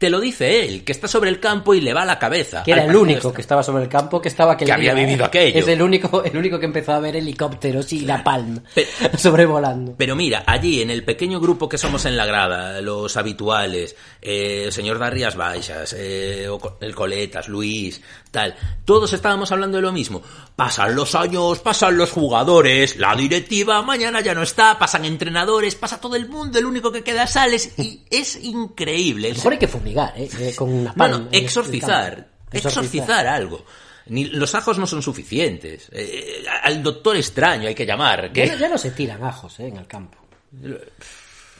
[0.00, 2.62] te lo dice él, que está sobre el campo y le va a la cabeza.
[2.62, 5.04] Que era el único que estaba sobre el campo que estaba aquel Que había día,
[5.04, 5.58] vivido aquello.
[5.58, 8.62] Es el único, el único que empezó a ver helicópteros y la palma
[9.18, 9.96] sobrevolando.
[9.98, 14.62] Pero mira, allí en el pequeño grupo que somos en la grada, los habituales, eh,
[14.64, 16.48] el señor Darrias Baixas, eh,
[16.80, 18.54] el Coletas, Luis, tal,
[18.84, 20.22] todos estábamos hablando de lo mismo.
[20.56, 26.00] Pasan los años, pasan los jugadores, la directiva mañana ya no está, pasan entrenadores, pasa
[26.00, 29.28] todo el mundo, el único que queda sales y es increíble.
[29.28, 30.28] A lo mejor hay que fumigar, ¿eh?
[30.38, 31.18] Eh, Con una palma.
[31.18, 32.28] no, en el exorcizar.
[32.52, 33.64] Exorcizar algo.
[34.06, 35.88] Ni, los ajos no son suficientes.
[35.92, 38.32] Eh, al doctor extraño hay que llamar.
[38.32, 38.46] Que...
[38.46, 39.68] Ya, no- ya no se tiran ajos, ¿eh?
[39.68, 40.18] En el campo.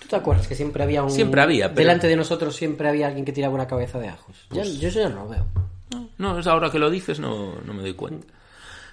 [0.00, 1.10] ¿Tú te acuerdas que siempre había un...
[1.10, 4.34] Siempre había, pero- Delante de nosotros siempre había alguien que tiraba una cabeza de ajos.
[4.50, 5.46] Ya- Pues- yo eso ya no lo veo.
[6.18, 8.26] No, es ahora que lo dices, no, no me doy cuenta.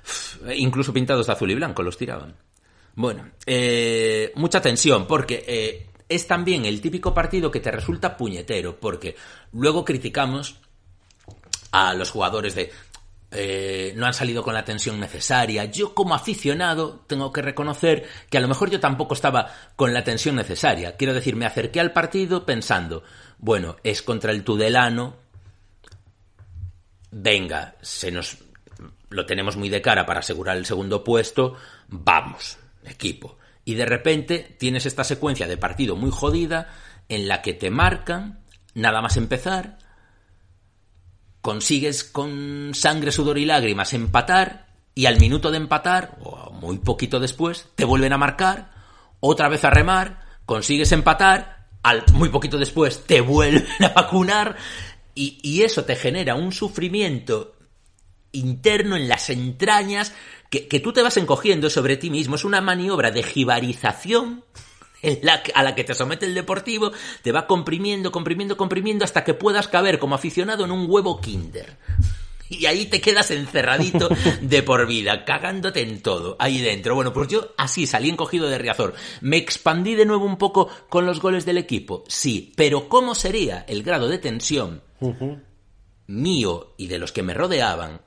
[0.03, 2.35] Uf, Incluso pintados de azul y blanco los tiraban.
[2.95, 8.79] Bueno, eh, mucha tensión, porque eh, es también el típico partido que te resulta puñetero,
[8.79, 9.15] porque
[9.51, 10.59] luego criticamos
[11.71, 12.71] a los jugadores de
[13.29, 15.65] eh, no han salido con la tensión necesaria.
[15.65, 20.03] Yo como aficionado tengo que reconocer que a lo mejor yo tampoco estaba con la
[20.03, 20.95] tensión necesaria.
[20.95, 23.03] Quiero decir, me acerqué al partido pensando,
[23.37, 25.17] bueno, es contra el Tudelano,
[27.21, 28.37] venga, se nos
[29.09, 31.55] lo tenemos muy de cara para asegurar el segundo puesto,
[31.87, 33.37] vamos, equipo.
[33.65, 36.73] Y de repente tienes esta secuencia de partido muy jodida
[37.09, 38.39] en la que te marcan,
[38.73, 39.77] nada más empezar,
[41.41, 47.19] consigues con sangre, sudor y lágrimas empatar y al minuto de empatar, o muy poquito
[47.19, 48.71] después, te vuelven a marcar,
[49.19, 54.57] otra vez a remar, consigues empatar, al muy poquito después te vuelven a vacunar
[55.17, 57.55] y, eso te genera un sufrimiento
[58.31, 60.13] interno en las entrañas
[60.49, 62.35] que, que tú te vas encogiendo sobre ti mismo.
[62.35, 64.43] Es una maniobra de jibarización
[65.53, 66.91] a la que te somete el deportivo,
[67.21, 71.77] te va comprimiendo, comprimiendo, comprimiendo hasta que puedas caber como aficionado en un huevo kinder.
[72.49, 74.09] Y ahí te quedas encerradito
[74.41, 76.95] de por vida, cagándote en todo, ahí dentro.
[76.95, 78.93] Bueno, pues yo así salí encogido de Riazor.
[79.21, 82.03] ¿Me expandí de nuevo un poco con los goles del equipo?
[82.07, 84.81] Sí, pero ¿cómo sería el grado de tensión
[86.07, 88.01] mío y de los que me rodeaban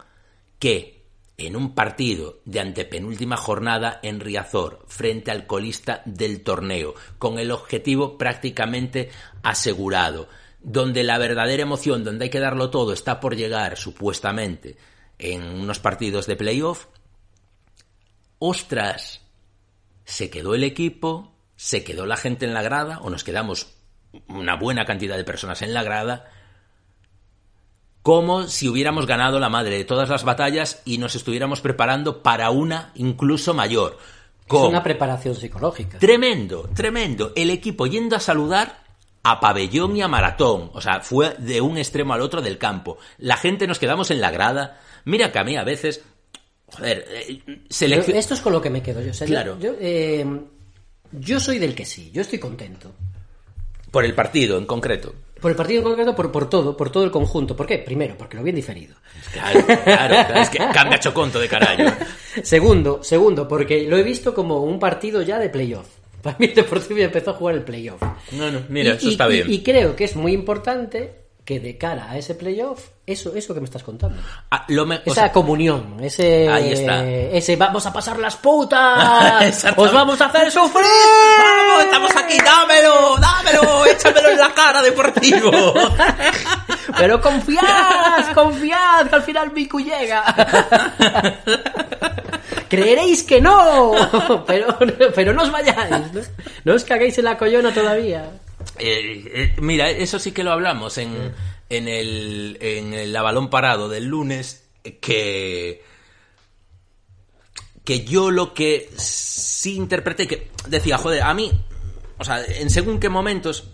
[0.59, 1.01] que
[1.37, 7.51] en un partido de antepenúltima jornada en Riazor frente al colista del torneo, con el
[7.51, 9.11] objetivo prácticamente
[9.43, 10.29] asegurado,
[10.63, 14.77] donde la verdadera emoción, donde hay que darlo todo, está por llegar supuestamente
[15.19, 16.87] en unos partidos de playoff,
[18.39, 19.23] ostras,
[20.05, 23.75] se quedó el equipo, se quedó la gente en la grada, o nos quedamos
[24.29, 26.31] una buena cantidad de personas en la grada,
[28.03, 32.51] como si hubiéramos ganado la madre de todas las batallas y nos estuviéramos preparando para
[32.51, 33.99] una incluso mayor.
[34.41, 35.99] Es Con una preparación psicológica.
[35.99, 37.33] Tremendo, tremendo.
[37.37, 38.83] El equipo yendo a saludar
[39.23, 40.71] a pabellón y a maratón.
[40.75, 42.99] O sea, fue de un extremo al otro del campo.
[43.19, 44.81] La gente nos quedamos en la grada.
[45.05, 46.03] Mira que a mí a veces...
[46.73, 49.11] Joder, eh, seleccio- esto es con lo que me quedo yo.
[49.11, 49.59] O sea, yo- Claro.
[49.59, 50.25] Yo, eh,
[51.13, 52.93] yo soy del que sí, yo estoy contento.
[53.91, 55.13] Por el partido en concreto.
[55.41, 57.57] Por el partido en concreto, por, por todo, por todo el conjunto.
[57.57, 57.79] ¿Por qué?
[57.79, 58.95] Primero, porque lo vi en diferido.
[59.33, 61.91] Claro, claro, claro, es que cambia choconto de carallo.
[62.45, 65.89] Segundo, segundo, porque lo he visto como un partido ya de playoff.
[66.23, 68.03] Para mí el Deportivo empezó a jugar el playoff.
[68.33, 69.51] No, no, mira, Y- eso y- está y- bien.
[69.53, 73.61] Y, creo que es muy importante que de cara a ese playoff, eso, eso que
[73.61, 74.23] me estás contando.
[74.53, 77.05] Ah, lo me- o Esa sea, comunión, ese, Ahí está.
[77.09, 80.85] ese vamos a pasar las putas, os vamos a hacer sufrir.
[81.39, 82.37] ¡Vamos, estamos aquí!
[82.45, 83.17] ¡Dámelo!
[83.19, 83.87] ¡Dámelo!
[83.91, 85.51] ¡Échamelo en la cara, deportivo!
[86.99, 90.23] Pero confiad, confiad, que al final Miku llega.
[92.71, 93.93] Creeréis que no,
[94.47, 94.79] pero,
[95.15, 96.21] pero no os vayáis, ¿no?
[96.65, 98.31] No os caguéis en la collona todavía.
[98.79, 101.35] Eh, eh, mira, eso sí que lo hablamos en,
[101.69, 104.69] en, el, en el La balón parado del lunes,
[105.01, 105.83] que,
[107.85, 111.51] que yo lo que sí interpreté, que decía, joder, a mí,
[112.19, 113.69] o sea, en según qué momentos,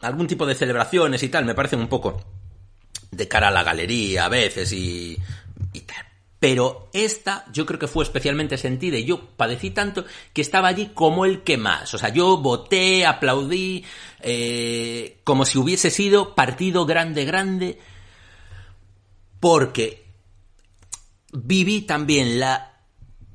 [0.00, 2.22] algún tipo de celebraciones y tal, me parecen un poco
[3.10, 5.16] de cara a la galería a veces y,
[5.72, 6.13] y tal.
[6.44, 10.90] Pero esta yo creo que fue especialmente sentida y yo padecí tanto que estaba allí
[10.92, 11.94] como el que más.
[11.94, 13.82] O sea, yo voté, aplaudí,
[14.20, 17.78] eh, como si hubiese sido partido grande, grande,
[19.40, 20.04] porque
[21.32, 22.74] viví también la,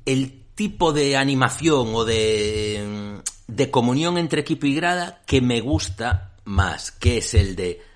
[0.06, 6.36] el tipo de animación o de, de comunión entre equipo y grada que me gusta
[6.44, 7.89] más, que es el de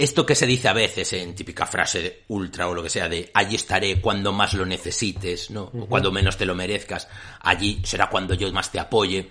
[0.00, 3.30] esto que se dice a veces en típica frase ultra o lo que sea de
[3.34, 5.64] allí estaré cuando más lo necesites, ¿no?
[5.64, 7.06] O cuando menos te lo merezcas,
[7.40, 9.30] allí será cuando yo más te apoye.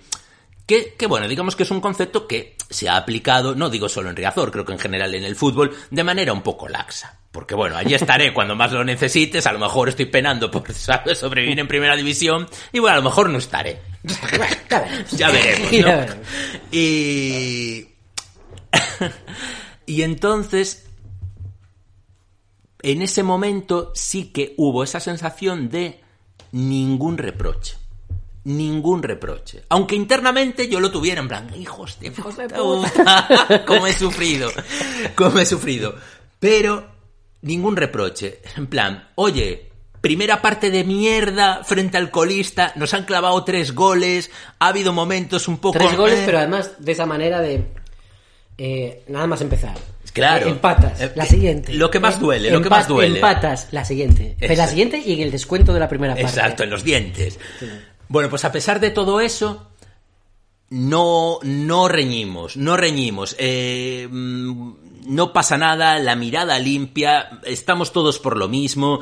[0.66, 4.08] Que, que, bueno, digamos que es un concepto que se ha aplicado, no digo solo
[4.08, 7.18] en Riazor, creo que en general en el fútbol, de manera un poco laxa.
[7.32, 11.18] Porque bueno, allí estaré cuando más lo necesites, a lo mejor estoy penando por ¿sabes?
[11.18, 13.80] sobrevivir en primera división, y bueno, a lo mejor no estaré.
[15.10, 16.14] ya veremos, ¿no?
[16.70, 17.88] Y...
[19.90, 20.86] Y entonces,
[22.80, 26.00] en ese momento sí que hubo esa sensación de
[26.52, 27.76] ningún reproche.
[28.44, 29.64] Ningún reproche.
[29.68, 34.52] Aunque internamente yo lo tuviera en plan, hijos de puta, cómo he sufrido,
[35.16, 35.96] cómo he sufrido.
[36.38, 36.86] Pero
[37.42, 38.42] ningún reproche.
[38.56, 44.30] En plan, oye, primera parte de mierda frente al colista, nos han clavado tres goles,
[44.60, 45.80] ha habido momentos un poco...
[45.80, 47.79] Tres goles, eh, pero además de esa manera de...
[48.62, 49.74] eh, nada más empezar.
[50.12, 50.46] Claro.
[50.46, 51.72] Eh, empatas, Eh, la siguiente.
[51.72, 53.14] Lo que más duele, lo que más duele.
[53.16, 54.36] Empatas, la siguiente.
[54.38, 54.70] Pero la Exacto.
[54.70, 56.28] siguiente y en el descuento de la primera parte.
[56.28, 57.38] Exacto, en los dientes.
[58.08, 59.70] Bueno, pues a pesar de todo eso,
[60.68, 63.34] no, no reñimos, no reñimos.
[63.38, 64.72] Eh, mm,
[65.06, 69.00] no pasa nada, la mirada limpia, estamos todos por lo mismo.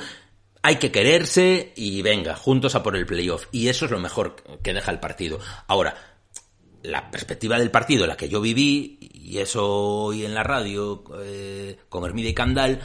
[0.62, 3.46] Hay que quererse y venga, juntos a por el playoff.
[3.50, 5.40] Y eso es lo mejor que deja el partido.
[5.66, 5.96] Ahora,
[6.82, 11.78] la perspectiva del partido, la que yo viví, y eso hoy en la radio eh,
[11.88, 12.80] con Hermida y Candal,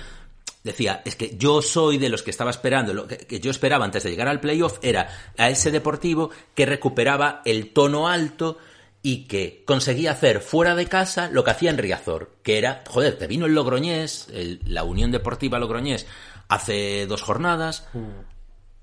[0.63, 4.03] decía, es que yo soy de los que estaba esperando, lo que, yo esperaba antes
[4.03, 8.57] de llegar al playoff era a ese deportivo que recuperaba el tono alto
[9.01, 13.17] y que conseguía hacer fuera de casa lo que hacía en Riazor, que era, joder,
[13.17, 14.27] te vino el Logroñés,
[14.65, 16.07] la Unión Deportiva Logroñés,
[16.47, 17.87] hace dos jornadas,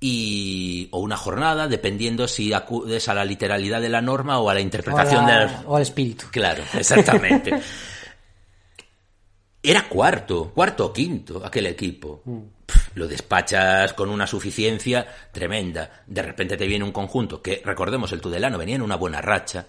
[0.02, 4.54] y o una jornada, dependiendo si acudes a la literalidad de la norma o a
[4.54, 6.26] la interpretación O a la- de la- o al espíritu.
[6.30, 7.60] Claro, exactamente.
[9.62, 12.22] Era cuarto, cuarto o quinto aquel equipo.
[12.64, 16.02] Pff, Lo despachas con una suficiencia tremenda.
[16.06, 19.66] De repente te viene un conjunto que, recordemos, el Tudelano venía en una buena racha.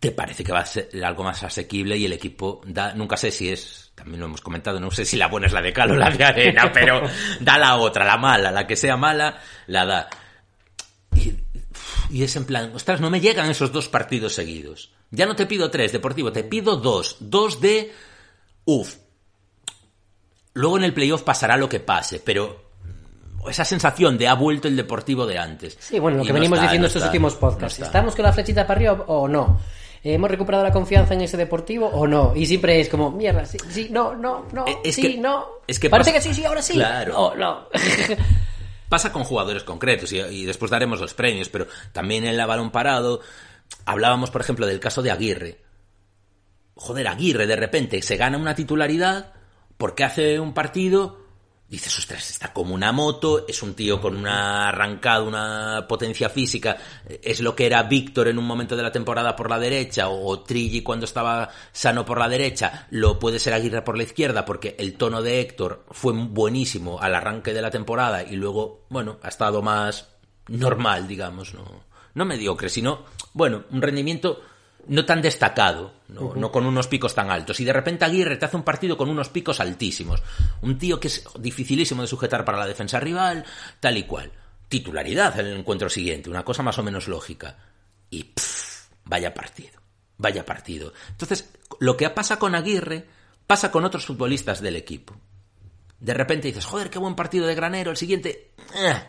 [0.00, 3.32] Te parece que va a ser algo más asequible y el equipo da, nunca sé
[3.32, 5.90] si es, también lo hemos comentado, no sé si la buena es la de cal
[5.90, 7.02] o la de arena, pero
[7.40, 10.10] da la otra, la mala, la que sea mala, la da.
[11.16, 11.34] Y,
[12.10, 14.92] y es en plan, ostras, no me llegan esos dos partidos seguidos.
[15.10, 17.16] Ya no te pido tres, Deportivo, te pido dos.
[17.18, 17.92] Dos de...
[18.66, 18.96] Uf.
[20.52, 22.68] Luego en el playoff pasará lo que pase, pero
[23.48, 25.76] esa sensación de ha vuelto el Deportivo de antes.
[25.80, 27.78] Sí, bueno, lo Y que no venimos está, diciendo no estos está, últimos no podcasts.
[27.78, 27.86] está.
[27.86, 29.60] ¿Estamos con la flechita para arriba o no?
[30.04, 32.32] ¿Hemos recuperado la confianza en ese deportivo o no?
[32.36, 35.46] Y siempre es como, mierda, sí, sí, no, no, no, Eh, es sí, que- no.
[35.66, 36.74] es que Parece pasa- que sí, sí, ahora sí.
[36.74, 37.12] Claro.
[37.12, 37.68] No, no.
[38.88, 42.70] Pasa con jugadores concretos y, y después daremos los premios, pero también en la balón
[42.70, 43.20] parado
[43.84, 45.58] hablábamos, por ejemplo, del caso de Aguirre.
[46.74, 49.32] Joder, Aguirre de repente se gana una titularidad
[49.76, 51.18] porque hace un partido,
[51.68, 56.78] dices, ostras, está como una moto, es un tío con una arrancada, una potencia física,
[57.22, 60.40] es lo que era Víctor en un momento de la temporada por la derecha o
[60.40, 64.76] Trilli cuando estaba sano por la derecha, lo puede ser Aguirre por la izquierda porque
[64.78, 69.28] el tono de Héctor fue buenísimo al arranque de la temporada y luego, bueno, ha
[69.28, 70.08] estado más
[70.48, 73.04] normal, digamos, no, no mediocre, sino,
[73.34, 74.40] bueno, un rendimiento
[74.88, 77.60] no tan destacado, no, con unos picos tan altos.
[77.60, 80.22] Y de repente Aguirre te hace un partido con unos picos altísimos.
[80.62, 83.44] Un tío que es dificilísimo de sujetar para la defensa rival,
[83.80, 84.32] tal y cual.
[84.68, 87.56] Titularidad en el encuentro siguiente, una cosa más o menos lógica.
[88.10, 89.80] Y pff, vaya partido,
[90.16, 90.92] vaya partido.
[91.10, 93.06] Entonces, lo que pasa con Aguirre
[93.46, 95.16] pasa con otros futbolistas del equipo.
[96.00, 98.52] De repente dices, joder, qué buen partido de Granero, el siguiente...
[98.74, 99.02] eh.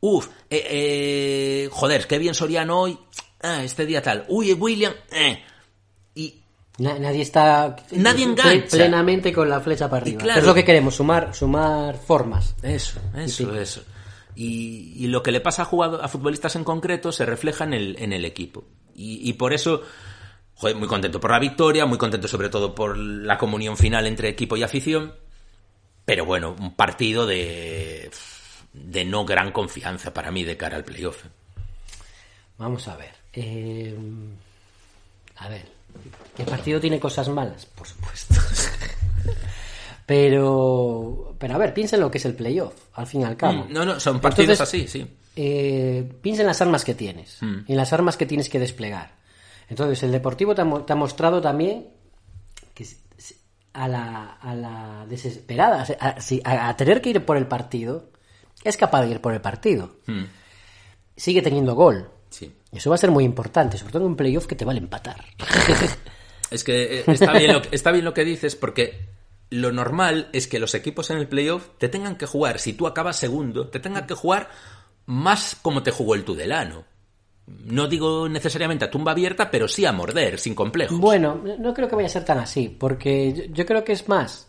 [0.00, 2.98] Uf, eh, eh, joder, qué bien Soriano hoy.
[3.46, 4.24] Ah, este día tal.
[4.28, 4.92] Uy, William.
[5.12, 5.42] eh.
[6.14, 6.40] Y
[6.78, 8.76] Na- nadie está Nadie ple- engancha.
[8.76, 10.22] plenamente con la flecha para arriba.
[10.22, 10.40] claro.
[10.40, 12.54] Es lo que queremos, sumar, sumar formas.
[12.62, 13.58] Eso, eso, Sí.
[13.58, 13.82] eso.
[14.34, 17.74] Y, y lo que le pasa a, jugado- a futbolistas en concreto se refleja en
[17.74, 18.64] el, en el equipo.
[18.94, 19.82] Y, y por eso,
[20.54, 24.28] joder, muy contento por la victoria, muy contento sobre todo por la comunión final entre
[24.28, 25.14] equipo y afición.
[26.04, 28.10] Pero bueno, un partido de,
[28.72, 31.22] de no gran confianza para mí de cara al playoff.
[32.58, 33.14] Vamos a ver.
[33.36, 33.96] Eh,
[35.36, 35.66] a ver.
[36.38, 37.66] ¿El partido tiene cosas malas?
[37.66, 38.34] Por supuesto.
[40.06, 43.36] pero, pero a ver, piensa en lo que es el playoff, al fin y al
[43.36, 43.64] cabo.
[43.64, 45.06] Mm, no, no, son partidos Entonces, así, sí.
[45.36, 47.58] eh, piensa en las armas que tienes, Mm.
[47.68, 49.12] en las armas que tienes que desplegar.
[49.68, 51.88] Entonces, el Deportivo te ha, mo- te ha mostrado también
[52.74, 52.86] que
[53.72, 58.10] a la, a la desesperada, a- a tener que ir por el partido,
[58.62, 59.96] es capaz de ir por el partido.
[60.06, 60.24] Mm,
[61.16, 62.08] Sigue teniendo gol.
[62.30, 62.52] sí.
[62.74, 65.24] Eso va a ser muy importante, sobre todo en un playoff que te vale empatar.
[66.50, 69.08] Es que eh, está bien, lo, que- está bien lo que dices porque
[69.50, 72.86] lo normal es que los equipos en el playoff te tengan que jugar, si tú
[72.86, 74.50] acabas segundo, te tengan que jugar
[75.06, 76.84] más como te jugó el Tudelano.
[77.46, 80.98] No digo necesariamente a tumba abierta, pero sí a morder, sin complejos.
[80.98, 84.08] Bueno, no creo que vaya a ser tan así, porque yo, yo creo que es
[84.08, 84.48] más.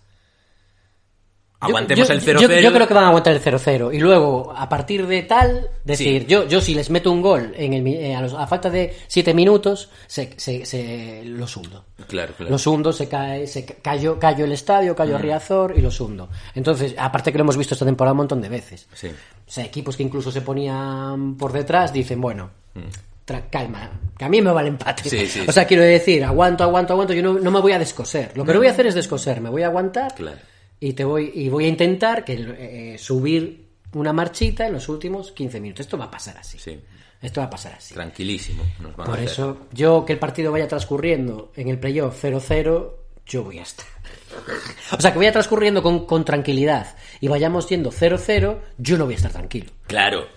[1.60, 2.62] Aguantemos yo- el yo- 0-0.
[2.62, 3.92] Yo, creo que van a aguantar el 0-0.
[3.94, 7.74] Y luego, a partir de tal, decir, yo, yo si les meto un gol en
[7.74, 11.86] el, eh, a, los- a falta de 7 minutos, se, se, se- los hundo.
[12.08, 12.52] Claro, claro.
[12.52, 15.22] Los hundo, se cae, se ca- cayó, cayó el estadio, cayó Mm.
[15.22, 16.30] Riazor y los hundo.
[16.54, 18.88] Entonces, aparte que lo hemos visto esta temporada un montón de veces.
[18.94, 19.08] Sí.
[19.08, 23.34] O sea, equipos que incluso se ponían por detrás dicen, bueno, Mm.
[23.50, 25.10] calma, que a mí me vale empate.
[25.10, 27.80] Sí, sí, o sea, quiero decir, aguanto, aguanto, aguanto, yo no, no me voy a
[27.80, 28.32] descoser.
[28.36, 30.38] Lo que no voy a hacer es descoser, me voy a aguantar Claro.
[30.86, 35.32] Y te voy y voy a intentar que eh, subir una marchita en los últimos
[35.32, 35.86] 15 minutos.
[35.88, 36.60] Esto va a pasar así.
[36.60, 36.80] Sí.
[37.20, 37.96] Esto va a pasar así.
[37.96, 38.64] Tranquilísimo.
[38.80, 42.92] nos van a Por eso, yo que el partido vaya transcurriendo en el playoff 0-0,
[43.26, 43.88] yo voy a estar.
[44.96, 49.16] O sea, que vaya transcurriendo con, con tranquilidad y vayamos yendo 0-0, yo no voy
[49.16, 49.72] a estar tranquilo.
[49.88, 50.28] Claro.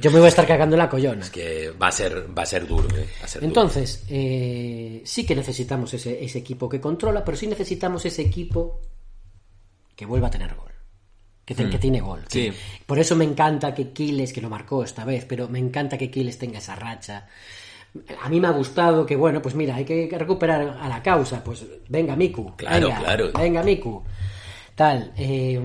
[0.00, 1.22] Yo me voy a estar cagando en la collona.
[1.22, 3.48] Es que va a ser, va a ser duro, eh, va a ser duro.
[3.48, 8.80] Entonces, eh, sí que necesitamos ese, ese equipo que controla, pero sí necesitamos ese equipo
[9.96, 10.70] que vuelva a tener gol.
[11.44, 11.70] Que, te- Hmm.
[11.70, 12.20] que tiene gol.
[12.28, 12.52] Sí.
[12.86, 16.10] Por eso me encanta que Quiles, que lo marcó esta vez, pero me encanta que
[16.10, 17.26] Quiles tenga esa racha.
[18.22, 21.42] A mí me ha gustado que, bueno, pues mira, hay que recuperar a la causa.
[21.44, 22.56] Pues venga, Miku.
[22.56, 23.30] Claro, venga, claro.
[23.36, 24.02] Venga, Miku.
[24.74, 25.12] Tal.
[25.16, 25.60] eh,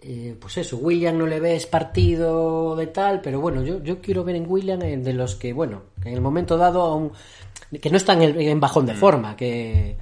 [0.00, 4.22] eh, pues eso, William no le ves partido de tal, pero bueno, yo, yo quiero
[4.24, 7.12] ver en William de los que, bueno, que en el momento dado aún,
[7.80, 8.96] que no están en, en bajón de Mm.
[8.96, 9.96] forma, que,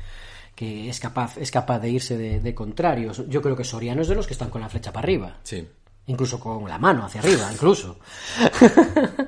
[0.55, 3.23] que es capaz, es capaz de irse de, de contrarios.
[3.29, 5.67] Yo creo que Soriano es de los que están con la flecha para arriba, Sí.
[6.07, 7.99] incluso con la mano hacia arriba, incluso.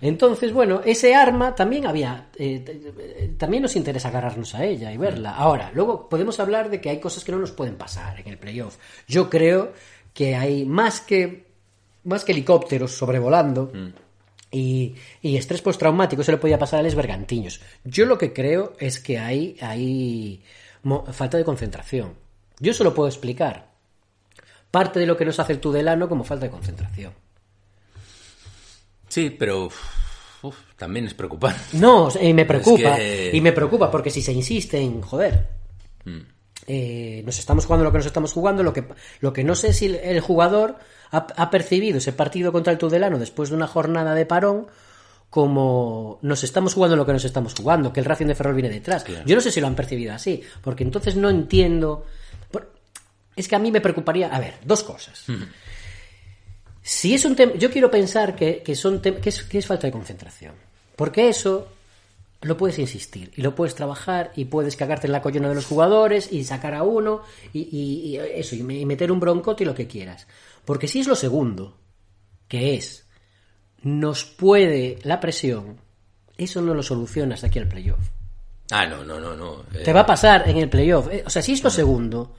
[0.00, 4.96] Entonces, bueno, ese arma también había, eh, eh, también nos interesa agarrarnos a ella y
[4.96, 5.36] verla.
[5.36, 8.36] Ahora, luego podemos hablar de que hay cosas que no nos pueden pasar en el
[8.36, 8.78] playoff.
[9.06, 9.72] Yo creo
[10.12, 11.46] que hay más que,
[12.02, 13.70] más que helicópteros sobrevolando
[14.52, 17.60] y, y estrés postraumático, eso le podía pasar a los bergantiños.
[17.84, 20.42] Yo lo que creo es que hay, hay
[21.12, 22.14] falta de concentración.
[22.60, 23.72] Yo eso lo puedo explicar.
[24.70, 27.12] Parte de lo que nos hace el Tudelano como falta de concentración.
[29.08, 29.68] Sí, pero
[30.42, 31.60] uf, también es preocupante.
[31.74, 32.92] No, y me preocupa.
[32.92, 35.48] Es que- Y me preocupa porque si se insiste en joder.
[36.04, 36.18] Mm.
[36.66, 38.62] eh, nos estamos jugando lo que nos estamos jugando.
[38.62, 38.84] Lo que,
[39.20, 40.76] lo que no sé si el jugador
[41.12, 44.66] ha, ha percibido ese partido contra el Tudelano después de una jornada de parón
[45.30, 48.68] como nos estamos jugando lo que nos estamos jugando, que el Racing de Ferrol viene
[48.68, 49.02] detrás.
[49.24, 52.04] Yo no sé si lo han percibido así, porque entonces no entiendo.
[53.34, 54.28] Es que a mí me preocuparía.
[54.28, 55.24] A ver, dos cosas.
[56.82, 59.86] Si es un tema, yo quiero pensar que, que son que es, que es falta
[59.86, 60.52] de concentración.
[60.96, 61.68] Porque eso
[62.42, 65.64] lo puedes insistir y lo puedes trabajar y puedes cagarte en la collona de los
[65.64, 69.74] jugadores y sacar a uno y, y- y eso, y meter un broncote y lo
[69.74, 70.26] que quieras.
[70.64, 71.78] Porque si es lo segundo,
[72.48, 73.08] que es,
[73.82, 75.78] nos puede la presión,
[76.36, 78.08] eso no lo soluciona hasta aquí al playoff.
[78.70, 79.64] Ah, no, no, no, no.
[79.74, 81.08] eh, Te va a pasar en el playoff.
[81.10, 82.34] eh, O sea, si es lo segundo,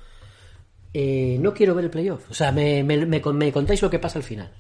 [0.94, 2.32] eh, no quiero ver el playoff.
[2.32, 4.52] O sea, me, me- me con- me contáis lo que pasa al final.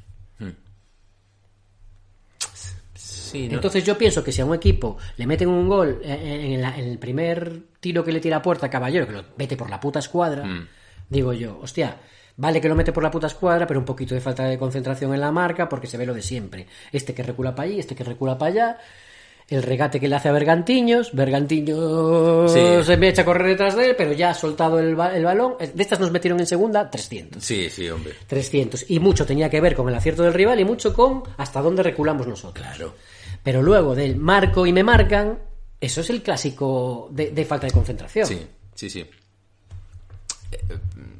[2.95, 6.53] Sí, no- Entonces yo pienso que si a un equipo le meten un gol en,
[6.53, 9.23] en la- en el primer tiro que le tira a puerta a Caballero, que lo
[9.37, 10.67] mete por la puta escuadra, Mm.
[11.09, 11.97] digo yo, hostia,
[12.37, 15.13] vale que lo mete por la puta escuadra, pero un poquito de falta de concentración
[15.13, 16.67] en la marca porque se ve lo de siempre.
[16.91, 18.77] Este que recula para allí, este que recula para allá.
[19.49, 22.59] El regate que le hace a Bergantiños, Bergantiños Sí.
[22.83, 25.25] se me echa a correr detrás de él, pero ya ha soltado el, ba- el
[25.25, 25.55] balón.
[25.59, 27.43] De estas nos metieron en segunda 300.
[27.43, 28.13] Sí, sí, hombre.
[28.25, 28.89] 300.
[28.89, 31.83] Y mucho tenía que ver con el acierto del rival y mucho con hasta dónde
[31.83, 32.65] reculamos nosotros.
[32.65, 32.95] Claro.
[33.43, 35.37] Pero luego del marco y me marcan,
[35.81, 38.25] Eso es el clásico de, de falta de concentración.
[38.25, 39.05] Sí, sí, sí.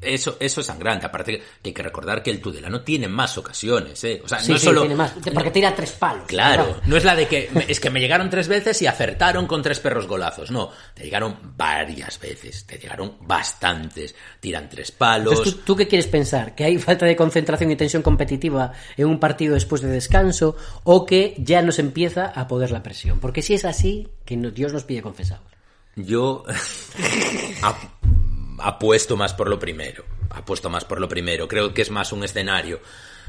[0.04, 1.06] Eso, eso es sangrante.
[1.06, 4.20] Aparte que hay que recordar que el Tudelano tiene más ocasiones, ¿eh?
[4.24, 4.80] O sea, Sí, no es sí, solo...
[4.82, 6.24] tiene más, porque tira tres palos.
[6.26, 9.62] Claro, no es la de que es que me llegaron tres veces y acertaron con
[9.62, 10.50] tres perros golazos.
[10.50, 14.14] No, te llegaron varias veces, te llegaron bastantes.
[14.40, 15.32] Tiran tres palos.
[15.32, 16.54] Entonces, ¿tú, tú qué quieres pensar?
[16.54, 21.06] ¿Que hay falta de concentración y tensión competitiva en un partido después de descanso o
[21.06, 23.20] que ya nos empieza a poder la presión?
[23.20, 25.44] Porque si es así, que Dios nos pide confesados.
[25.96, 26.44] Yo
[28.58, 30.04] apuesto más por lo primero.
[30.30, 31.46] Apuesto más por lo primero.
[31.48, 32.80] Creo que es más un escenario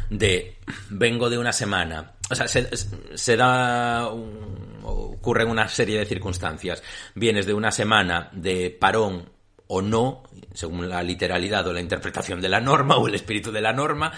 [0.09, 0.57] de
[0.89, 2.13] vengo de una semana.
[2.29, 2.69] O sea, se,
[3.17, 6.83] se da un- ocurren una serie de circunstancias.
[7.15, 9.29] Vienes de una semana de parón
[9.67, 10.23] o no,
[10.53, 14.11] según la literalidad o la interpretación de la norma o el espíritu de la norma.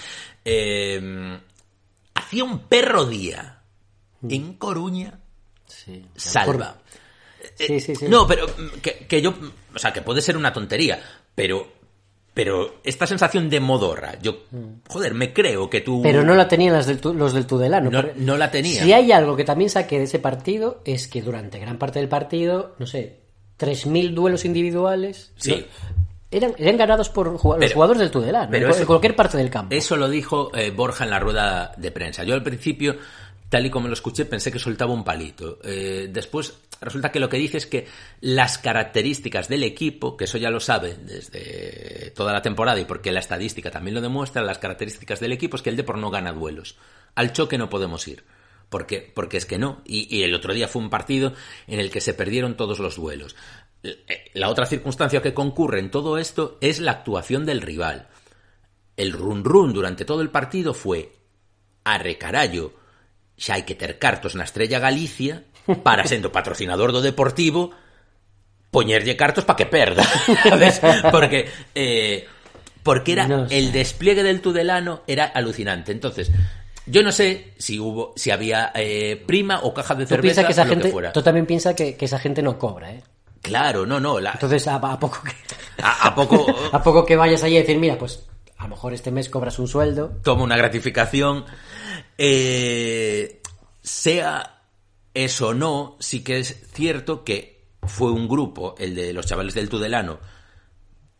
[0.43, 1.39] eh,
[2.15, 3.61] hacía un perro día
[4.27, 5.19] en Coruña.
[6.15, 6.77] Salva.
[7.55, 8.05] Sí, sí, sí.
[8.07, 10.99] No, pero mm, que, que yo, mm, o sea, que puede ser una tontería,
[11.35, 11.67] pero,
[12.33, 14.43] pero esta sensación de modorra, yo,
[14.87, 15.99] joder, me creo que tú...
[15.99, 16.03] Mm.
[16.03, 17.89] Pero no la tenían las del los del Tudelano.
[17.89, 18.83] No- no la tenían.
[18.85, 22.09] Si hay algo que también saqué de ese partido es que durante gran parte del
[22.09, 23.21] partido, no sé,
[23.59, 25.51] 3.000 duelos individuales Sí.
[25.51, 25.97] no,
[26.29, 29.49] eran, eran ganados por los Pero- jugadores del Tudelano, pero en, eso- cualquier parte del
[29.49, 29.73] campo.
[29.73, 32.23] Eso lo dijo eh, Borja en la rueda de prensa.
[32.23, 32.97] Yo al principio,
[33.49, 35.59] tal y como lo escuché, pensé que soltaba un palito.
[35.63, 37.87] Eh, después resulta que lo que dice es que
[38.21, 43.11] las características del equipo, que eso ya lo sabe desde toda la temporada y porque
[43.11, 46.33] la estadística también lo demuestra, las características del equipo es que el Depor no gana
[46.33, 46.77] duelos.
[47.15, 48.23] Al choque no podemos ir.
[48.69, 49.81] Porque, porque es que no.
[49.85, 51.33] Y, el otro día fue un partido
[51.67, 53.35] en el que se perdieron todos los duelos.
[53.81, 58.09] Eh, La otra circunstancia que concurre en todo esto es la actuación del rival
[58.97, 61.13] el run run durante todo el partido fue
[61.83, 62.73] arre carallo
[63.37, 65.45] xa hai que ter cartos na Estrella Galicia
[65.85, 67.71] para sendo patrocinador do Deportivo
[68.71, 70.03] poñerlle cartos para que perda
[70.43, 70.81] ¿sabes?
[71.11, 72.27] porque eh,
[72.83, 73.57] porque era No sé.
[73.57, 76.31] el despliegue del Tudelano era alucinante entonces
[76.85, 80.65] yo no sé si hubo si había eh, prima o caja de cerveza que esa
[80.65, 83.03] gente, que fuera tú también piensas que, que esa gente no cobra, ¿eh?
[83.41, 85.31] claro no no la- Entonces, a, a poco que,
[85.83, 88.23] a, a poco a poco que vayas allí a decir, mira, pues
[88.57, 90.17] a lo mejor este mes cobras un sueldo.
[90.23, 91.45] toma una gratificación.
[92.17, 93.41] Eh,
[93.81, 94.61] sea
[95.13, 99.53] eso o no, sí que es cierto que fue un grupo, el de los chavales
[99.53, 100.19] del Tudelano,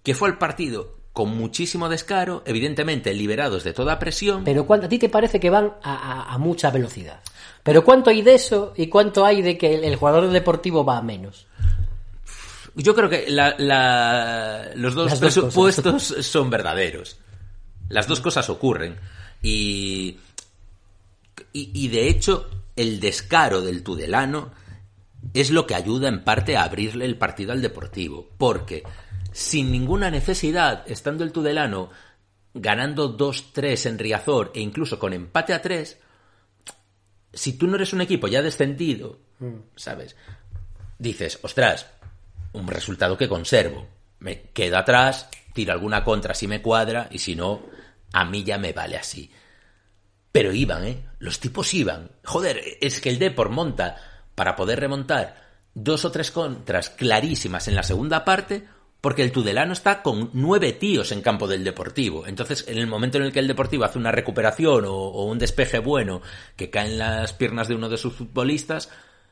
[0.03, 4.43] que fue al partido con muchísimo descaro, evidentemente liberados de toda presión.
[4.43, 7.21] Pero ¿cuánto, a ti te parece que van a, a- a mucha velocidad?
[7.63, 10.97] Pero ¿cuánto hay de eso y cuánto hay de que el, el jugador deportivo va
[10.97, 11.47] a menos?
[12.75, 17.17] Yo creo que la- la- los dos dos presupuestos son verdaderos.
[17.89, 18.97] Las dos cosas ocurren.
[19.41, 20.17] Y,
[21.53, 24.51] y, y de hecho, el descaro del Tudelano
[25.33, 28.27] es lo que ayuda en parte a abrirle el partido al Deportivo.
[28.37, 28.83] Porque
[29.31, 31.89] sin ninguna necesidad, estando el Tudelano
[32.53, 35.97] ganando 2-3 en Riazor e incluso con empate a 3,
[37.33, 39.19] si tú no eres un equipo ya descendido,
[39.75, 40.15] ¿sabes?
[40.97, 41.87] Dices, ostras,
[42.53, 43.87] un resultado que conservo.
[44.19, 47.61] Me quedo atrás, tiro alguna contra si me cuadra y si no,
[48.13, 49.31] a mí ya me vale así.
[50.31, 51.05] Pero iban, ¿eh?
[51.19, 52.11] Los tipos iban.
[52.23, 53.95] Joder, es que el Depor monta
[54.35, 55.35] para poder remontar
[55.73, 58.67] dos o tres contras clarísimas en la segunda parte
[59.01, 62.27] porque el Tudelano está con nueve tíos en campo del Deportivo.
[62.27, 65.37] Entonces, en el momento en el que el Deportivo hace una recuperación o, o un
[65.37, 66.21] despeje bueno
[66.55, 68.89] que cae en las piernas de uno de sus futbolistas,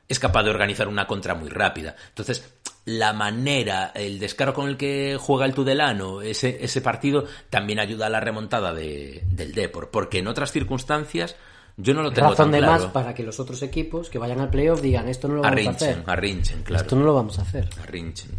[0.08, 1.96] es capaz de organizar una contra muy rápida.
[2.10, 2.54] Entonces,
[2.86, 8.06] la manera, el descaro con el que juega el Tudelano, ese, ese partido, también ayuda
[8.06, 11.36] a la remontada de, del Depor, porque en otras circunstancias
[11.78, 12.84] yo no lo tengo Razón tan de claro.
[12.84, 15.68] más para que los otros equipos que vayan al playoff digan esto no lo vamos
[15.68, 16.04] a hacer.
[16.06, 16.84] arrinchen, claro.
[16.84, 17.68] Esto no lo vamos a hacer.
[17.82, 18.32] Arrinchen.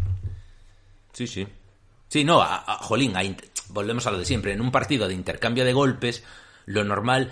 [1.13, 1.47] Sí, sí.
[2.07, 3.21] Sí, no, a, a- jolín, a
[3.69, 4.53] volvemos a lo de siempre.
[4.53, 6.23] En un partido de intercambio de golpes,
[6.65, 7.31] lo normal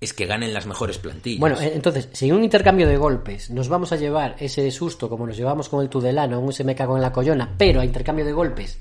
[0.00, 1.40] es que ganen las mejores plantillas.
[1.40, 5.08] Bueno, eh, entonces, si en un intercambio de golpes nos vamos a llevar ese susto
[5.08, 7.84] como nos llevamos con el Tudelano, un se me cago en la collona, pero a
[7.84, 8.78] intercambio de golpes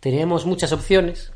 [0.00, 1.32] tenemos muchas opciones,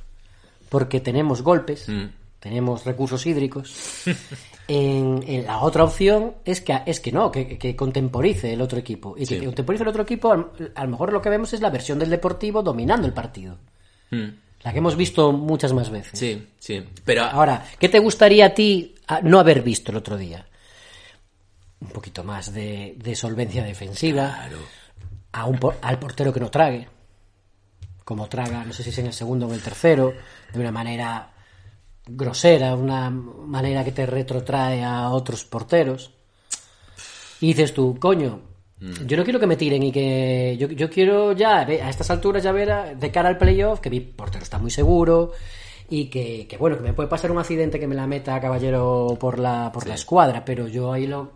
[0.68, 2.04] porque tenemos golpes, Mm.
[2.40, 3.74] tenemos recursos hídricos.
[4.68, 8.78] En, en la otra opción es que es que no, que, que contemporice el otro
[8.78, 9.16] equipo.
[9.18, 9.38] Y Sí.
[9.40, 12.09] que contemporice el otro equipo, a, lo mejor lo que vemos es la versión del
[12.09, 13.59] Deportivo dominando el partido.
[14.12, 14.28] Mm.
[14.62, 16.16] La que hemos visto muchas más veces.
[16.16, 16.80] Sí, sí.
[17.04, 20.47] Pero Ahora, ¿qué te gustaría a ti no haber visto el otro día?
[21.80, 24.48] Un poquito más de, de solvencia defensiva.
[25.32, 26.89] A un, al portero que no trague.
[28.05, 30.12] Como traga, no sé si es en el segundo o en el tercero.
[30.52, 31.30] De una manera
[32.06, 36.12] grosera, una manera que te retrotrae a otros porteros.
[37.40, 38.40] Y dices tú, coño,
[39.06, 40.56] Yo no quiero que me tiren y que.
[40.59, 43.90] Yo, yo quiero ya, a estas alturas, ya ver a- de cara al playoff, que
[43.90, 45.30] mi portero está muy seguro
[45.93, 49.14] y que, que, bueno, que me puede pasar un accidente que me la meta Caballero
[49.20, 51.32] por la, por la escuadra, pero yo ahí lo.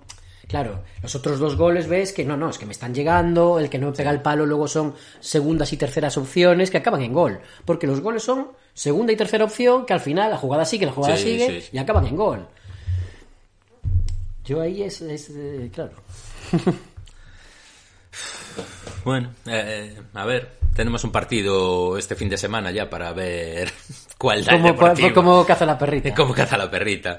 [0.49, 3.69] Claro, los otros dos goles ves que no, no, es que me están llegando, el
[3.69, 7.12] que no me pega el palo luego son segundas y terceras opciones que acaban en
[7.12, 7.39] gol.
[7.66, 10.93] Porque los goles son segunda y tercera opción que al final la jugada sigue, la
[10.93, 11.69] jugada Sí, sigue sí.
[11.73, 12.47] y acaban en gol.
[14.47, 15.93] Yo ahí es, es, eh, claro.
[19.05, 23.73] Bueno, eh, a ver, tenemos un partido este fin de semana ya para ver
[24.19, 26.15] cuál da el Como, como caza la perrita.
[26.15, 27.19] Cómo caza la perrita.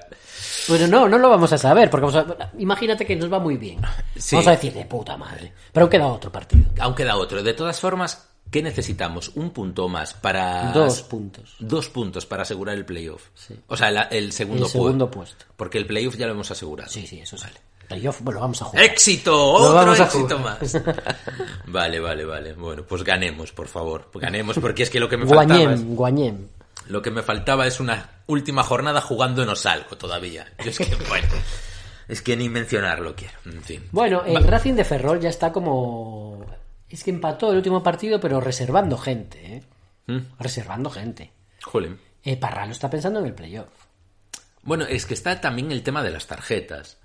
[0.68, 3.58] Bueno, no, no lo vamos a saber, porque vamos a- imagínate que nos va muy
[3.58, 3.80] bien.
[4.16, 4.36] Sí.
[4.36, 5.52] Vamos a decir de puta madre.
[5.74, 6.66] Pero aún queda otro partido.
[6.80, 7.42] Aún queda otro.
[7.42, 9.30] De todas formas, ¿qué necesitamos?
[9.36, 10.72] Un punto más para...
[10.74, 11.56] Dos puntos.
[11.60, 13.28] Dos puntos para asegurar el playoff.
[13.68, 15.46] O sea, la- el segundo, El segundo pu- puesto.
[15.56, 16.90] Porque el playoff ya lo hemos asegurado.
[16.90, 17.56] Sí, sí, eso sale.
[17.88, 18.84] Playoff, bueno, vamos a jugar.
[18.84, 19.54] ¡Éxito!
[19.54, 20.60] ¡Otro vamos éxito más!
[21.68, 22.54] vale, vale, vale.
[22.54, 24.10] Bueno, pues ganemos, por favor.
[24.16, 25.60] Ganemos, porque es que lo que me faltaba...
[25.74, 26.48] es- Guañem, Guañem.
[26.90, 30.48] Lo que me faltaba es una última jornada jugándonos algo todavía.
[30.64, 31.28] Yo es que, bueno,
[32.08, 33.34] es que ni mencionarlo quiero.
[33.46, 33.84] En fin.
[33.92, 36.46] Bueno, el Va- Racing de Ferrol ya está como...
[36.90, 39.64] Es que empató el último partido, pero reservando gente, ¿eh?
[40.08, 40.20] ¿Mm?
[40.40, 41.32] Reservando gente.
[41.64, 42.00] Jolín.
[42.24, 43.68] Eh, Parralo está pensando en el playoff.
[44.64, 46.97] Bueno, es que está también el tema de las tarjetas.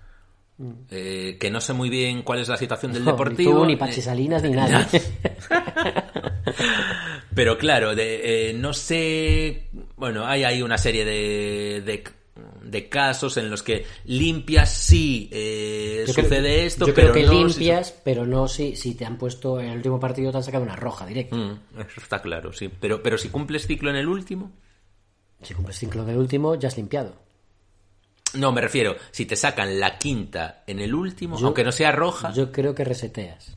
[0.90, 3.52] Eh, que no sé muy bien cuál es la situación del No, Deportivo.
[3.52, 4.86] Ni tú, ni Pachi Salinas, ni nadie.
[7.34, 9.68] Pero claro, de, eh, no sé.
[9.96, 12.04] Bueno, hay ahí una serie de, de,
[12.62, 17.30] de casos en los que limpias sí eh, creo- sucede esto, yo pero creo que
[17.32, 20.36] no si- limpias, pero no si, si te han puesto en el último partido te
[20.38, 21.36] han sacado una roja directa.
[21.36, 22.68] Mm, eso está claro, sí.
[22.80, 24.52] Pero, pero si cumples ciclo en el último.
[25.42, 27.14] Si cumples ciclo del último, ya has limpiado.
[28.34, 31.92] No, me refiero, si te sacan la quinta en el último, Yo- aunque no sea
[31.92, 33.56] roja, Yo creo que reseteas.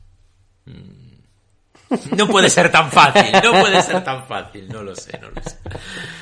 [2.18, 5.41] no puede ser tan fácil, no puede ser tan fácil, no lo sé, no lo
[5.43, 5.57] sé.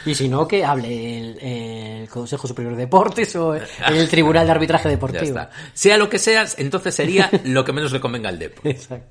[0.06, 4.52] Y si no, que hable el, el Consejo Superior de Deportes o el Tribunal de
[4.52, 5.40] Arbitraje Deportivo.
[5.74, 8.62] Sea lo que seas, entonces sería lo que menos le convenga al Depo.
[8.66, 9.08] Exacto.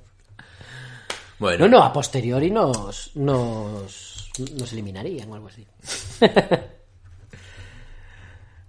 [1.38, 5.66] Bueno, No, no, a posteriori nos, nos, nos eliminarían o algo así.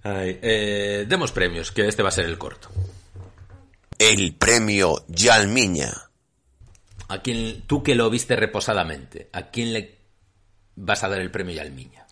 [0.03, 2.69] Ay, eh, demos premios, que este va a ser el corto.
[3.97, 5.91] El premio Yalmiña.
[7.07, 9.97] ¿A quién, tú que lo viste reposadamente, ¿a quién le
[10.75, 12.05] vas a dar el premio Yalmiña?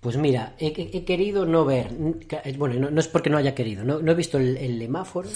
[0.00, 0.72] Pues mira, he,
[1.04, 1.90] querido no ver,
[2.56, 5.28] bueno, no, no es porque no haya querido, no, no he visto el, el lemáforo,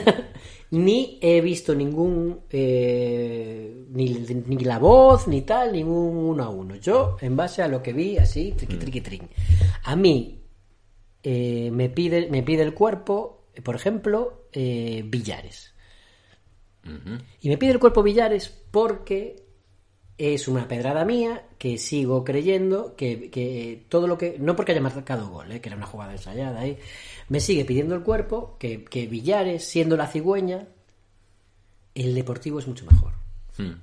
[0.70, 4.08] ni he visto ningún, eh, ni,
[4.46, 6.76] ni la voz, ni tal, ningún uno a uno.
[6.76, 9.28] Yo, en base a lo que vi, así, triqui, triqui, trin.
[9.84, 10.41] A mí
[11.22, 15.72] eh, me, pide, me pide el cuerpo, por ejemplo, eh, Villares.
[17.40, 19.42] Y me pide el cuerpo Villares porque
[20.18, 24.36] es una pedrada mía que sigo creyendo que, que todo lo que.
[24.38, 26.78] No porque haya marcado gol, eh, que era una jugada ensayada, eh,
[27.28, 30.68] me sigue pidiendo el cuerpo que, que Villares, siendo la cigüeña,
[31.94, 33.14] el deportivo es mucho mejor.
[33.58, 33.80] Hmm.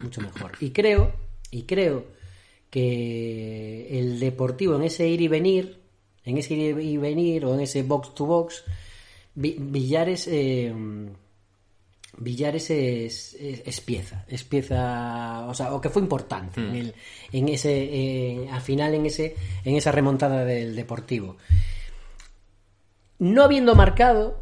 [0.00, 0.52] Mucho mejor.
[0.60, 1.12] Y creo,
[1.50, 2.06] y creo
[2.70, 5.79] que el deportivo en ese ir y venir,
[6.30, 8.64] en ese ir y venir o en ese box to box,
[9.34, 10.26] Vi- Villares.
[10.28, 10.72] eh,
[12.22, 16.94] Villares es, es, es pieza, es pieza, o sea, o que fue importante en, el,
[17.32, 21.36] en ese, eh, al final en ese, en esa remontada del Deportivo.
[23.20, 24.38] No habiendo marcado,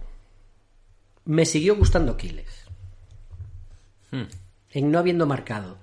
[1.24, 2.46] me siguió gustando Quiles.
[4.70, 5.78] En no habiendo marcado,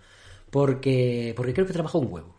[0.50, 2.35] porque, porque creo que trabajó un huevo.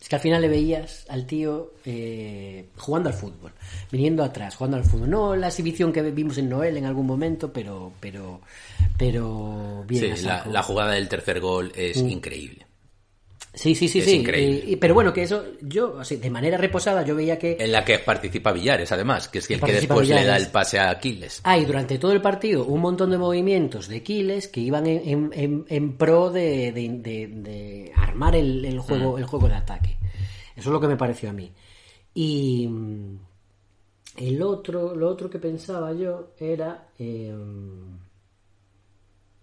[0.00, 3.52] Es que al final le veías al tío eh, jugando al fútbol,
[3.92, 5.10] viniendo atrás, jugando al fútbol.
[5.10, 8.40] No la exhibición que vimos en Noel en algún momento, pero pero
[8.96, 10.12] pero bien.
[10.12, 10.50] a Sí, la, saco.
[10.50, 12.08] la jugada del tercer gol es Mm.
[12.08, 12.65] increíble.
[13.56, 14.16] Sí, sí, sí, es sí.
[14.16, 14.62] increíble.
[14.66, 17.56] Y- y- pero bueno, que eso, yo, así, de manera reposada, yo veía que.
[17.58, 20.78] En la que participa Villares, además, que es el que después le da el pase
[20.78, 21.40] a Aquiles.
[21.42, 25.64] Hay durante todo el partido un montón de movimientos de Quiles que iban en, en-
[25.68, 29.18] en- pro de, de- de- de armar el, el juego, Mm.
[29.18, 29.96] el juego de ataque.
[30.54, 31.50] Eso es lo que me pareció a mí.
[32.12, 33.18] Y mm,
[34.18, 36.88] el otro, lo otro que pensaba yo era.
[36.98, 37.34] eh,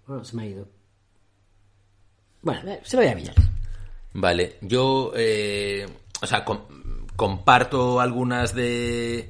[0.06, 0.68] bueno, se me ha ido.
[2.42, 3.46] Bueno, se lo voy a Villares.
[4.14, 5.88] Vale, yo, eh,
[6.22, 6.66] o sea, com-
[7.16, 9.30] comparto algunas de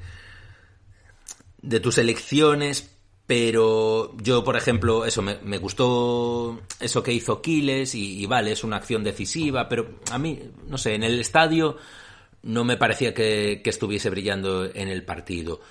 [1.62, 2.94] de tus elecciones,
[3.26, 8.64] pero yo, por ejemplo, eso me, gustó eso que hizo Quiles y, y vale, es
[8.64, 11.78] una acción decisiva, pero a mí, no sé, en el estadio
[12.44, 15.62] no me parecía que, que estuviese brillando en el partido.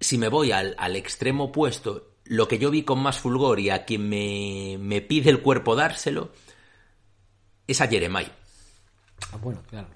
[0.00, 3.70] Si me voy al, al extremo opuesto, lo que yo vi con más fulgor y
[3.70, 6.32] a quien me, me pide el cuerpo dárselo
[7.72, 7.84] es a.
[9.32, 9.88] Ah, bueno, claro.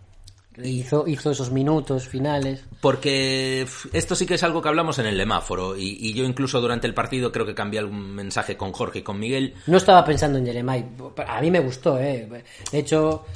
[0.63, 2.65] Hizo, hizo esos minutos finales.
[2.81, 6.63] Porque esto sí que es algo que hablamos en el lemáforo y, y yo incluso
[6.63, 9.55] durante el partido creo que cambié algún mensaje con Jorge y con Miguel.
[9.67, 10.87] No estaba pensando en Jeremai.
[11.29, 12.27] A mí me gustó, ¿eh?
[12.73, 13.27] De hecho,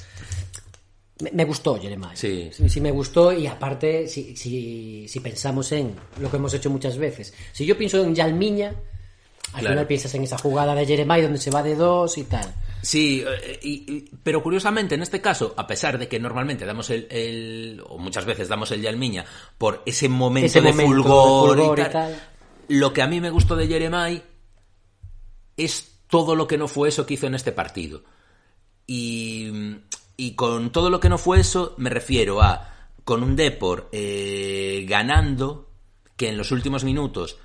[1.20, 2.16] me, me gustó Jeremai.
[2.16, 2.48] Sí.
[2.54, 2.70] sí.
[2.70, 6.96] sí me gustó y aparte, si, si, si pensamos en lo que hemos hecho muchas
[6.96, 7.34] veces.
[7.52, 9.68] Si yo pienso en Yalmiña, al Claro.
[9.74, 12.50] final piensas en esa jugada de Jeremai donde se va de dos y tal.
[12.82, 16.90] Sí, eh, y- y- pero curiosamente en este caso, a pesar de que normalmente damos
[16.90, 19.24] el, el- o muchas veces damos el Yalmiña
[19.58, 22.22] por ese momento, Ese de, momento de fulgor y, y tal,
[22.68, 24.22] lo que a mí me gustó de Jeremai
[25.56, 28.02] es todo lo que no fue eso que hizo en este partido.
[28.86, 29.50] Y,
[30.16, 32.68] y con todo lo que no fue eso me refiero a
[33.04, 35.70] con un Depor eh, ganando
[36.16, 37.38] que en los últimos minutos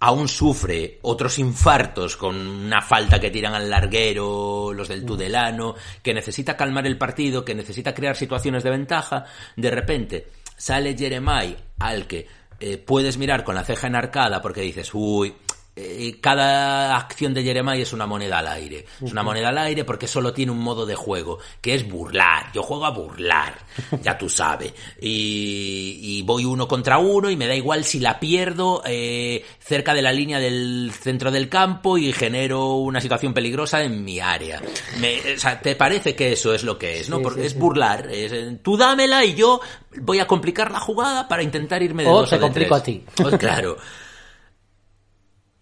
[0.00, 6.14] aún sufre otros infartos con una falta que tiran al larguero los del Tudelano, que
[6.14, 9.24] necesita calmar el partido, que necesita crear situaciones de ventaja,
[9.56, 10.26] de repente
[10.56, 12.26] sale Jeremai al que
[12.60, 15.34] eh, puedes mirar con la ceja enarcada porque dices, uy,
[15.80, 18.84] eh, cada acción de Jeremai es una moneda al aire.
[19.04, 22.50] Es una moneda al aire porque solo tiene un modo de juego, que es burlar.
[22.52, 23.54] Yo juego a burlar,
[24.02, 24.72] ya tú sabes.
[25.00, 29.94] Y, y voy uno contra uno y me da igual si la pierdo eh, cerca
[29.94, 34.60] de la línea del centro del campo y genero una situación peligrosa en mi área.
[35.00, 37.08] Me- o sea, ¿te parece que eso es lo que es?
[37.08, 37.18] ¿no?
[37.18, 38.08] Sí, Porque sí, es burlar.
[38.10, 39.60] Es, eh, tú dámela y yo
[40.00, 42.74] voy a complicar la jugada para intentar irme de O dos te o de complico
[42.74, 42.80] tres.
[42.80, 43.04] a ti.
[43.22, 43.76] Pues claro.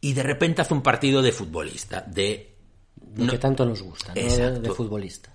[0.06, 2.54] Y de repente hace un partido de futbolista, de
[3.16, 4.60] Lo que tanto nos gusta, ¿no?
[4.60, 5.32] De, futbolista.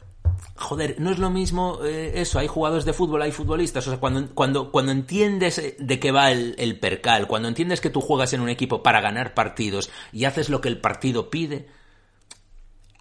[0.56, 4.00] joder, no es lo mismo eh, eso, hay jugadores de fútbol, hay futbolistas, o sea,
[4.00, 8.00] cuando, cuando, cuando entiendes eh, de qué va el, el percal, cuando entiendes que tú
[8.00, 11.68] juegas en un equipo para ganar partidos y haces lo que el partido pide,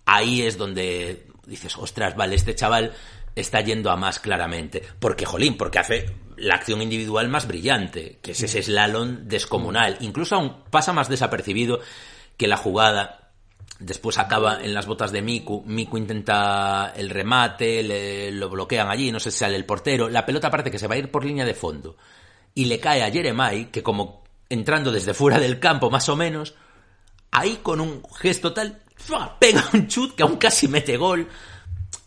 [0.06, 2.94] ahí es donde dices, ostras, vale, este chaval
[3.36, 4.82] está yendo a más claramente.
[4.98, 6.06] Porque, jolín, porque hace
[6.40, 9.96] la acción individual más brillante, que es ese slalom descomunal.
[10.00, 11.80] Incluso aún pasa más desapercibido
[12.36, 13.32] que la jugada.
[13.78, 15.62] Después acaba en las botas de Miku.
[15.66, 20.08] Miku intenta el remate, le- lo bloquean allí, no sé si sale el portero.
[20.08, 21.96] La pelota parece que se va a ir por línea de fondo.
[22.54, 26.54] Y le cae a Jeremai, que como entrando desde fuera del campo más o menos,
[27.30, 29.38] ahí con un gesto tal, ¡fua!
[29.38, 31.28] pega un chut que aún casi mete gol.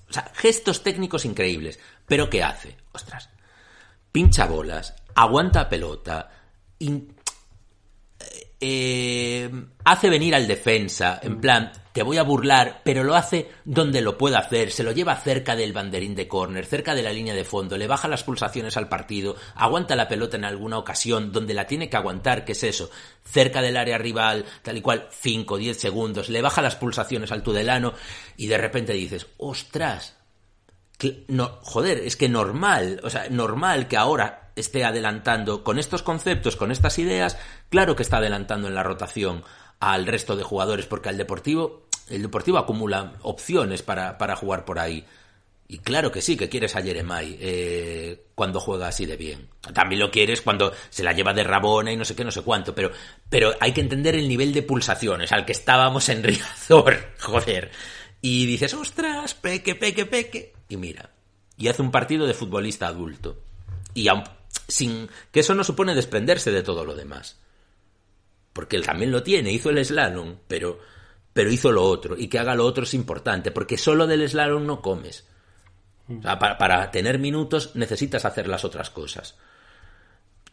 [0.10, 1.80] O sea, gestos técnicos increíbles.
[2.06, 2.76] Pero ¿qué hace?
[2.92, 3.30] Ostras.
[4.14, 6.30] Pincha bolas, aguanta pelota,
[6.80, 7.16] in-
[8.62, 9.50] eh,
[9.84, 14.16] hace venir al defensa, en plan, te voy a burlar, pero lo hace donde lo
[14.18, 17.44] puede hacer, se lo lleva cerca del banderín de córner, cerca de la línea de
[17.44, 21.66] fondo, le baja las pulsaciones al partido, aguanta la pelota en alguna ocasión donde la
[21.66, 22.92] tiene que aguantar, que es eso,
[23.26, 27.42] cerca del área rival, tal y cual, 5, 10 segundos, le baja las pulsaciones al
[27.44, 27.94] tudelano
[28.38, 30.16] y de repente dices, ostras,
[31.28, 36.56] no, joder, es que normal, o sea, normal que ahora esté adelantando con estos conceptos,
[36.56, 37.38] con estas ideas,
[37.70, 39.44] claro que está adelantando en la rotación
[39.80, 44.80] al resto de jugadores, porque al Deportivo, el Deportivo acumula opciones para, para jugar por
[44.80, 45.06] ahí.
[45.68, 49.50] Y claro que sí, que quieres a Jeremai eh, cuando juega así de bien.
[49.74, 52.44] También lo quieres cuando se la lleva de Rabona y no sé qué, no sé
[52.44, 52.76] cuánto.
[52.76, 52.92] Pero,
[53.30, 57.14] pero hay que entender el nivel de pulsaciones al que estábamos en Riazor.
[57.20, 57.72] Joder.
[58.26, 60.54] Y dices, ostras, peque, peque, peque.
[60.70, 61.10] Y mira,
[61.58, 63.38] y hace un partido de futbolista adulto.
[63.94, 64.24] Y aun-
[64.70, 67.38] sin que eso no supone desprenderse de todo lo demás.
[68.54, 70.80] Porque él también lo tiene, hizo el slalom, pero,
[71.34, 72.18] pero hizo lo otro.
[72.18, 75.28] Y que haga lo otro es importante, porque solo del slalom no comes.
[76.08, 79.36] O sea, para, para tener minutos necesitas hacer las otras cosas.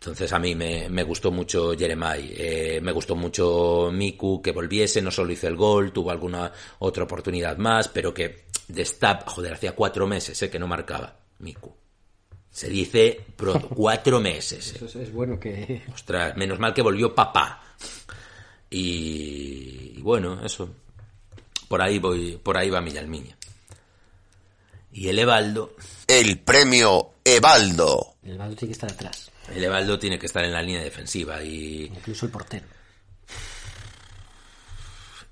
[0.01, 5.03] Entonces a mí me, me gustó mucho Jeremai, eh, me gustó mucho Miku que volviese,
[5.03, 9.53] no solo hizo el gol, tuvo alguna otra oportunidad más, pero que de stab, joder,
[9.53, 11.75] hacía cuatro meses eh, que no marcaba Miku.
[12.51, 14.73] Se dice pronto, cuatro meses.
[14.73, 14.77] eh.
[14.77, 15.83] Eso es, es bueno que...
[15.95, 17.63] Ostras, menos mal que volvió papá.
[18.71, 20.69] Y, y bueno, eso.
[21.69, 23.37] Por ahí voy, por ahí va mi Yalmiña.
[24.93, 25.75] Y el Evaldo,
[26.09, 28.15] El premio Evaldo.
[28.25, 31.43] El balón tiene que estar atrás, el Evaldo tiene que estar en la línea defensiva
[31.43, 32.67] y incluso el portero.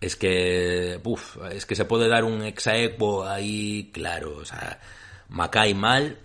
[0.01, 4.81] es que, uf, es que se puede dar un exaequo ahí, claro, o sea,
[5.29, 6.17] Macay mal.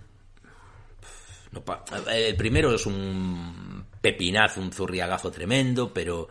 [1.51, 6.29] no pa- el primero es un pepinazo, un zurriagazo tremendo, pero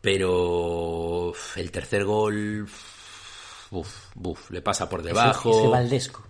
[0.00, 2.68] pero el tercer gol
[3.70, 5.50] uf, uf, le pasa por debajo.
[5.50, 6.24] Ese, ese Valdesco.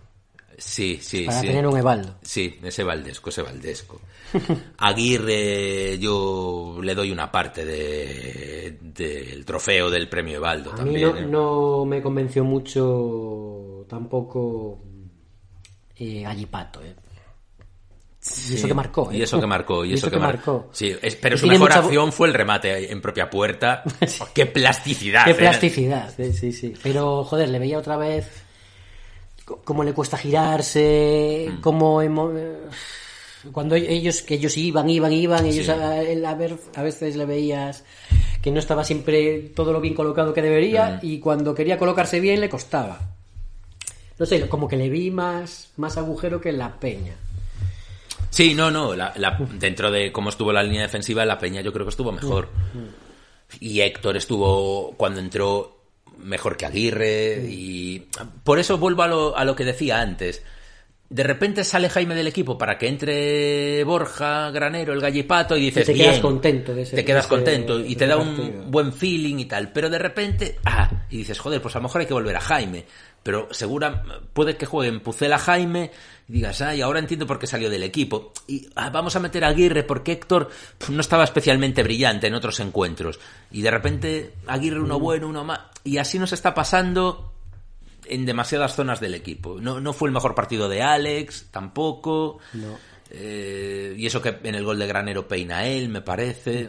[0.57, 1.47] Sí, sí, Para sí.
[1.47, 2.17] tener un Evaldo.
[2.23, 4.01] Sí, ese Valdesco, ese Valdesco.
[4.79, 11.11] Aguirre, yo le doy una parte de- del trofeo del premio Evaldo A mí también.
[11.11, 11.27] no, ¿eh?
[11.27, 14.81] no me convenció mucho tampoco
[15.97, 16.95] eh, Gallipato, ¿eh?
[18.21, 18.53] Sí.
[18.53, 19.17] Y eso que marcó, ¿eh?
[19.17, 20.69] Y eso que marcó, y, eso, que, mar- marcó.
[20.73, 23.83] Sí, es- pero Y su mejor mucha- acción fue el remate en propia puerta.
[24.21, 25.25] Oh, ¡Qué plasticidad!
[25.25, 25.35] Qué ¿eh?
[25.35, 26.75] plasticidad, sí, sí, sí.
[26.83, 28.27] Pero, joder, le veía otra vez
[29.65, 31.61] cómo le cuesta girarse, Mm.
[31.61, 32.03] cómo...
[32.03, 32.33] emo-
[33.53, 35.73] Cuando ellos, que ellos iban, iban, iban, ellos Sí.
[35.73, 37.85] a, él a ver, a veces le veías
[38.43, 41.07] que no estaba siempre todo lo bien colocado que debería Mm.
[41.07, 43.01] y cuando quería colocarse bien le costaba.
[44.19, 47.15] No sé, como que le vi más, más agujero que la peña.
[48.31, 48.95] Sí, no, no.
[48.95, 52.13] la- la- dentro de cómo estuvo la línea defensiva, la Peña yo creo que estuvo
[52.13, 52.49] mejor.
[53.61, 55.79] Y Héctor estuvo, cuando entró,
[56.19, 57.45] mejor que Aguirre.
[57.49, 58.07] Y
[58.45, 60.43] por eso vuelvo a lo, a lo que decía antes.
[61.11, 65.89] De repente sale Jaime del equipo para que entre Borja, Granero, el Gallipato y dices,
[65.89, 68.19] Y te quedas bien, contento de ese- te quedas de ese- contento y te da
[68.19, 68.43] partido.
[68.43, 69.73] un buen feeling y tal.
[69.73, 72.41] Pero de repente, ah, y dices, joder, pues a lo mejor hay que volver a
[72.41, 72.85] Jaime.
[73.23, 74.05] Pero segura,
[74.35, 75.91] puede que jueguen Pucela Jaime
[76.29, 78.33] y digas, ay, ahora entiendo por qué salió del equipo.
[78.47, 80.51] Y ah, vamos a meter a Aguirre porque Héctor
[80.91, 83.19] no estaba especialmente brillante en otros encuentros.
[83.51, 85.61] Y de repente Aguirre uno bueno, uno más.
[85.85, 87.33] Y así nos está pasando
[88.11, 89.61] en demasiadas zonas del equipo.
[89.61, 92.39] No, no fue el mejor partido de Alex, tampoco.
[92.55, 92.79] No.
[93.11, 96.69] Eh, y eso que en el gol de Granero peina él, me parece.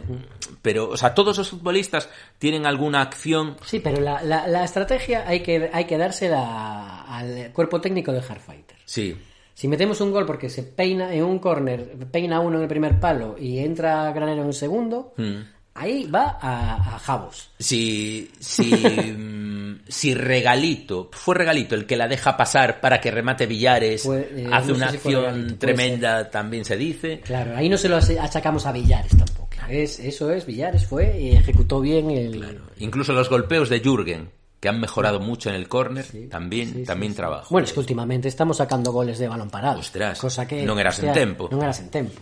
[0.62, 2.08] Pero, o sea, todos los futbolistas
[2.38, 3.56] tienen alguna acción.
[3.64, 8.22] Sí, pero la, la, la estrategia hay que, hay que dársela al cuerpo técnico de
[8.22, 8.76] Hardfighter.
[8.84, 9.16] Sí.
[9.52, 12.98] Si metemos un gol porque se peina en un córner, peina uno en el primer
[12.98, 15.40] palo y entra Granero en el segundo, Mm.
[15.80, 17.50] Ahí va a, a Javos.
[17.58, 18.70] Si, si,
[19.16, 24.46] mm, si Regalito, fue Regalito el que la deja pasar para que remate Villares, eh,
[24.52, 27.20] hace no una si acción Regalito, tremenda, también se dice.
[27.20, 29.48] Claro, ahí no se lo achacamos a Villares tampoco.
[29.68, 32.60] Es, eso es, Villares fue y ejecutó bien el...
[32.78, 37.48] Incluso los golpeos de Jürgen, que han mejorado mucho en el córner, también, también trabajo.
[37.50, 39.80] Bueno, es que últimamente estamos sacando goles de balón parado.
[39.80, 41.48] Ostras, cosa que non eras en hostia, tempo.
[41.48, 42.20] Non eras en tempo.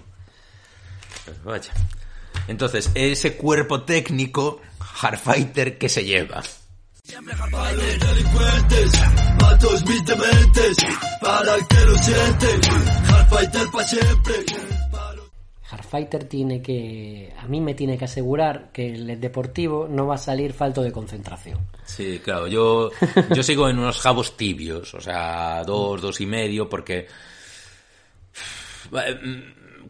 [1.43, 1.73] Vaya.
[2.49, 6.43] Entonces, ese cuerpo técnico, Hardfighter, que se lleva?
[7.05, 8.93] delincuentes,
[9.41, 10.77] matos mis dementes,
[11.21, 12.47] para el que lo siente,
[13.07, 14.35] Hardfighter pa' siempre.
[15.63, 17.35] Hardfighter tiene que...
[17.39, 20.91] A mí me tiene que asegurar que el Deportivo no va a salir falto de
[20.91, 21.59] concentración.
[21.85, 22.91] Sí, claro, yo,
[23.35, 27.07] yo sigo en unos jabos tibios, o sea, dos, dos y medio, porque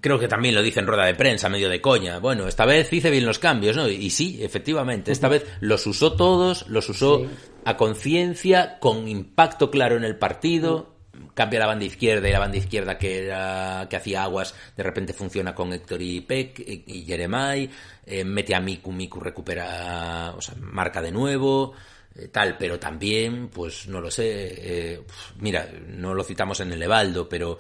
[0.01, 2.19] creo que también lo dice en rueda de prensa, medio de coña.
[2.19, 3.89] Bueno, esta vez hice bien los cambios, ¿no?
[3.89, 7.27] Y sí, efectivamente, esta vez los usó todos, los usó
[7.65, 10.97] a conciencia, con impacto claro en el partido.
[11.35, 15.13] Cambia la banda izquierda y la banda izquierda que era, que hacía aguas, de repente
[15.13, 17.69] funciona con Héctor y Peck y, y Jeremai,
[18.07, 21.73] eh, mete a Miku, Miku recupera, o sea, marca de nuevo,
[22.15, 25.03] eh, tal, pero también, pues no lo sé, eh,
[25.39, 27.59] mira, no lo citamos en el Evaldo, pero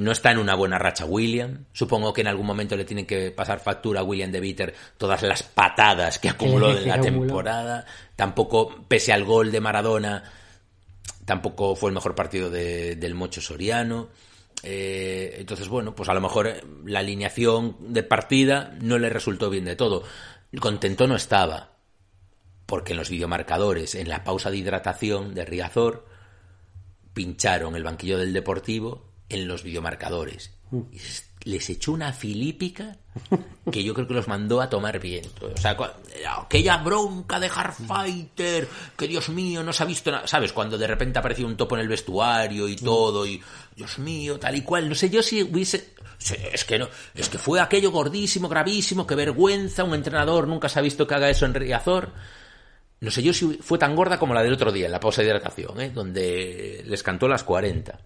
[0.00, 1.66] no está en una buena racha William.
[1.72, 5.22] Supongo que en algún momento le tienen que pasar factura a William de Bitter todas
[5.22, 7.84] las patadas que acumuló en la temporada.
[8.16, 10.24] Tampoco, pese al gol de Maradona,
[11.24, 14.08] tampoco fue el mejor partido de- del Mocho Soriano.
[14.62, 16.50] Eh, entonces, bueno, pues a lo mejor
[16.86, 20.02] la alineación de partida no le resultó bien de todo.
[20.60, 21.72] Contento no estaba,
[22.66, 26.06] porque en los videomarcadores, en la pausa de hidratación de Riazor,
[27.12, 30.52] pincharon el banquillo del Deportivo en los videomarcadores.
[30.92, 32.98] Y s- les echó una filípica
[33.72, 35.50] que yo creo que los mandó a tomar viento.
[35.52, 35.74] O sea,
[36.38, 40.26] aquella bronca de Hardfighter, que Dios mío, no se ha visto nada.
[40.26, 40.52] ¿Sabes?
[40.52, 43.42] Cuando de repente apareció un topo en el vestuario y todo, y
[43.74, 44.88] Dios mío, tal y cual.
[44.88, 45.94] No sé yo si hubiese.
[46.52, 49.84] Es que no, es que fue aquello gordísimo, gravísimo, qué vergüenza.
[49.84, 52.10] Un entrenador nunca se ha visto que haga eso en Riazor.
[53.00, 55.22] No sé yo si fue tan gorda como la del otro día, en la pausa
[55.22, 55.90] de hidratación, ¿eh?
[55.90, 57.98] donde les cantó las 40.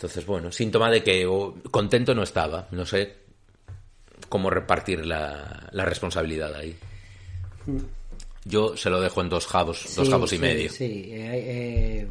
[0.00, 2.66] Entonces, bueno, síntoma de que o, contento no estaba.
[2.70, 3.16] No sé
[4.30, 6.74] cómo repartir la, la responsabilidad ahí.
[8.46, 10.70] Yo se lo dejo en dos jabos, dos jabos y sí, medio.
[10.70, 12.08] Sí, eh, eh,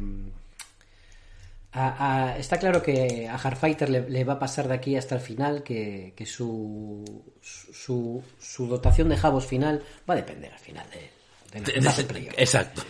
[1.72, 5.16] a- a- está claro que a Hardfighter le, le va a pasar de aquí hasta
[5.16, 7.04] el final que, que su,
[7.42, 12.04] su, su dotación de jabos final va a depender al final de, de, de fase
[12.04, 12.34] playoff.
[12.36, 12.82] Exacto.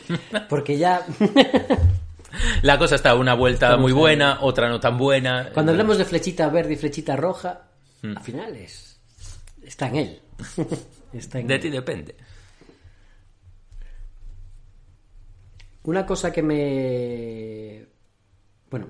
[0.50, 1.06] Porque ya
[2.62, 3.98] La cosa está una vuelta Estamos muy ahí.
[3.98, 5.50] buena, otra no tan buena.
[5.52, 7.62] cuando hablamos de flechita verde y flechita roja,
[8.02, 8.16] Mm.
[8.16, 8.98] al final es,
[9.62, 10.20] está en él.
[11.12, 11.60] está en De él.
[11.60, 12.16] ti depende.
[15.84, 17.86] Una cosa que me
[18.70, 18.86] bueno,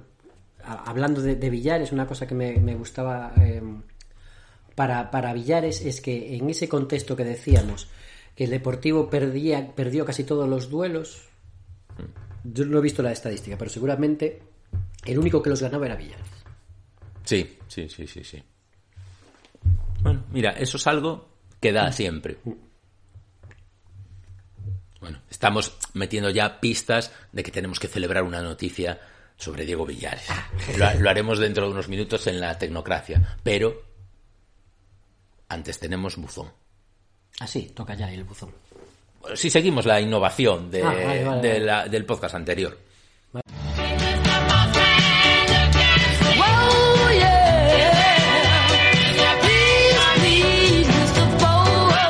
[0.64, 3.62] hablando de, de Villares, una cosa que me, me gustaba eh,
[4.74, 7.88] para, para Villares es que en ese contexto que decíamos,
[8.34, 11.28] que el Deportivo perdía, perdió casi todos los duelos,
[12.44, 14.42] yo no he visto la estadística, pero seguramente
[15.04, 16.26] el único que los ganaba era Villares.
[17.24, 18.42] Sí, sí, sí, sí, sí.
[20.02, 21.28] Bueno, mira, eso es algo
[21.60, 22.38] que da siempre.
[25.00, 29.00] Bueno, estamos metiendo ya pistas de que tenemos que celebrar una noticia
[29.36, 30.26] sobre Diego Villares.
[30.76, 33.82] Lo, lo haremos dentro de unos minutos en la tecnocracia, pero
[35.48, 36.50] antes tenemos buzón.
[37.40, 38.52] Así, toca ya el buzón.
[39.34, 41.60] Si seguimos la innovación de- Ah, vale, vale, de vale.
[41.60, 42.76] la- del podcast anterior.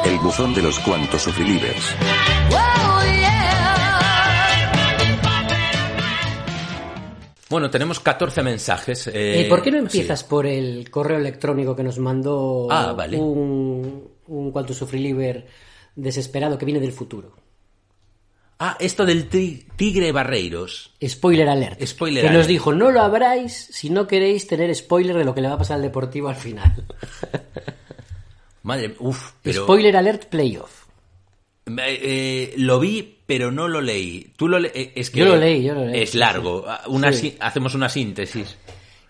[0.04, 1.94] El buzón de los cuantos sufrilivers.
[7.48, 9.08] Bueno, tenemos 14 mensajes.
[9.08, 9.82] eh, Eh, ¿Por qué no sí.
[9.98, 13.18] empiezas por el correo electrónico que nos mandó Ah, vale.
[13.18, 14.72] un, un cuanto
[16.02, 17.36] desesperado que viene del futuro?
[18.62, 20.92] Ah, esto del ti- tigre Barreiros.
[21.06, 21.82] Spoiler alert.
[21.86, 22.40] Spoiler que alert.
[22.40, 25.54] nos dijo, no lo abráis si no queréis tener spoiler de lo que le va
[25.54, 26.84] a pasar al Deportivo al final.
[28.62, 29.62] Madre, uff, pero...
[29.64, 30.84] Spoiler alert playoff.
[31.66, 31.72] Eh,
[32.02, 34.32] eh, lo vi, pero no lo leí.
[34.36, 36.02] Tú lo le- eh, es que Yo lo leí, yo lo leí.
[36.02, 36.66] Es largo.
[36.88, 37.30] Una Sí.
[37.30, 38.56] sí- hacemos una síntesis.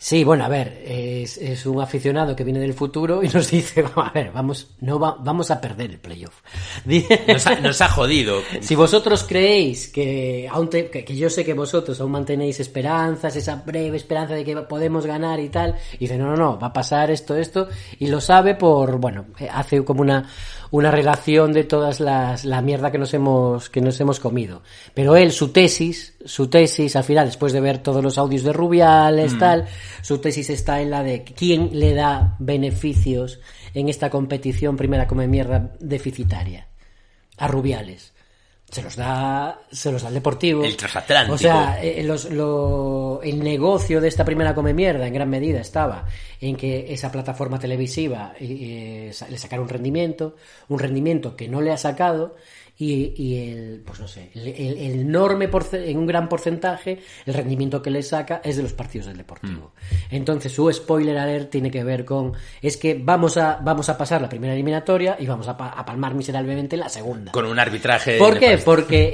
[0.03, 3.85] Sí, bueno, a ver, es, es un aficionado que viene del futuro y nos dice,
[3.97, 6.41] a ver, vamos, no va- vamos a perder el playoff.
[7.29, 8.41] Nos ha, nos ha jodido.
[8.63, 13.37] Si vosotros creéis que, aún te- que, que yo sé que vosotros aún mantenéis esperanzas,
[13.37, 16.69] esa breve esperanza de que podemos ganar y tal, y dice, no, no, no, va
[16.69, 17.69] a pasar esto, esto,
[17.99, 20.27] y lo sabe por, bueno, eh, hace como una,
[20.71, 24.63] una relación de todas las, la mierda que nos hemos, que nos hemos comido.
[24.95, 28.53] Pero él, su tesis, su tesis, al final, después de ver todos los audios de
[28.53, 29.39] Rubiales, Mm.
[29.39, 29.67] tal,
[30.03, 33.41] su tesis está en la de quién le da beneficios
[33.75, 36.69] en esta competición primera come mierda deficitaria
[37.37, 38.13] a Rubiales.
[38.71, 40.63] Se los da, se los da el Deportivo.
[40.65, 41.35] El transatlántico.
[41.35, 45.61] O sea, eh, los- lo- el negocio de esta primera come mierda en gran medida
[45.61, 46.07] estaba
[46.41, 50.37] en que esa plataforma televisiva eh, sa- le sacara un rendimiento,
[50.69, 52.37] un rendimiento que no le ha sacado
[52.83, 56.99] y, y el, pues no sé, el, el- el enorme porce- en un gran porcentaje
[57.27, 59.73] el rendimiento que le saca es de los partidos del Deportivo.
[60.11, 62.33] Entonces su spoiler alert tiene que ver con
[62.63, 65.85] es que vamos a vamos a pasar la primera eliminatoria y vamos a, pa- a
[65.85, 67.33] palmar miserablemente la segunda.
[67.33, 68.17] Con un arbitraje.
[68.19, 68.59] ¿Por qué?
[68.59, 69.13] Porque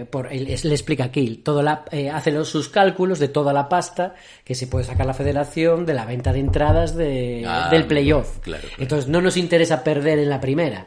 [0.00, 3.52] eh, por, él- le explica aquí, todo la, eh, hace los, sus cálculos de toda
[3.52, 7.68] la pasta que se puede sacar la federación de la venta de entradas de, Ah,
[7.70, 8.38] del playoff.
[8.40, 8.82] claro, claro.
[8.82, 10.86] Entonces no nos interesa perder en la primera.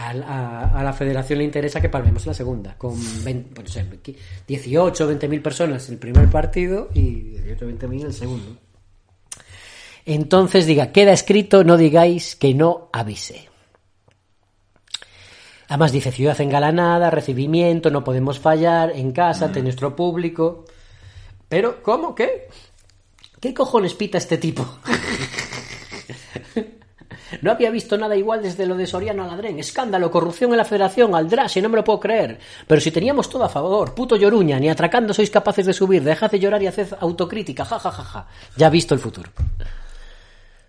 [0.00, 2.94] A, a- a la federación le interesa que palmemos la segunda, con
[3.24, 4.14] 20, pues, no sé,
[4.46, 8.12] 18 o 20 mil personas en el primer partido y 18 o 20 mil el
[8.14, 8.56] segundo.
[10.06, 13.48] Entonces diga, queda escrito, no digáis que no avise.
[15.68, 20.64] Además dice ciudad engalanada, recibimiento, no podemos fallar, en casa, ante nuestro público.
[21.48, 22.14] Pero, ¿cómo?
[22.14, 22.46] ¿Qué?
[23.40, 24.64] ¿Qué cojones pita este tipo?
[27.42, 29.58] No había visto nada igual desde lo de Soriano a Ladrén.
[29.58, 32.38] Escándalo, corrupción en la federación, al y no me lo puedo creer.
[32.66, 36.30] Pero si teníamos todo a favor, puto Lloruña, ni atracando sois capaces de subir, dejad
[36.30, 38.26] de llorar y haced autocrítica, ja, ja, ja, ja.
[38.56, 39.30] Ya ha visto el futuro.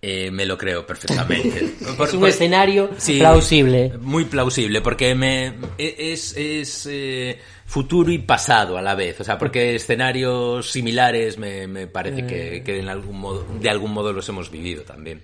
[0.01, 1.75] Eh, me lo creo perfectamente.
[1.99, 3.93] Es un escenario plausible.
[3.99, 9.19] Muy plausible, porque me es, es eh, futuro y pasado a la vez.
[9.19, 12.63] O sea, porque escenarios similares me, me parece que, Eh.
[12.63, 15.21] que en algún modo, de algún modo los hemos vivido también.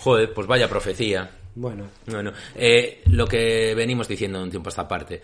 [0.00, 1.30] Joder, pues vaya profecía.
[1.54, 1.84] Bueno.
[2.06, 5.22] Bueno, eh, lo que venimos diciendo en un tiempo a esta parte.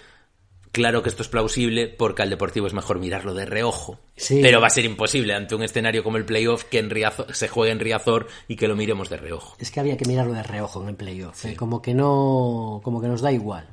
[0.72, 3.98] Claro que esto es plausible porque al Deportivo es mejor mirarlo de reojo.
[4.14, 4.40] Sí.
[4.42, 7.48] Pero va a ser imposible ante un escenario como el playoff que en Riazor- se
[7.48, 9.56] juegue en Riazor y que lo miremos de reojo.
[9.58, 11.46] Es que había que mirarlo de reojo en el playoff.
[11.46, 12.80] eh, Como que no.
[12.84, 13.66] Como que nos da igual.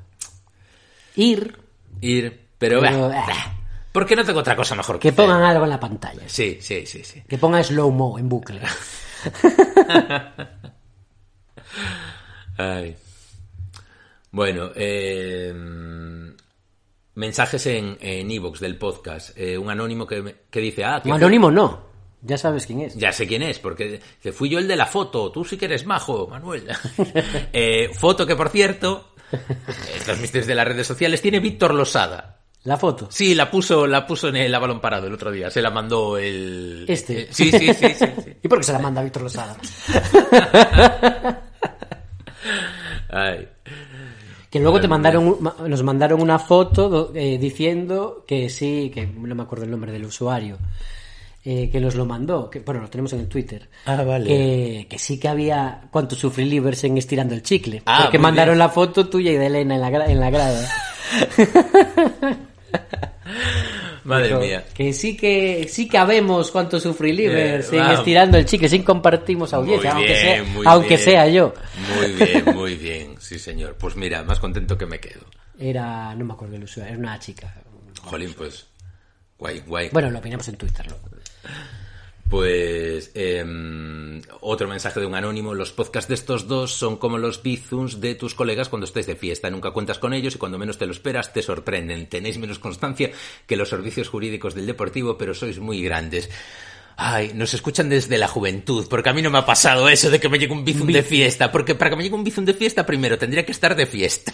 [1.18, 1.58] Ir.
[2.00, 3.26] Ir, pero, Pero, bah, ah.
[3.28, 3.58] bah,
[3.92, 5.26] porque no tengo otra cosa mejor Que que hacer.
[5.26, 6.24] pongan algo en la pantalla.
[6.28, 7.22] Sí, sí, sí, sí.
[7.28, 8.62] Que pongan slow-mo en bucle.
[12.58, 12.96] Ay.
[14.32, 15.54] Bueno, eh,
[17.16, 19.38] mensajes en en iVoox del podcast.
[19.38, 21.92] Eh, un anónimo que, que dice, ah, que Un fue- anónimo no.
[22.26, 22.96] Ya sabes quién es.
[22.96, 25.30] Ya sé quién es, porque que fui yo el de la foto.
[25.32, 26.68] Tú sí que eres majo, Manuel.
[27.52, 29.14] Eh, foto que, por cierto,
[29.96, 32.40] estos misterios de las redes sociales, tiene Víctor Losada.
[32.64, 33.10] La foto.
[33.12, 35.50] Sí, la puso, la puso en el balón parado el otro día.
[35.52, 36.86] Se la mandó el...
[36.88, 37.24] Este.
[37.24, 38.34] eh, sí, sí, sí, sí, sí.
[38.42, 39.58] ¿Y por qué se la manda Víctor Losada?
[43.10, 43.48] Ay.
[44.50, 45.38] Que luego te mandaron,
[45.68, 50.06] nos mandaron una foto eh, diciendo que sí, que no me acuerdo el nombre del
[50.06, 50.60] usuario,
[51.44, 53.68] eh, que nos lo mandó, que bueno, lo tenemos en el Twitter.
[53.86, 54.28] Ah, vale.
[54.28, 57.82] Que, que sí que había cuántos sufrilivers en estirando el chicle.
[57.86, 58.60] Ah, porque mandaron bien.
[58.60, 60.70] la foto tuya y de Elena en la, en la grada.
[64.04, 64.66] Madre mía.
[64.74, 66.52] Que sí que sí que habemos
[67.38, 68.00] Eh, en vamos.
[68.00, 71.00] estirando el chicle, sin compartimos audiencia, Muy aunque sea, muy aunque bien.
[71.00, 71.54] sea yo.
[71.98, 73.16] Muy bien, muy bien.
[73.20, 73.76] Sí, señor.
[73.80, 75.22] Pues mira, más contento que me quedo.
[75.58, 77.54] Era, no me acuerdo el usuario, era una chica.
[78.04, 78.68] Jolín, pues.
[79.38, 79.90] Guay, guay.
[79.92, 80.86] Bueno, lo opinamos en Twitter.
[80.90, 80.96] ¿no?
[82.30, 85.54] Pues em, otro mensaje de un anónimo.
[85.54, 89.16] Los podcasts de estos dos son como los bizums de tus colegas cuando estés de
[89.16, 89.50] fiesta.
[89.50, 92.10] Nunca cuentas con ellos y cuando menos te lo esperas te sorprenden.
[92.10, 93.12] Tenéis menos constancia
[93.46, 96.30] que los servicios jurídicos del deportivo, pero sois muy grandes.
[96.96, 100.20] Ay, nos escuchan desde la juventud, porque a mí no me ha pasado eso de
[100.20, 102.54] que me llegue un bizum de fiesta, porque para que me llegue un bizum de
[102.54, 104.32] fiesta primero tendría que estar de fiesta.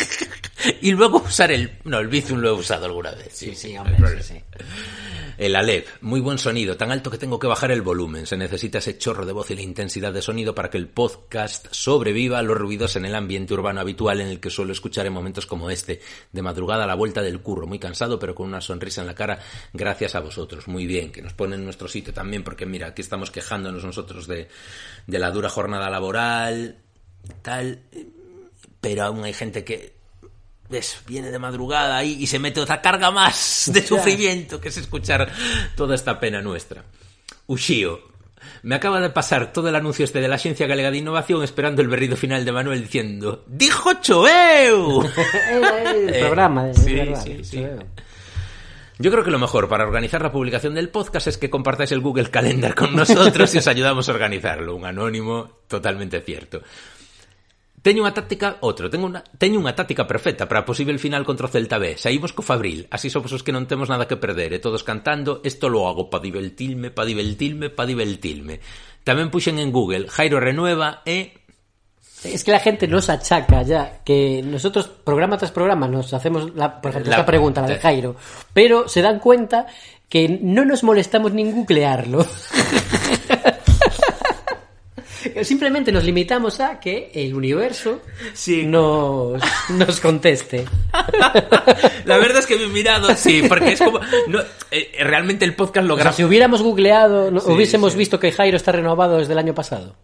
[0.82, 1.78] y luego usar el...
[1.84, 3.28] No, el bizum lo he usado alguna vez.
[3.32, 4.42] Sí, sí, hombre, sí, sí.
[5.38, 8.26] El Alep, muy buen sonido, tan alto que tengo que bajar el volumen.
[8.26, 11.68] Se necesita ese chorro de voz y la intensidad de sonido para que el podcast
[11.70, 15.12] sobreviva a los ruidos en el ambiente urbano habitual en el que suelo escuchar en
[15.12, 16.00] momentos como este.
[16.32, 19.14] De madrugada a la vuelta del curro, muy cansado pero con una sonrisa en la
[19.14, 19.38] cara,
[19.72, 20.66] gracias a vosotros.
[20.66, 24.26] Muy bien, que nos ponen en nuestro sitio también, porque mira, aquí estamos quejándonos nosotros
[24.26, 24.48] de,
[25.06, 26.78] de la dura jornada laboral,
[27.42, 27.84] tal,
[28.80, 29.97] pero aún hay gente que
[31.06, 35.30] viene de madrugada ahí y se mete otra carga más de sufrimiento, que es escuchar
[35.76, 36.84] toda esta pena nuestra.
[37.46, 38.00] Uxío,
[38.62, 41.82] me acaba de pasar todo el anuncio este de la Agencia Galega de Innovación esperando
[41.82, 45.02] el berrido final de Manuel diciendo ¡Dijo Choeu!
[45.50, 47.66] el Eh, programa, es sí, verdad, sí, sí.
[49.00, 52.00] Yo creo que lo mejor para organizar la publicación del podcast es que compartáis el
[52.00, 54.74] Google Calendar con nosotros y os ayudamos a organizarlo.
[54.74, 56.62] Un anónimo totalmente cierto.
[57.88, 61.48] Teño unha táctica, outro, tengo unha, teño unha táctica perfecta para a posible final contra
[61.48, 61.96] o Celta B.
[61.96, 65.40] Saímos co Fabril, así somos os que non temos nada que perder, e todos cantando,
[65.40, 68.60] esto lo hago pa divertilme, pa divertilme, pa divertilme.
[69.08, 71.32] Tamén puxen en Google, Jairo renueva e
[72.28, 76.84] Es que la gente nos achaca ya que nosotros programa tras programa nos hacemos la,
[76.84, 78.20] por ejemplo, La- esta pregunta, la de Jairo,
[78.52, 79.64] pero se dan cuenta
[80.12, 82.20] que no nos molestamos ni en googlearlo.
[85.42, 88.02] Simplemente nos limitamos a que el universo
[88.64, 90.64] nos, nos conteste.
[92.04, 94.00] La verdad es que me he mirado, sí, porque es como...
[94.28, 94.40] no,
[94.70, 96.16] eh, realmente el podcast lo O sea, grabo...
[96.16, 97.40] si hubiéramos googleado, ¿no?
[97.40, 97.98] Sí, hubiésemos sí.
[97.98, 99.96] visto que Jairo está renovado desde el año pasado.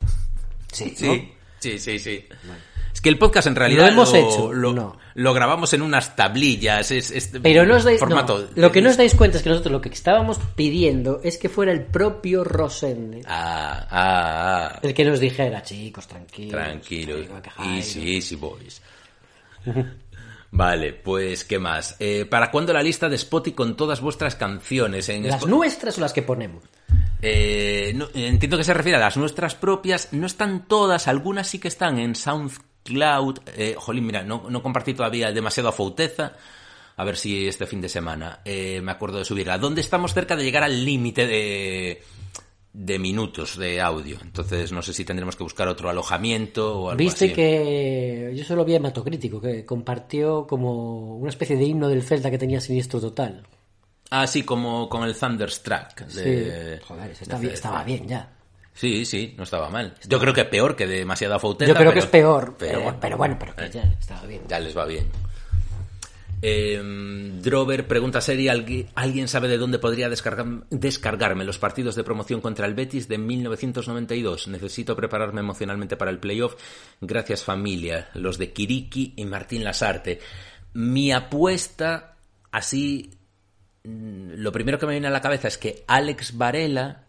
[0.73, 1.15] Sí, ¿no?
[1.15, 2.25] Sí, sí, sí, sí.
[3.05, 4.53] Que el podcast en realidad ¿Lo hemos hecho?
[4.53, 4.97] Lo, No.
[5.15, 8.49] lo grabamos en unas tablillas, es, es Pero no os dais, no, formato.
[8.57, 11.49] lo que no os dais cuenta es que nosotros lo que estábamos pidiendo es que
[11.49, 14.79] fuera el propio Rosende Ah, ah, ah.
[14.83, 16.53] el que nos dijera, chicos, tranquilos.
[16.53, 17.19] Tranquilo.
[17.19, 17.75] igual que Jairo".
[17.77, 18.81] Easy, easy boys.
[20.51, 21.97] Vale, pues ¿qué más?
[21.99, 25.09] Eh, ¿Para cuándo la lista de Spotify con todas vuestras canciones?
[25.09, 26.63] En ¿Las nuestras o las que ponemos?
[27.21, 30.13] Eh, no, entiendo que se refiere a las nuestras propias.
[30.13, 32.15] No están todas, algunas sí que están en
[32.85, 33.39] SoundCloud.
[33.57, 36.33] Eh, jolín, mira, no, no compartí todavía demasiado a Fouteza.
[36.97, 39.59] A ver si este fin de semana eh, me acuerdo de subirla.
[39.59, 42.03] ¿Dónde estamos cerca de llegar al límite de,
[42.73, 44.17] de minutos de audio?
[44.23, 47.35] Entonces no sé si tendremos que buscar otro alojamiento o algo Viste así.
[47.35, 52.31] que yo solo vi a Hematocrítico, que compartió como una especie de himno del Celta
[52.31, 53.45] que tenía siniestro total.
[54.11, 55.99] Ah, sí, como con el Thunderstruck.
[56.03, 56.85] De, Sí.
[56.87, 58.31] Joder, está bien- estaba bien ya.
[58.75, 59.95] Sí, sí, no estaba mal.
[60.09, 61.71] Yo creo que peor que demasiado a Fouteza.
[61.73, 64.23] Yo creo que es peor, Pero, eh, bueno, pero bueno, pero que eh, ya estaba
[64.27, 64.43] bien.
[64.49, 65.07] Ya les va bien.
[66.47, 66.83] Eh,
[67.41, 72.41] Drover pregunta seria, ¿algui- ¿alguien sabe de dónde podría descargar- descargarme los partidos de promoción
[72.43, 74.49] contra el Betis de 1992?
[74.49, 76.57] Necesito prepararme emocionalmente para el playoff.
[77.01, 80.21] Gracias familia, los de Kiriki y Martín Lasarte.
[80.75, 82.17] Mi apuesta,
[82.51, 83.11] así,
[83.85, 87.04] mm, lo primero que me viene a la cabeza es que Alex Varela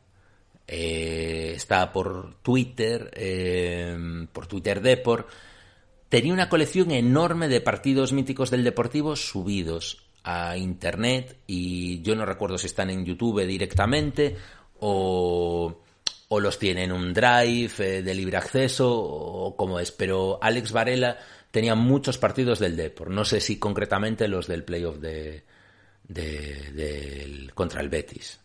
[0.67, 5.27] eh, está por Twitter, eh, por Twitter Depor,
[6.09, 12.25] tenía una colección enorme de partidos míticos del Deportivo subidos a internet y yo no
[12.25, 14.35] recuerdo si están en YouTube directamente
[14.79, 15.81] o,
[16.39, 21.17] los tiene en un drive eh, de libre acceso o cómo es, pero Alex Varela
[21.51, 25.43] tenía muchos partidos del Depor, no sé si concretamente los del playoff de,
[26.07, 28.39] de- del- contra el Betis.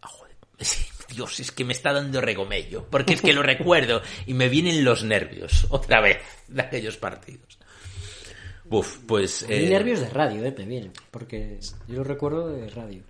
[0.00, 0.36] Ah, joder.
[1.08, 4.84] Dios, es que me está dando regomello, porque es que lo recuerdo y me vienen
[4.84, 6.18] los nervios otra vez
[6.48, 7.58] de aquellos partidos.
[8.70, 9.44] Uf, pues...
[9.48, 13.02] Y eh, nervios de radio, eh, me vienen, porque yo lo recuerdo de radio.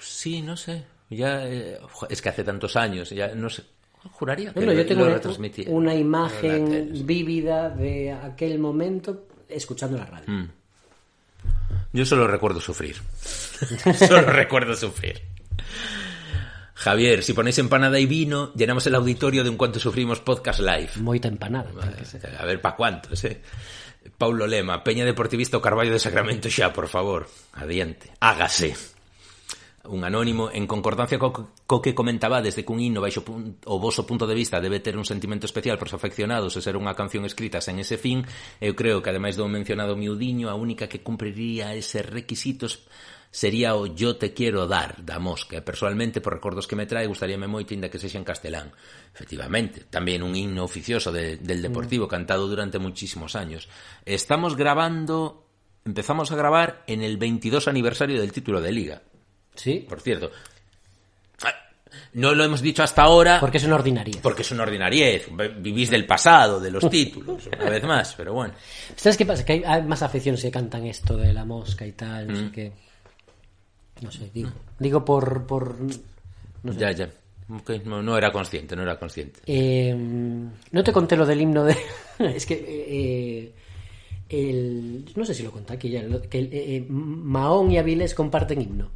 [0.00, 0.84] Sí, no sé.
[1.10, 1.78] Ya, eh,
[2.08, 3.64] es que hace tantos años, ya no sé.
[4.12, 5.20] Juraría que No, no, yo tengo lo
[5.68, 10.24] una, imagen vívida de aquel momento escuchando la radio.
[10.26, 10.50] Mm.
[11.92, 12.96] Yo solo recuerdo sufrir.
[14.08, 15.20] solo recuerdo sufrir.
[16.80, 20.88] Javier, si ponéis empanada y vino, llenamos el auditorio de un cuanto sufrimos podcast live.
[20.96, 21.68] Moita empanada.
[21.76, 22.00] Vale,
[22.38, 23.42] a ver, pa' cuántos, eh?
[24.16, 27.28] Paulo Lema, Peña Deportivista o Carballo de Sacramento xa, por favor.
[27.52, 28.08] Adiante.
[28.20, 28.72] Hágase.
[29.84, 34.04] Un anónimo, en concordancia co, co que comentaba desde que un himno baixo o voso
[34.08, 37.24] punto de vista debe ter un sentimento especial para os afeccionados e ser unha canción
[37.24, 38.24] escrita sen ese fin,
[38.60, 42.84] eu creo que ademais do mencionado miudiño, a única que cumpriría ese requisitos
[43.30, 45.56] sería o Yo te quiero dar da Mosca.
[45.56, 48.74] E Personalmente, por recordos que me trae, gustaríame moito inda que sexa en castelán.
[49.14, 53.70] Efectivamente, tamén un himno oficioso de, del Deportivo, cantado durante muchísimos años.
[54.02, 55.46] Estamos grabando,
[55.86, 58.98] empezamos a grabar en el 22 aniversario del título de Liga.
[59.54, 59.86] Sí.
[59.88, 60.30] Por cierto.
[62.14, 63.38] No lo hemos dicho hasta ahora.
[63.40, 64.18] Porque es una ordinariez.
[64.22, 65.28] Porque es una ordinariez.
[65.58, 68.54] Vivís del pasado, de los títulos, una vez más, pero bueno.
[68.96, 69.44] ¿Sabes qué pasa?
[69.44, 72.42] Que hay, hay más aficiones que cantan esto de la mosca y tal, no sé
[72.44, 72.52] Mm.
[72.52, 72.72] qué.
[74.00, 75.76] No sé, digo, digo por, por
[76.62, 76.78] no sé.
[76.78, 77.10] Ya, ya.
[77.84, 79.40] No, no era consciente, no era consciente.
[79.46, 79.92] Eh,
[80.70, 81.76] no te conté lo del himno de.
[82.18, 82.54] es que.
[82.88, 83.52] eh,
[84.28, 86.02] el, no sé si lo conté aquí ya.
[86.28, 88.90] Que eh, eh, Mahón y Avilés comparten himno.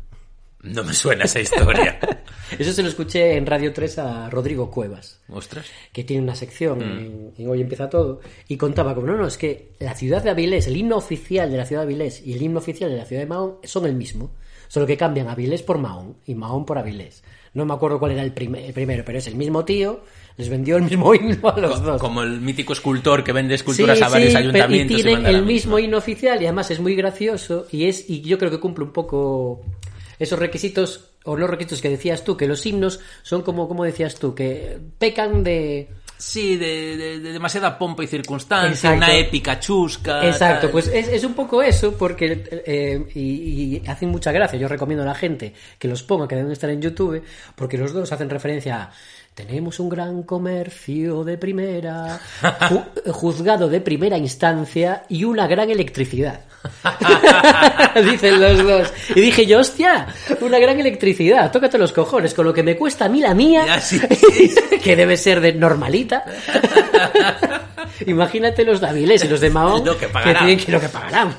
[0.63, 1.99] No me suena esa historia.
[2.59, 5.21] Eso se lo escuché en Radio 3 a Rodrigo Cuevas.
[5.29, 5.67] Ostras.
[5.93, 6.83] que tiene una sección Mm.
[6.83, 10.31] en, en Hoy Empieza Todo, y contaba como, no, no, es que la ciudad de
[10.31, 13.05] Avilés, el himno oficial de la ciudad de Avilés y el himno oficial de la
[13.05, 14.31] ciudad de Mahón son el mismo,
[14.75, 17.23] solo que cambian Avilés por Mahón y Mahón por Avilés.
[17.53, 20.01] No me acuerdo cuál era el, prime- el primero, pero es el mismo tío,
[20.37, 22.01] les vendió el mismo himno a los dos.
[22.01, 24.99] Como el mítico escultor que vende esculturas Sí, a varios sí, ayuntamientos.
[24.99, 28.23] y tienen la el mismo himno oficial y además es muy gracioso y es y
[28.23, 29.63] yo creo que cumple un poco
[30.19, 34.17] esos requisitos o los requisitos que decías tú que los himnos son como como decías
[34.17, 38.97] tú que pecan de Sí, de, de- de demasiada pompa y circunstancia, Exacto.
[38.97, 40.27] una épica chusca.
[40.27, 40.71] Exacto, tal.
[40.71, 43.21] pues es, es un poco eso, porque eh, y,
[43.83, 44.59] y hacen mucha gracia.
[44.59, 47.23] Yo recomiendo a la gente que los ponga, que deben estar en YouTube,
[47.57, 48.93] porque los dos hacen referencia a
[49.35, 56.41] tenemos un gran comercio de primera, ju- juzgado de primera instancia y una gran electricidad.
[58.11, 58.93] Dicen los dos.
[59.15, 60.07] Y dije yo, hostia,
[60.41, 63.65] una gran electricidad, tócate los cojones, con lo que me cuesta a mí la mía,
[64.83, 66.25] que debe ser de normalita.
[68.07, 70.47] Imagínate los de Avilés y los de Mahón Lo que pagarán.
[70.47, 71.37] tienen que lo que pagarán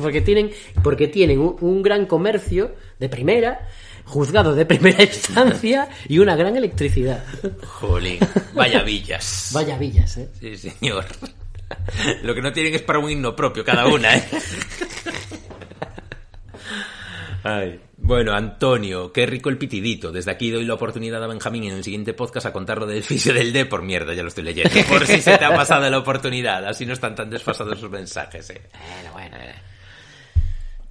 [0.00, 0.50] porque tienen
[0.82, 3.60] porque tienen un, un gran comercio de primera
[4.08, 7.24] juzgado de primera instancia y una gran electricidad
[7.64, 8.18] Jolín,
[8.54, 9.50] vaya villas.
[9.54, 10.28] vaya villas ¿eh?
[10.40, 11.04] Sí, señor.
[12.22, 14.24] Lo que no tienen es para un himno propio cada una, ¿eh?
[17.44, 17.80] Ay.
[18.00, 20.10] Bueno, Antonio, qué rico el pitidito.
[20.12, 23.02] Desde aquí doy la oportunidad a Benjamín en el siguiente podcast a contar lo del
[23.02, 24.70] fisio del D por mierda, ya lo estoy leyendo.
[24.88, 28.48] Por si se te ha pasado la oportunidad, así no están tan desfasados sus mensajes,
[28.50, 28.62] eh.
[29.12, 29.36] Bueno, bueno.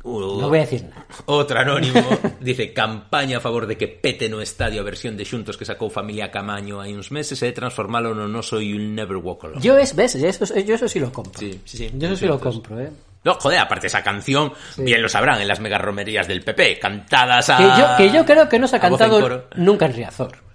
[0.07, 1.03] Uh, no voy a decir nada.
[1.27, 1.99] Outro anónimo
[2.39, 5.91] dice campaña a favor de que pete no estadio a versión de xuntos que sacou
[5.91, 9.59] Familia Camaño hai uns meses e transformalo no noso You'll Never Walk Alone.
[9.59, 11.35] yo es ves yo eso, yo eso sí lo compro.
[11.35, 11.85] Sí, sí, sí.
[11.91, 12.87] yo eso sí lo compro ¿eh?
[13.27, 17.49] No, joder, aparte esa canción, bien lo sabrán en las mega romerías del PP, cantadas
[17.49, 17.57] a...
[17.57, 20.46] que yo que yo creo que no se ha cantado nunca en Riazor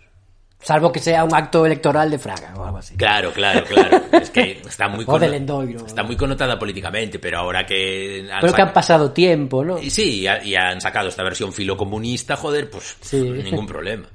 [0.63, 4.01] salvo que sea un acto electoral de Fraga o algo así Claro, claro, claro.
[4.13, 5.85] Es que está muy, Endoiro.
[5.87, 8.29] está muy connotada políticamente, pero ahora que...
[8.33, 11.23] han pero que han pasado tiempo no Y sí, y, ha- y han sacado esta
[11.23, 13.21] versión filocomunista, joder, pues Sí.
[13.45, 14.07] ningún problema.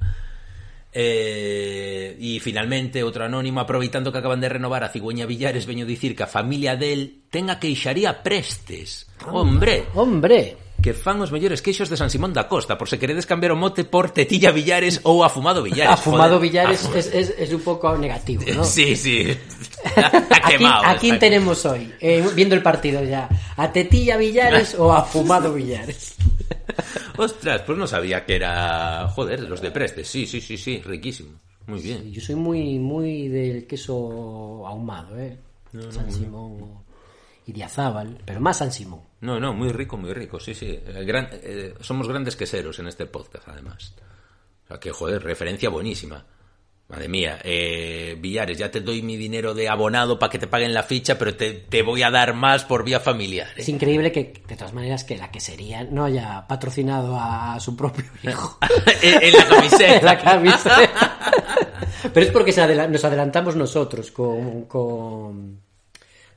[0.99, 6.15] Eh, y finalmente, outro anónimo, aproveitando que acaban de renovar a Cigüeña Villares, veño dicir
[6.15, 9.05] que a familia del ten a queixaría prestes.
[9.29, 13.25] Hombre, hombre que fan os mellores queixos de San Simón da Costa, por se queredes
[13.25, 15.93] cambiar o mote por Tetilla Villares ou a Fumado Villares.
[15.99, 16.49] Afumado joder.
[16.51, 18.63] Villares es, es, es un poco negativo, ¿no?
[18.63, 19.25] Sí, sí.
[19.97, 20.09] ¿A
[20.47, 21.91] quién, quemado, a quién está- tenemos hoy?
[21.99, 23.27] Eh, viendo el partido ya.
[23.57, 26.15] ¿A Tetilla Villares o a Fumado Villares?
[27.17, 29.07] Ostras, pues no sabía que era...
[29.09, 30.07] Joder, los de Prestes.
[30.07, 31.31] Sí, sí, sí, sí, riquísimo.
[31.65, 32.11] Muy bien.
[32.13, 35.37] Yo soy muy, muy del queso ahumado, ¿eh?
[35.73, 36.86] No, no, San Simón
[37.47, 39.01] y Diazábal, pero más San Simón.
[39.21, 40.67] No, no, muy rico, muy rico, sí, sí.
[40.67, 43.95] Eh, gran- eh, somos grandes queseros en este podcast, además.
[44.65, 46.23] O sea, que, joder, referencia buenísima.
[46.89, 50.73] Madre mía, eh, Villares, ya te doy mi dinero de abonado para que te paguen
[50.73, 53.47] la ficha, pero te, te voy a dar más por vía familiar.
[53.49, 53.61] ¿eh?
[53.61, 58.05] Es increíble que, de todas maneras, que la quesería no haya patrocinado a su propio
[58.23, 58.57] hijo.
[59.01, 59.95] en, en la camiseta.
[59.99, 61.19] En la camiseta.
[62.13, 65.61] Pero es porque se adela- nos adelantamos nosotros con, con,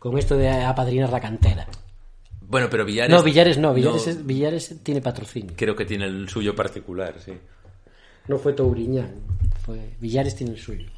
[0.01, 1.67] con esto de apadrinar la cantera.
[2.41, 3.15] Bueno, pero Villares...
[3.17, 5.53] No, Villares no, Villares, es- Villares tiene patrocinio.
[5.57, 7.33] Creo que tiene el suyo particular, sí.
[8.27, 9.15] No fue Touriñán,
[9.65, 10.89] fue Villares tiene el suyo.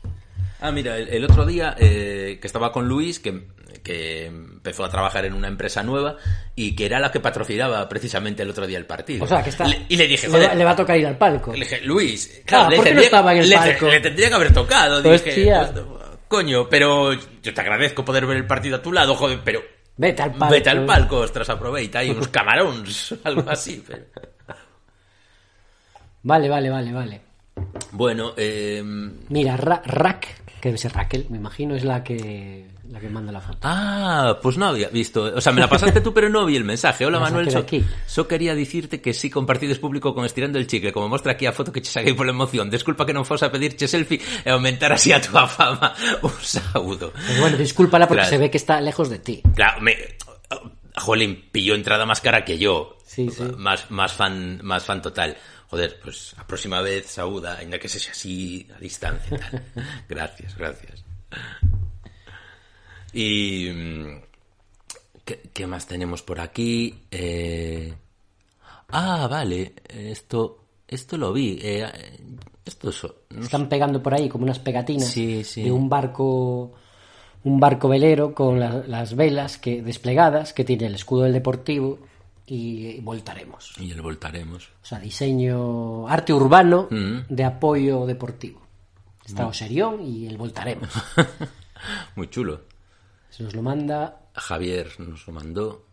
[0.61, 3.49] Ah, mira, el, el otro día eh, que estaba con Luis, que,
[3.83, 6.17] que empezó a trabajar en una empresa nueva
[6.55, 9.25] y que era la que patrocinaba precisamente el otro día el partido.
[9.25, 9.67] O sea, que está.
[9.67, 11.53] Le- y le dije, le, va- le va a tocar ir al palco.
[11.53, 13.87] le dije, Luis, claro, le, ¿por qué no tendría, estaba en el palco?
[13.89, 15.03] le tendría que haber tocado.
[15.03, 15.71] Dije, Hostia.
[15.75, 15.85] pues,
[16.33, 19.61] coño, pero yo te agradezco poder ver el partido a tu lado, joder, pero
[19.99, 20.55] Vete al palco.
[20.55, 23.85] vete al palco, ostras, aproveita ahí unos camarones, algo así.
[23.87, 24.05] pero-
[26.23, 27.21] Vale, vale, vale, vale.
[27.91, 28.83] Bueno, eh,
[29.29, 33.33] Mira, Ra- Rack, que debe ser Raquel, me imagino, es la que la que manda
[33.33, 33.59] la foto.
[33.63, 35.23] Ah, pues no había visto.
[35.35, 37.07] O sea, me la pasaste tú, pero no vi el mensaje.
[37.07, 37.51] Hola, La Manuel.
[37.51, 37.65] So,
[38.07, 41.53] so quería dicirte que sí compartides público con Estirando el Chicle, como mostra aquí a
[41.53, 42.69] foto que che saquei pola emoción.
[42.69, 45.97] Desculpa que non fose a pedirche selfie e aumentar así a túa fama.
[46.21, 47.13] Un saúdo.
[47.17, 48.37] Pues bueno, discúlpala porque Claro.
[48.37, 49.41] se ve que está lejos de ti.
[49.57, 49.97] Claro, me...
[51.01, 52.99] Jolín, pilló entrada más cara que yo.
[53.09, 53.43] Sí, sí.
[53.57, 55.37] Más, más fan, más fan total.
[55.73, 59.41] Joder, pues a próxima vez, saúda, ainda que sexa así a distancia.
[59.41, 59.65] Tal.
[60.09, 61.01] gracias, gracias.
[63.13, 63.71] Y...
[63.71, 64.21] mm,
[65.25, 66.95] ¿qué, qué más tenemos por aquí?
[67.11, 67.93] Eh,
[68.95, 69.73] Ah, vale.
[69.89, 71.59] Esto, esto lo vi.
[71.63, 71.87] Eh,
[72.65, 73.07] esto es...
[73.41, 75.63] Están pegando por ahí como unas pegatinas Sí, sí.
[75.63, 76.75] de un barco
[77.45, 81.99] un barco velero con la- las velas que desplegadas que tiene el escudo del Deportivo
[82.47, 83.73] y voltaremos.
[83.81, 84.69] Y el voltaremos.
[84.83, 87.21] O sea, diseño arte urbano Mm.
[87.31, 88.61] de apoyo deportivo.
[89.25, 89.49] Está Mm.
[89.49, 90.89] Oserión y el voltaremos.
[92.17, 92.61] Muy chulo.
[93.33, 95.87] Se nos lo manda, Javier nos lo mandó.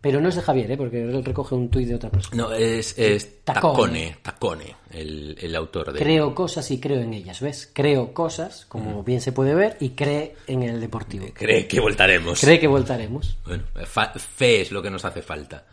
[0.00, 0.76] pero no es de Javier, ¿eh?
[0.78, 2.42] porque él recoge un tuit de otra persona.
[2.44, 4.16] No, es, es Tacone.
[4.22, 5.98] Tacone, el, el autor de...
[5.98, 7.70] Creo cosas y creo en ellas, ¿ves?
[7.74, 8.68] Creo cosas, Mm.
[8.68, 11.26] como bien se puede ver, y cree en el deportivo.
[11.34, 12.40] Cree que voltaremos.
[12.40, 13.36] Cree que voltaremos.
[13.44, 15.66] Bueno, fe es lo que nos hace falta.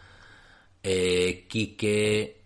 [0.84, 2.42] Eh, Quique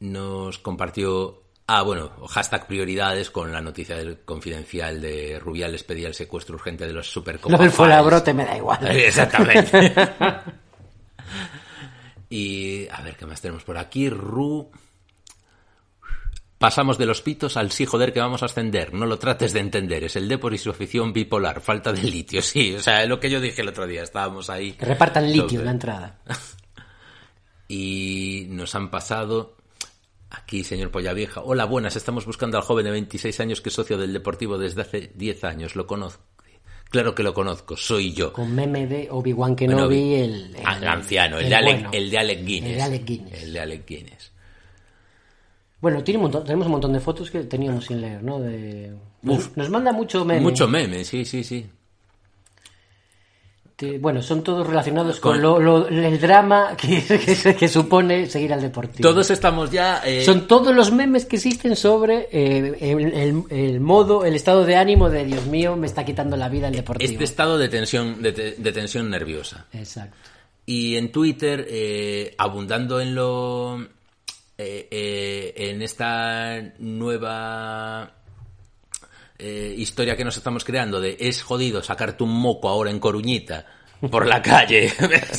[0.00, 1.42] nos compartió...
[1.68, 6.86] Ah, bueno, hashtag prioridades con la noticia del confidencial de Rubiales pedía el secuestro urgente
[6.86, 7.58] de los supercopas.
[7.58, 8.86] Lo del Fuenlabrote me da igual.
[8.96, 9.92] Exactamente.
[12.30, 14.08] y a ver qué más tenemos por aquí.
[14.08, 14.70] Ru.
[16.58, 18.94] Pasamos de los pitos al sí, joder, que vamos a ascender.
[18.94, 20.04] No lo trates de entender.
[20.04, 21.60] Es el Depor y su afición bipolar.
[21.60, 22.42] Falta de litio.
[22.42, 24.04] Sí, o sea, es lo que yo dije el otro día.
[24.04, 24.72] Estábamos ahí.
[24.72, 26.18] Que repartan litio en la entrada.
[27.68, 29.56] Y nos han pasado.
[30.30, 31.42] Aquí, señor Pollavieja.
[31.42, 31.96] Hola, buenas.
[31.96, 35.44] Estamos buscando al joven de 26 años que es socio del Deportivo desde hace 10
[35.44, 35.76] años.
[35.76, 36.22] Lo conozco.
[36.90, 37.76] Claro que lo conozco.
[37.76, 38.32] Soy yo.
[38.32, 41.74] Con meme de Obi-Wan Bueno, Kenobi, el, el, Ah, el anciano, el, el de Alec,
[41.74, 41.90] bueno.
[41.92, 42.70] el de Alec Guinness.
[42.70, 43.42] El de Alec Guinness.
[43.42, 44.32] El de Alec Guinness.
[45.80, 48.38] Bueno, tiene un montón, tenemos un montón de fotos que teníamos sin leer, ¿no?
[48.40, 48.94] De...
[49.22, 50.40] Nos, nos manda mucho meme.
[50.40, 51.66] Mucho meme, sí, sí, sí.
[53.76, 58.26] Te- bueno, son todos relacionados Con- con, lo- lo- el drama que, que- que supone
[58.26, 59.06] seguir al deportivo.
[59.06, 60.00] Todos estamos ya.
[60.02, 64.64] eh, Son todos los memes que existen sobre eh, el, el- el modo, el estado
[64.64, 67.10] de ánimo de Dios mío, me está quitando la vida el deportivo.
[67.12, 69.66] este estado de tensión, de, te- de tensión nerviosa.
[69.74, 70.16] Exacto.
[70.64, 73.86] Y en Twitter, eh, abundando en lo.
[74.58, 78.10] eh, en esta nueva
[79.38, 83.66] eh, historia que nos estamos creando de es jodido sacarte un moco ahora en Coruñita
[84.10, 84.90] por la calle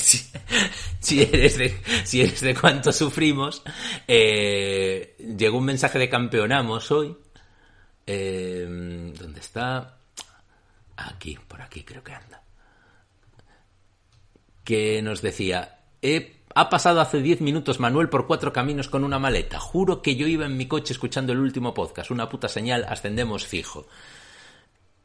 [0.99, 3.61] si, eres de si eres de cuánto sufrimos
[4.07, 7.15] eh, llegó un mensaje de campeonamos hoy
[8.05, 8.65] eh,
[9.19, 9.97] ¿dónde está?
[10.95, 12.41] aquí, por aquí creo que anda
[14.63, 19.19] que nos decía, "He- ha pasado hace 10 minutos Manuel por cuatro caminos con una
[19.19, 19.59] maleta.
[19.59, 22.09] Juro que yo iba en mi coche escuchando el último podcast.
[22.09, 23.85] Una puta señal, ascendemos fijo.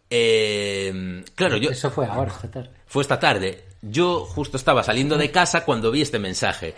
[0.08, 1.68] Eh, claro, yo...
[1.68, 2.70] Eso fue ahora, esta tarde.
[2.86, 3.64] Fue esta tarde.
[3.82, 6.74] Yo justo estaba saliendo de casa cuando vi este mensaje.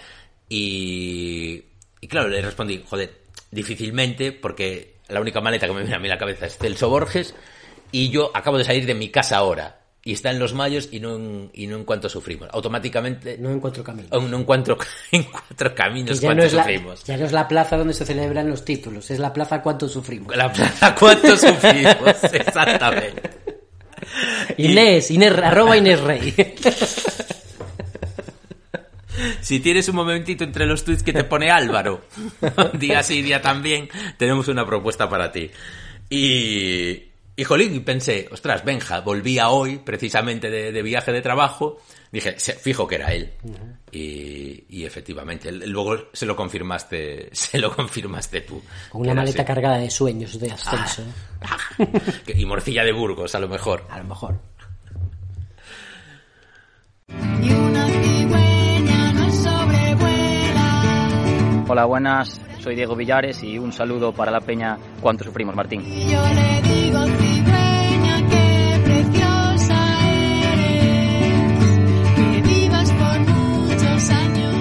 [0.49, 1.63] Y,
[2.01, 3.23] y claro, le respondí, joder,
[3.53, 6.89] difícilmente, porque la única maleta que me viene a mí a la cabeza es Celso
[6.89, 7.33] Borges,
[7.93, 9.84] y yo acabo de salir de mi casa ahora.
[10.07, 12.49] Y está en los mayos y no en, y no en cuanto sufrimos.
[12.53, 13.39] Automáticamente...
[13.39, 14.09] No encuentro camino.
[14.11, 14.77] aún no en cuatro
[15.75, 17.05] caminos no cuánto es la, sufrimos.
[17.05, 20.37] ya no es la plaza donde se celebran los títulos, es la plaza cuánto sufrimos.
[20.37, 23.23] La plaza cuánto sufrimos, exactamente.
[24.59, 26.35] Inés, Inés, arroba Inés Rey.
[29.41, 32.05] Si tienes un momentito entre los tweets que te pone Álvaro,
[32.75, 35.51] día sí, día también, tenemos una propuesta para ti.
[36.11, 41.78] Y, y jolín, y pensé, ostras, Benja, volvía hoy, precisamente de, de viaje de trabajo,
[42.12, 43.32] dije, se- fijo que era él.
[43.90, 48.62] y, y efectivamente, luego se lo confirmaste, se lo confirmaste tú.
[48.90, 49.47] Con una maleta así.
[49.47, 51.02] cargada de sueños de ascenso.
[51.02, 51.86] ¿eh?
[52.27, 53.85] Que- Y morcilla de Burgos, a lo mejor.
[53.90, 54.39] A lo mejor.
[61.66, 62.40] Hola, buenas.
[62.65, 65.82] Soy Diego Villares y un saludo para la peña Cuánto Sufrimos, Martín.
[65.82, 69.77] Yo le digo cibeña, qué preciosa
[70.09, 71.45] eres,
[72.16, 74.55] que vivas por muchos años.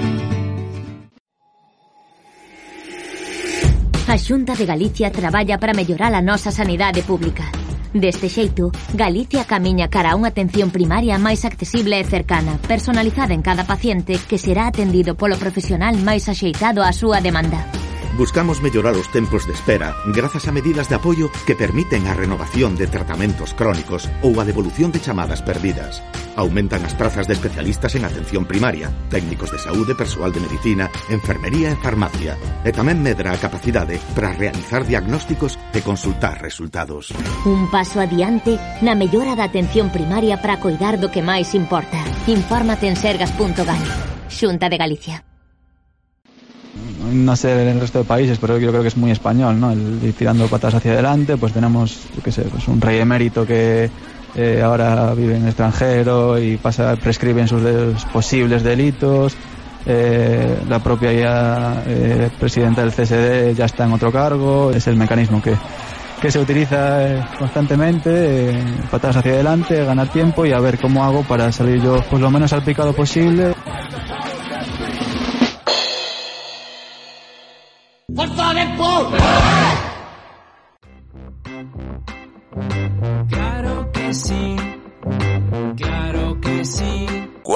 [4.09, 7.49] A Xunta de Galicia traballa para mellorar a nosa sanidade pública.
[7.93, 13.39] Deste xeito, Galicia camiña cara a unha atención primaria máis accesible e cercana, personalizada en
[13.39, 17.63] cada paciente que será atendido polo profesional máis axeitado á súa demanda.
[18.13, 22.77] Buscamos mellorar os tempos de espera grazas a medidas de apoio que permiten a renovación
[22.77, 25.97] de tratamentos crónicos ou a devolución de chamadas perdidas.
[26.37, 31.73] Aumentan as trazas de especialistas en atención primaria, técnicos de saúde, persoal de medicina, enfermería
[31.73, 32.37] e farmacia.
[32.61, 37.09] E tamén medra a capacidade para realizar diagnósticos e consultar resultados.
[37.49, 41.97] Un paso adiante na mellora da atención primaria para coidar do que máis importa.
[42.29, 43.81] Infórmate en sergas.gal.
[44.29, 45.32] Xunta de Galicia.
[47.11, 49.71] No sé en el resto de países, pero yo creo que es muy español, ¿no?
[49.71, 53.45] El ir tirando patas hacia adelante, pues tenemos, yo qué sé, pues un rey emérito
[53.45, 53.89] que
[54.35, 57.61] eh, ahora vive en extranjero y pasa, prescriben sus
[58.11, 59.35] posibles delitos.
[59.85, 64.95] eh, la propia ya, eh, presidenta del CSD ya está en otro cargo, es el
[64.95, 65.55] mecanismo que,
[66.21, 68.57] que se utiliza constantemente,
[68.89, 72.31] patas hacia adelante, ganar tiempo y a ver cómo hago para salir yo pues lo
[72.31, 73.53] menos salpicado posible.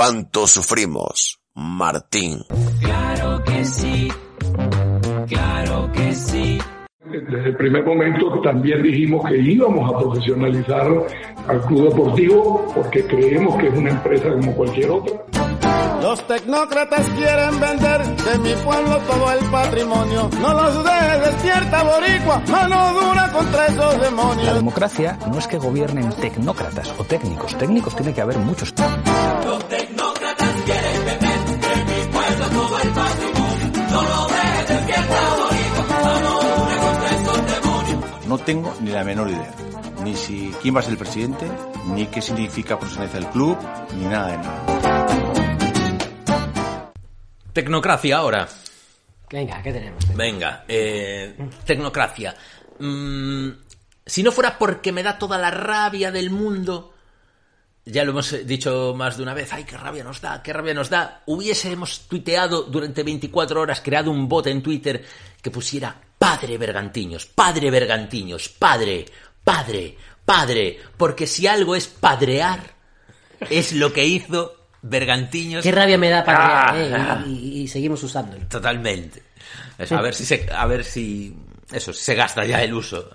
[0.07, 1.41] ¿Cuánto sufrimos?
[1.53, 2.39] Martín.
[2.79, 4.07] claro que sí,
[5.27, 6.57] claro que sí.
[7.03, 10.87] Desde el primer momento también dijimos que íbamos a profesionalizar
[11.49, 15.13] al club deportivo porque creemos que es una empresa como cualquier otra.
[16.01, 20.29] Los tecnócratas quieren vender de mi pueblo todo el patrimonio.
[20.39, 24.55] No los dejes despierta, boricua, mano dura contra esos La demonios.
[24.55, 27.57] democracia no es que gobiernen tecnócratas o técnicos.
[27.57, 28.73] Técnicos tiene que haber muchos.
[29.45, 29.67] Los
[38.27, 39.53] No tengo ni la menor idea.
[40.03, 41.45] Ni si quién va a ser el presidente,
[41.87, 43.57] ni qué significa profesionalizar el club,
[43.95, 45.07] ni nada de nada.
[47.53, 48.47] Tecnocracia ahora.
[49.31, 50.15] Venga, ¿qué tenemos?
[50.15, 51.35] Venga, eh,
[51.65, 52.35] tecnocracia.
[52.79, 53.49] Mm,
[54.05, 56.93] si no fuera porque me da toda la rabia del mundo,
[57.89, 60.73] ya lo hemos dicho más de una vez, ay, qué rabia nos da, qué rabia
[60.73, 65.03] nos da, hubiésemos tuiteado durante 24 horas, creado un bot en Twitter
[65.41, 69.05] que pusiera padre Bergantiños, padre Bergantiños, padre,
[69.43, 72.59] padre, padre, porque si algo es padrear,
[73.49, 75.63] es lo que hizo Bergantiños.
[75.63, 78.45] Qué rabia me da para Ah, y, y- y seguimos usándolo.
[78.47, 79.23] Totalmente.
[79.77, 81.35] Eso, a ver si se, a ver si
[81.71, 83.09] eso se gasta ya el uso.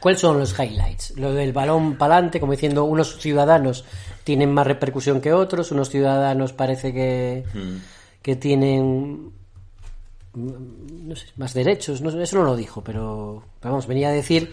[0.00, 1.14] ¿Cuáles son los highlights?
[1.16, 3.84] Lo del balón pa'lante, como diciendo, unos ciudadanos
[4.24, 7.44] tienen más repercusión que otros, unos ciudadanos parece que,
[8.22, 9.32] que tienen
[10.34, 14.52] no sé, más derechos, no eso no lo dijo, pero vamos, venía a decir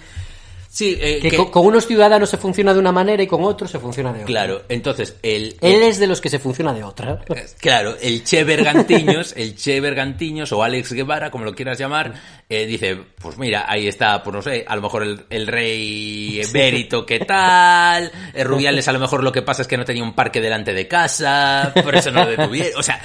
[0.75, 3.41] Sí, eh, que, que- con, con unos ciudadanos se funciona de una manera y con
[3.45, 4.27] otros se funciona de otra.
[4.27, 7.21] Claro, entonces el, Él es de los que se funciona de otra.
[7.61, 12.13] Claro, el Che Bergantiños, el Che Bergantiños o Alex Guevara, como lo quieras llamar,
[12.49, 16.41] eh, dice, pues mira, ahí está, pues no sé, a lo mejor el, el rey
[16.41, 18.11] emérito, ¿qué tal?
[18.33, 20.73] Eh, Rubiales a lo mejor lo que pasa es que no tenía un parque delante
[20.73, 23.01] de casa, por eso no lo detuvieron, o sea,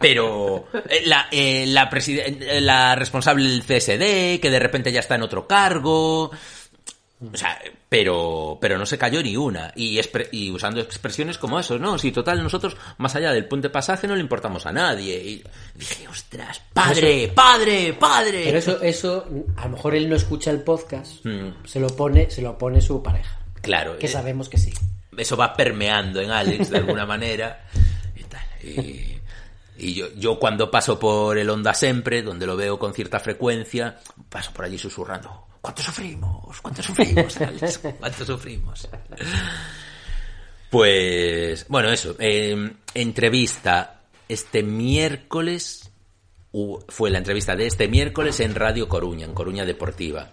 [0.00, 0.64] pero
[1.04, 1.90] la, eh, la,
[2.60, 6.30] la responsable del CSD, que de repente ya está en otro cargo,
[7.32, 7.58] o sea,
[7.88, 9.72] pero, pero no se cayó ni una.
[9.76, 10.00] Y,
[10.50, 11.98] usando expresiones como eso, ¿no?
[11.98, 15.14] Si total, nosotros, más allá del puente pasaje, no le importamos a nadie.
[15.22, 15.44] Y
[15.74, 18.42] dije, ostras, padre, Eso- padre, padre.
[18.44, 19.26] Pero eso, eso,
[19.56, 22.80] a lo mejor él no escucha el podcast, Mm, se lo pone, se lo pone
[22.80, 23.38] su pareja.
[23.60, 23.98] claro.
[23.98, 24.72] Que eh, sabemos que sí.
[25.16, 27.64] Eso va permeando en Alex de alguna manera.
[28.16, 28.42] Y, tal.
[28.62, 29.18] Y-
[29.78, 33.98] y yo, yo cuando paso por el Onda Sempre, donde lo veo con cierta frecuencia,
[34.28, 35.46] paso por allí susurrando.
[35.62, 36.60] ¿Cuánto sufrimos?
[36.60, 37.78] ¿Cuánto sufrimos, Alex?
[38.00, 38.88] ¿Cuánto sufrimos?
[40.68, 42.16] Pues, bueno, eso.
[42.18, 45.88] eh, entrevista este miércoles.
[46.88, 50.32] Fue la entrevista de este miércoles en Radio Coruña, en Coruña Deportiva.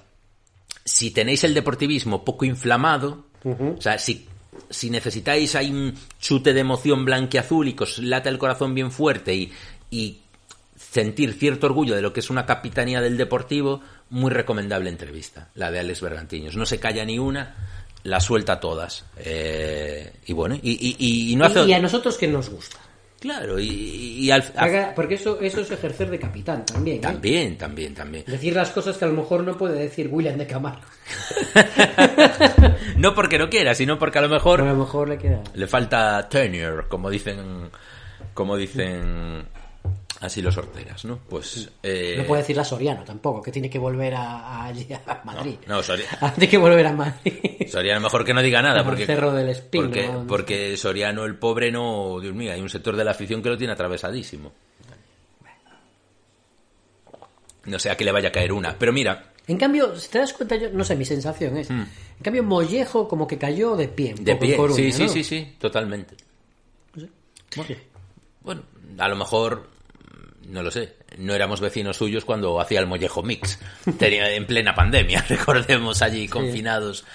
[0.84, 4.28] Si tenéis el deportivismo poco inflamado, o sea, si,
[4.70, 8.92] si necesitáis hay un chute de emoción blanquiazul y que os lata el corazón bien
[8.92, 9.54] fuerte y,
[9.92, 10.20] y
[10.90, 15.70] sentir cierto orgullo de lo que es una capitanía del deportivo, muy recomendable entrevista, la
[15.72, 16.56] de Alex Bergantiños.
[16.56, 17.56] No se calla ni una,
[18.04, 19.06] la suelta todas.
[19.18, 20.96] Eh, y bueno, y,
[21.32, 21.64] y- no hace...
[21.66, 22.78] Y, a nosotros que nos gusta.
[23.20, 26.98] Claro, y, y al, Haga- Porque eso, eso es ejercer de capitán también.
[26.98, 27.02] ¿eh?
[27.02, 28.24] también, también, también.
[28.26, 30.82] Decir las cosas que a lo mejor no puede decir William de Camargo.
[32.98, 35.42] No porque no quiera, sino porque a lo mejor a lo mejor le queda.
[35.54, 37.70] le falta tenure, como dicen,
[38.34, 39.46] como dicen
[40.22, 41.18] así los horteras, ¿no?
[41.30, 44.88] Pues eh, No puede decir la Soriano tampoco, que tiene que volver a, a, allí
[44.94, 45.56] a Madrid.
[45.68, 47.68] no, Soria- Tiene que volver a Madrid.
[47.70, 50.28] Soriano mejor que no diga nada porque Cerro del Espino, porque, ¿no?
[50.28, 53.58] porque Soriano el pobre no, Dios mío, hay un sector de la afición que lo
[53.58, 54.52] tiene atravesadísimo.
[57.66, 60.20] No sé a qué le vaya a caer una, pero mira, En cambio, si te
[60.20, 61.70] das cuenta, yo no sé, mi sensación es.
[61.70, 61.88] En
[62.24, 64.14] cambio, Mollejo como que cayó de pie.
[64.14, 64.24] un Hmm.
[64.24, 65.10] de poco pie, Coruña, sí, sí, ¿no?
[65.10, 66.16] sí, sí, totalmente.
[67.56, 67.76] Bueno,
[68.42, 68.62] bueno,
[68.98, 69.68] a lo mejor
[70.50, 73.60] no lo sé, no éramos vecinos suyos cuando hacía el mollejo mix.
[73.98, 77.06] Tenía en plena pandemia, recordemos allí confinados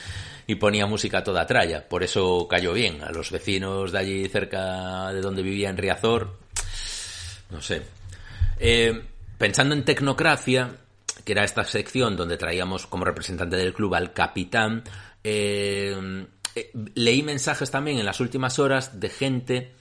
[0.47, 1.89] y ponía música a toda tralla.
[1.89, 3.03] Por eso cayó bien.
[3.03, 6.39] A los vecinos de allí cerca de donde vivía en Riazor,
[7.51, 7.83] no sé.
[8.59, 9.03] Eh,
[9.37, 10.77] pensando en Tecnocracia,
[11.25, 14.85] que era esta sección donde traíamos como representante del club al capitán,
[15.25, 19.73] eh, eh, leí mensajes también en las últimas horas de gente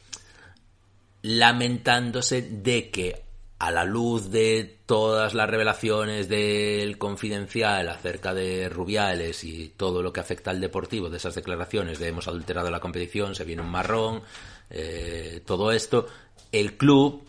[1.23, 3.23] lamentándose de que
[3.57, 10.11] a la luz de todas las revelaciones del confidencial acerca de Rubiales y todo lo
[10.11, 13.71] que afecta al deportivo, de esas declaraciones de hemos adulterado la competición, se viene un
[13.71, 14.21] marrón,
[14.69, 16.07] eh, todo esto,
[16.51, 17.23] el club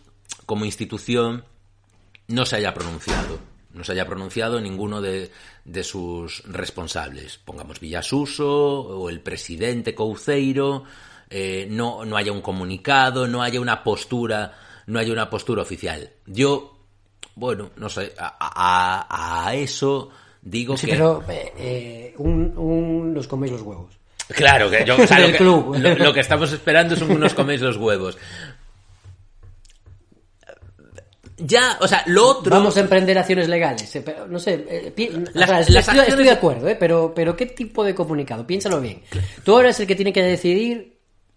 [0.45, 1.45] como institución
[2.27, 3.39] no se haya pronunciado.
[3.73, 5.31] No se haya pronunciado ninguno de,
[5.65, 7.39] de sus responsables.
[7.39, 10.85] Pongamos Villasuso o el presidente Couceiro.
[11.31, 14.53] Eh, no, no haya un comunicado, no haya una postura,
[14.87, 16.11] no haya una postura oficial.
[16.27, 16.79] Yo,
[17.35, 20.11] bueno, no sé, a, a- a eso
[20.43, 20.93] digo Sí, que.
[20.93, 23.93] pero eh, un, un los coméis los huevos.
[24.29, 25.77] Claro, que yo, o sea, lo, que, club.
[25.77, 28.17] lo- lo que estamos esperando son unos coméis los huevos.
[31.37, 32.51] Ya, o sea, lo otro.
[32.55, 33.95] Vamos a emprender acciones legales.
[33.97, 36.69] eh, pero, no sé, eh, pi- o Las- sea, las estoy, acciones- estoy de acuerdo,
[36.69, 38.47] eh, pero, pero ¿qué tipo de comunicado?
[38.47, 39.03] Piénsalo bien.
[39.43, 40.94] Tú ahora es el que tiene que decidir,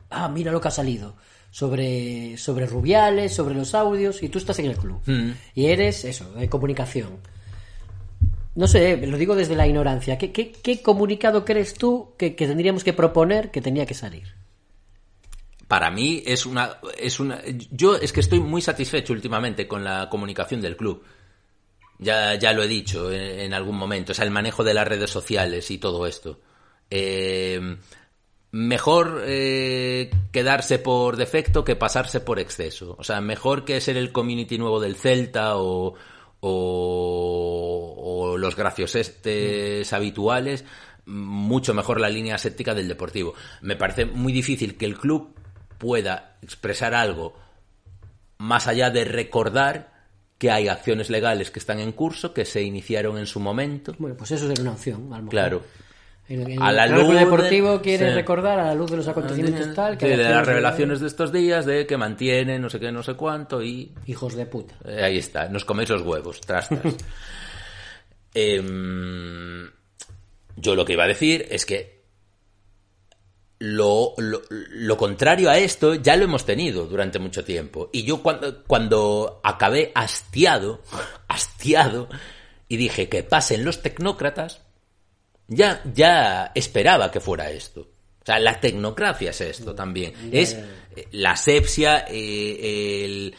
[0.10, 1.16] ah, mira lo que ha salido,
[1.52, 5.02] sobre, sobre Rubiales, sobre los audios, y tú estás en el club.
[5.06, 5.32] Mm.
[5.56, 7.20] Y eres eso, de comunicación.
[8.56, 10.18] No sé, lo digo desde la ignorancia.
[10.18, 14.36] ¿Qué, qué, qué comunicado crees tú que, que tendríamos que proponer que tenía que salir?
[15.68, 20.08] para mí es una es una yo es que estoy muy satisfecho últimamente con la
[20.10, 21.04] comunicación del club
[22.00, 24.88] ya ya lo he dicho en, en algún momento o sea el manejo de las
[24.88, 26.40] redes sociales y todo esto
[26.90, 27.60] Eh,
[28.58, 34.12] mejor eh, quedarse por defecto que pasarse por exceso o sea mejor que ser el
[34.12, 35.94] community nuevo del Celta o
[36.40, 40.66] o, o los graciosestes habituales
[41.06, 45.36] mucho mejor la línea séptica del deportivo me parece muy difícil que el club
[45.78, 47.36] pueda expresar algo
[48.40, 49.98] más allá de recordar
[50.38, 53.96] que hay acciones legales que están en curso, que se iniciaron en su momento.
[53.98, 55.08] Bueno, pues eso sería una opción.
[55.12, 55.30] A lo mejor.
[55.30, 55.64] Claro.
[56.30, 58.14] El, el- A la luz de- deportivo quiere sí.
[58.16, 61.32] recordar a la luz de los acontecimientos tal que hay de las revelaciones de estos
[61.32, 63.94] días, de que mantienen no sé qué, no sé cuánto y...
[64.08, 64.76] Hijos de puta.
[64.86, 66.80] Eh, ahí está, nos coméis los huevos, trastas.
[68.34, 69.70] Em,
[70.58, 72.04] yo lo que iba a decir es que
[73.60, 77.90] lo, lo, lo contrario a esto ya lo hemos tenido durante mucho tiempo.
[77.92, 80.82] Y yo cuando, cuando acabé hastiado,
[81.28, 82.10] hastiado,
[82.68, 84.62] y dije que pasen los tecnócratas,
[85.48, 87.82] ya, ya esperaba que fuera esto.
[87.82, 90.14] O sea, la tecnocracia es esto también.
[90.32, 93.36] Es eh, la asepsia, eh, el,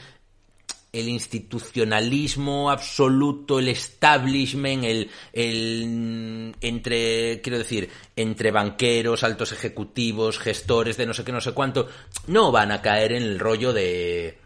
[0.92, 10.96] el institucionalismo absoluto, el establishment, el, el entre, quiero decir, entre banqueros, altos ejecutivos, gestores
[10.96, 11.88] de no sé qué, no sé cuánto,
[12.26, 14.37] no van a caer en el rollo de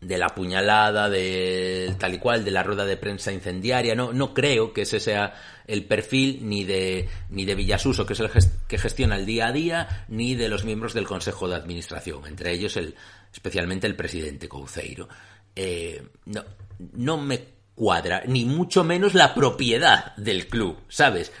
[0.00, 3.94] de la puñalada, de tal y cual, de la rueda de prensa incendiaria.
[3.94, 5.34] No, no creo que ese sea
[5.66, 9.48] el perfil ni de, ni de Villasuso, que es el ges- que gestiona el día
[9.48, 12.94] a día, ni de los miembros del Consejo de Administración, entre ellos el,
[13.32, 15.08] especialmente el presidente Couceiro.
[15.56, 16.44] Eh, no,
[16.92, 17.40] no me
[17.74, 21.32] cuadra, ni mucho menos la propiedad del club, ¿sabes?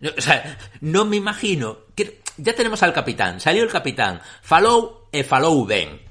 [0.00, 5.08] No, O sea, no me imagino que ya tenemos al capitán, salió el capitán, falou
[5.10, 6.05] e falou ben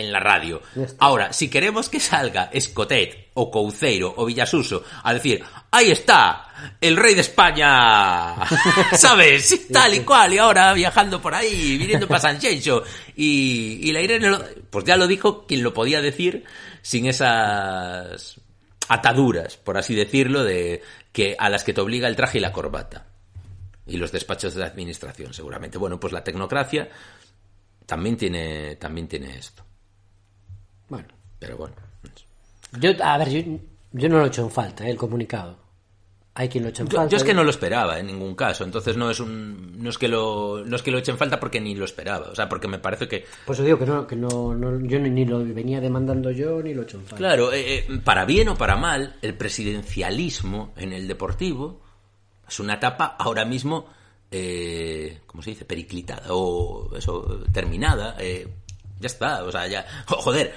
[0.00, 0.60] en la radio.
[0.98, 6.48] Ahora, si queremos que salga Escotet o Couceiro o Villasuso a decir, ahí está,
[6.80, 8.34] el rey de España,
[8.96, 9.68] ¿sabes?
[9.72, 12.82] Tal y cual, y ahora viajando por ahí, viniendo para San Xenxo,
[13.16, 16.44] y, y la Irene, lo- pues ya lo dijo quien lo podía decir
[16.82, 18.40] sin esas
[18.88, 20.82] ataduras, por así decirlo, de
[21.12, 23.06] que a las que te obliga el traje y la corbata.
[23.86, 25.76] Y los despachos de la administración, seguramente.
[25.78, 26.88] Bueno, pues la tecnocracia
[27.86, 29.64] también tiene, también tiene esto.
[31.40, 31.74] Pero bueno.
[32.78, 33.58] Yo, a ver, yo,
[33.92, 34.90] yo no lo he hecho en falta, ¿eh?
[34.90, 35.58] el comunicado.
[36.34, 37.10] Hay quien lo echa en Yo, falta.
[37.10, 39.98] yo es que no lo esperaba en ningún caso, entonces no es un no es
[39.98, 42.48] que lo no es que lo eche en falta porque ni lo esperaba, o sea,
[42.48, 45.24] porque me parece que Pues os digo que no, que no, no- yo ni, ni
[45.24, 47.16] lo venía demandando yo ni lo he hecho en falta.
[47.16, 51.80] Claro, eh, eh, para bien o para mal, el presidencialismo en el deportivo
[52.48, 53.86] es una etapa ahora mismo,
[54.30, 55.64] eh, ¿cómo se dice?
[55.64, 58.14] Periclitada o eso, terminada.
[58.20, 58.46] eh,
[59.00, 59.84] ya está, o sea, ya.
[60.06, 60.52] jo- joder,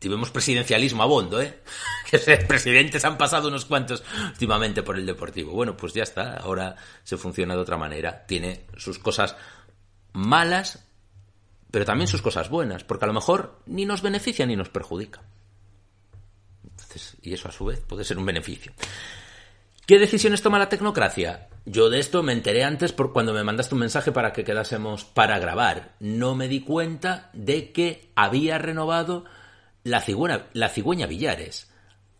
[0.00, 1.60] tivemos presidencialismo a bondo, ¿eh?
[2.10, 4.02] Que presidentes han pasado unos cuantos
[4.32, 5.52] últimamente por el deportivo.
[5.52, 6.74] Bueno, pues ya está, ahora
[7.04, 8.26] se funciona de otra manera.
[8.26, 9.36] Tiene sus cosas
[10.12, 10.84] malas,
[11.70, 15.22] pero también sus cosas buenas, porque a lo mejor ni nos beneficia ni nos perjudica.
[16.64, 18.72] Entonces, y eso a su vez puede ser un beneficio.
[19.86, 21.48] ¿Qué decisiones toma la tecnocracia?
[21.64, 25.04] Yo de esto me enteré antes por cuando me mandaste un mensaje para que quedásemos
[25.04, 25.94] para grabar.
[26.00, 29.24] No me di cuenta de que había renovado
[29.90, 31.68] la cigüeña, la cigüeña Villares.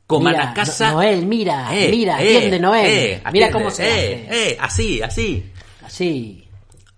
[0.06, 0.90] Con mira, Ana Casa.
[0.90, 2.86] Noel, mira, eh, mira, eh, atiende Noel.
[2.86, 4.50] Eh, atiende, mira cómo se eh, hace.
[4.50, 5.52] Eh, así, así.
[5.82, 6.48] Así.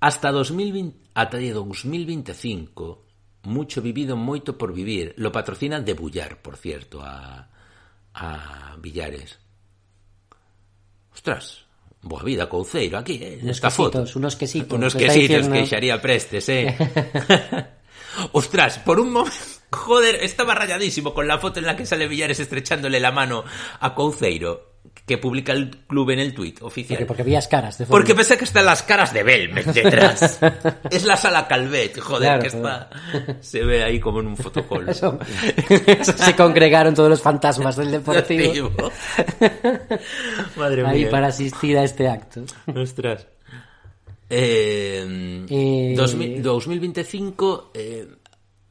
[0.00, 3.04] Hasta 2020, ata 2025,
[3.44, 5.12] mucho vivido, moito por vivir.
[5.18, 7.48] Lo patrocina de Bullar, por cierto, a,
[8.14, 9.38] a Villares.
[11.12, 11.66] Ostras,
[12.00, 14.08] boa vida Couceiro aquí, eh, nesta foto.
[14.16, 15.52] Unos quesitos, unos quesitos diciendo...
[15.52, 16.72] que xaría prestes, eh.
[18.32, 19.51] Ostras, por un momento
[19.82, 23.42] Joder, estaba rayadísimo con la foto en la que sale Villares estrechándole la mano
[23.80, 24.70] a Couceiro,
[25.06, 26.96] que publica el club en el tuit oficial.
[26.98, 27.86] Porque, porque veías caras de.
[27.86, 30.38] Porque pensé que están las caras de Belmez detrás.
[30.90, 32.90] es la sala Calvet, joder, Claro, que está.
[33.40, 34.88] Se ve ahí como en un fotocall.
[34.90, 35.18] Eso-
[36.02, 38.70] se congregaron todos los fantasmas del deportivo
[40.56, 41.10] Madre ahí mía.
[41.10, 42.44] para asistir a este acto.
[42.74, 43.26] Ostras.
[44.30, 48.06] Eh, Eh, 2000 2025 eh,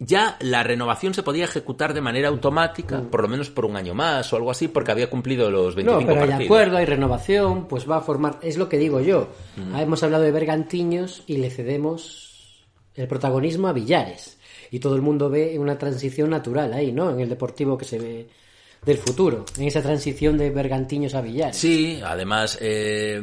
[0.04, 3.94] ya la renovación se podía ejecutar de manera automática, por lo menos por un año
[3.94, 6.46] más o algo así, porque había cumplido los 25 No, pero hay partidos.
[6.48, 8.40] acuerdo, hay renovación, pues va a formar.
[8.42, 9.28] Es lo que digo yo.
[9.58, 9.76] Mm.
[9.76, 12.66] Ah, Hemos hablado de Bergantiños y le cedemos
[12.96, 14.40] el protagonismo a Villares.
[14.72, 17.12] Y todo el mundo ve una transición natural ahí, ¿no?
[17.12, 18.28] En el deportivo que se ve
[18.84, 19.46] del futuro.
[19.60, 21.58] En esa transición de Bergantiños a Villares.
[21.58, 23.22] Sí, además, eh,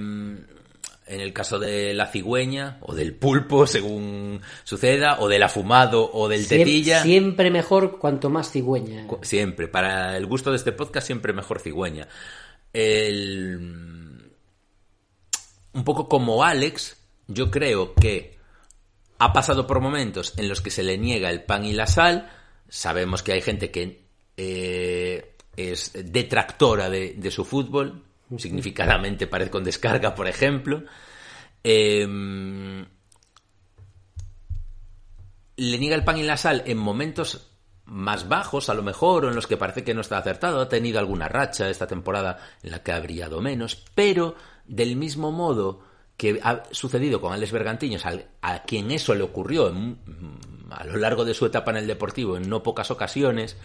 [1.08, 6.28] en el caso de la cigüeña o del pulpo, según suceda, o del afumado o
[6.28, 7.02] del Siem- tetilla.
[7.02, 9.06] Siempre mejor cuanto más cigüeña.
[9.22, 12.08] Siempre, para el gusto de este podcast, siempre mejor cigüeña.
[12.72, 14.32] El...
[15.72, 18.36] Un poco como Alex, yo creo que
[19.18, 22.30] ha pasado por momentos en los que se le niega el pan y la sal.
[22.68, 24.04] Sabemos que hay gente que
[24.36, 28.04] eh, es detractora de, de su fútbol,
[28.36, 30.84] significadamente parece con descarga, por ejemplo.
[31.62, 32.86] Em,
[35.56, 37.50] le niega el pan y la sal en momentos
[37.84, 40.60] más bajos, a lo mejor, o en los que parece que no está acertado.
[40.60, 44.36] Ha tenido alguna racha esta temporada en la que ha brillado menos, pero
[44.66, 45.80] del mismo modo
[46.16, 49.98] que ha sucedido con Alex Bergantiños, a quien eso le ocurrió en-
[50.70, 53.56] a lo largo de su etapa en el Deportivo en no pocas ocasiones,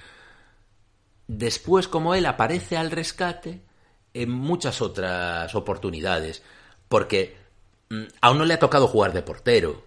[1.27, 3.61] después como él aparece al rescate
[4.13, 6.43] en muchas otras oportunidades,
[6.87, 7.35] porque
[7.89, 9.83] mm, aún no le ha tocado jugar de portero,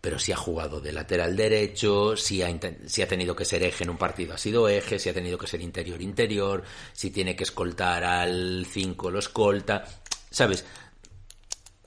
[0.00, 3.62] pero si ha jugado de lateral derecho, si ha, inten- si ha tenido que ser
[3.62, 7.10] eje en un partido ha sido eje, si ha tenido que ser interior interior, si
[7.12, 9.84] tiene que escoltar al 5 lo escolta,
[10.30, 10.64] ¿sabes?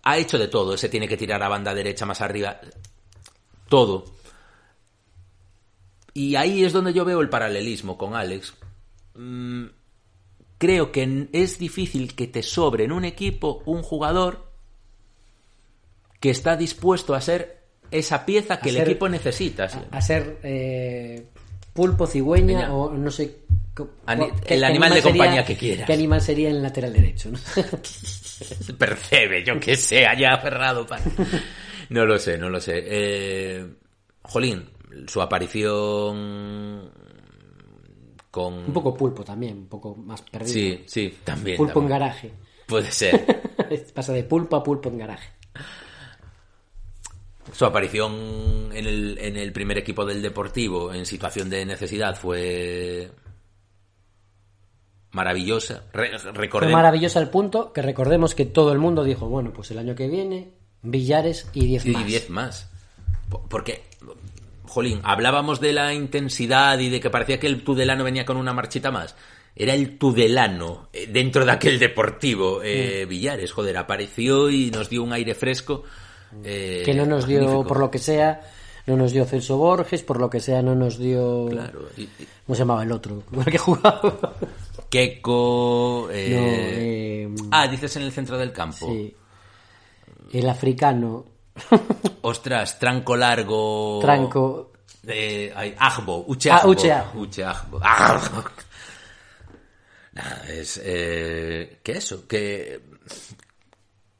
[0.03, 2.61] Ha hecho de todo, se tiene que tirar a banda derecha más arriba,
[3.67, 4.05] todo.
[6.13, 8.53] Y ahí es donde yo veo el paralelismo con Alex.
[9.15, 9.65] Mm,
[10.65, 14.51] creo que es difícil que te sobre en un equipo un jugador
[16.19, 19.69] que está dispuesto a ser esa pieza que A el ser- equipo necesita.
[19.69, 19.77] sí.
[19.91, 21.25] A ser eh,
[21.73, 23.37] pulpo, cigüeña o no sé.
[24.05, 25.85] Ani- el animal de sería- compañía que quieras.
[25.85, 27.29] ¿Qué animal sería en el lateral derecho?
[27.29, 27.37] ¿no?
[28.77, 31.03] Percebe, yo que sé, haya aferrado para...
[31.89, 32.81] No lo sé, no lo sé.
[32.85, 33.65] Eh,
[34.23, 34.67] Jolín,
[35.07, 36.89] su aparición
[38.35, 38.53] con...
[38.53, 40.51] Un poco pulpo también, un poco más perdido.
[40.53, 41.55] Sí, sí, también.
[41.55, 42.33] Pulpo en garaje.
[42.67, 43.53] Puede ser.
[43.93, 45.29] Pasa de pulpo a pulpo en garaje.
[47.53, 53.09] Su aparición en el, en el primer equipo del Deportivo en situación de necesidad fue
[55.11, 55.83] maravillosa.
[55.93, 59.71] Re- Fue recordemos- maravilloso al punto que recordemos que todo el mundo dijo, bueno, pues
[59.71, 60.51] el año que viene,
[60.81, 62.05] Villares y 10 y más.
[62.05, 62.69] 10 más.
[63.29, 63.83] Po- Porque,
[64.75, 68.51] jolín, hablábamos de la intensidad y de que parecía que el Tudelano venía con una
[68.53, 69.15] marchita más.
[69.55, 72.61] Era el Tudelano eh, dentro de aquel deportivo.
[72.61, 75.83] Eh, Villares, joder, apareció y nos dio un aire fresco.
[76.43, 78.41] eh, que no nos dio, por lo que sea,
[78.85, 81.47] no nos dio Celso Borges, por lo que sea no nos dio...
[81.49, 81.87] Claro.
[81.95, 83.21] y- y- ¿Cómo se llamaba el otro?
[83.29, 84.33] ¿Con el que jugaba?
[84.89, 86.09] Keiko.
[86.11, 88.87] eh, No, eh, Ah, dices en el centro del campo.
[88.87, 89.15] Sí.
[90.33, 91.25] El africano.
[92.21, 93.99] Ostras, tranco largo.
[94.01, 94.71] Tranco.
[95.07, 96.69] Eh, ay, Agbo, Uche Ah, Agbo.
[96.71, 97.19] Uche Agbo.
[97.21, 97.43] Uche.
[97.43, 97.79] Agbo.
[100.13, 100.81] Nada, es.
[100.83, 102.81] Eh, que eso, que.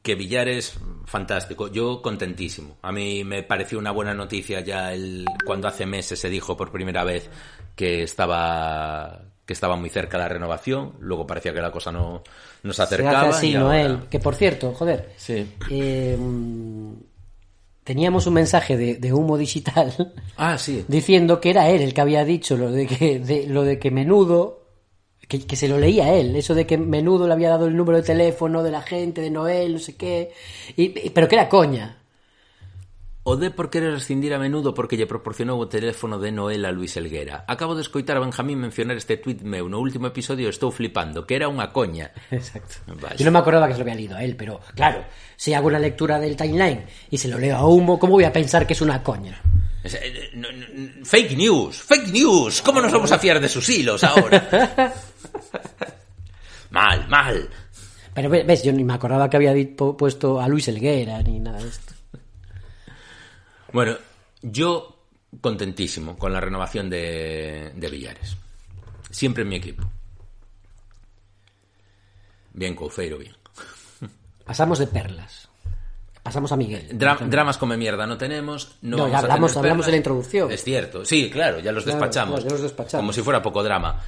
[0.01, 1.67] Que Villares, fantástico.
[1.69, 2.77] Yo contentísimo.
[2.83, 6.71] A mí me pareció una buena noticia ya el, cuando hace meses se dijo por
[6.71, 7.27] primera vez
[7.75, 10.93] que estaba que estaba muy cerca la renovación.
[10.99, 12.21] Luego parecía que la cosa no,
[12.61, 13.21] no se Se acercaba.
[13.29, 13.99] hace así, y ahora- Noel.
[14.09, 15.11] Que por cierto, joder.
[15.17, 15.55] Sí.
[15.71, 16.93] eh, mm,
[17.85, 20.83] teníamos un mensaje de, de humo digital Ah, sí.
[20.89, 23.89] diciendo que era él el que había dicho lo de que, de, lo de que
[23.91, 24.63] menudo.
[25.27, 27.97] Que, que se lo leía él, eso de que menudo le había dado el número
[27.97, 30.31] de teléfono de la gente, de Noel, no sé qué.
[30.77, 31.97] Y, y- pero que era coña.
[33.27, 36.69] O de por querer rescindir a menudo porque lle proporcionou o teléfono de Noel a
[36.69, 37.41] Luis Elguera.
[37.49, 41.33] Acabo de escoitar a Benjamín mencionar este tuit meu no último episodio estou flipando, que
[41.33, 42.13] era unha coña.
[42.29, 42.85] Exacto.
[42.85, 43.17] Vaya.
[43.17, 45.73] Yo no me acordaba que se lo había leído a él, pero claro, si hago
[45.73, 48.77] una lectura del timeline y se lo leo a humo, ¿cómo voy a pensar que
[48.77, 49.41] es una coña?
[49.81, 52.61] Eh, Fake news, fake news.
[52.61, 54.45] ¿Cómo nos vamos a fiar de sus hilos ahora?
[56.69, 57.49] mal, mal.
[58.13, 61.57] Pero ve- ves, yo ni me acordaba que había puesto a Luis Elguera ni nada
[61.57, 61.93] de esto.
[63.75, 63.97] Bueno,
[64.41, 64.95] yo
[65.41, 68.37] contentísimo con la renovación de, de Villares.
[69.11, 69.83] Siempre en mi equipo.
[72.53, 73.33] Bien, Couceiro, bien.
[74.45, 75.49] Pasamos de perlas.
[76.23, 76.87] Pasamos a Miguel.
[76.97, 78.77] Dra- dramas come mierda no tenemos.
[78.81, 80.51] No, No, vamos ya a hablamos- tener hablamos en la introducción.
[80.53, 82.35] Es cierto, sí, claro, ya los Claro, despachamos.
[82.35, 83.01] claro, ya los despachamos.
[83.01, 84.01] Como si fuera poco drama.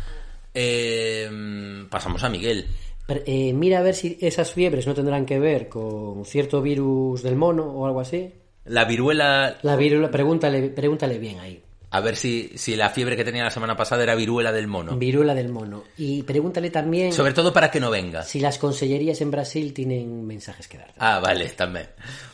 [0.53, 2.67] Eh, pasamos a Miguel.
[3.05, 7.21] Pero, eh, mira a ver si esas fiebres no tendrán que ver con cierto virus
[7.21, 8.33] del mono o algo así.
[8.67, 11.61] La viruela, La viruela, pregúntale, pregúntale bien ahí.
[11.89, 14.97] a ver si, si la fiebre que tenía la semana pasada era viruela del mono.
[14.97, 15.85] Viruela del mono.
[15.97, 18.23] Y pregúntale también Sobre todo para que no venga.
[18.23, 20.93] si las consellerías en Brasil tienen mensajes que dar.
[20.99, 21.87] Ah, vale, también.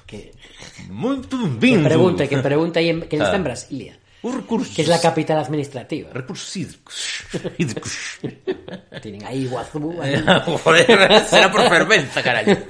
[0.07, 0.31] Que,
[0.88, 3.23] que pregunte, que pregunte ahí en- que Ah.
[3.26, 3.97] está en Brasilia.
[4.73, 6.09] Que es la capital administrativa.
[9.01, 9.93] Tienen ahí Iguazú.
[10.01, 10.23] ahí.
[10.63, 12.51] Joder, será por fervenza, carajo.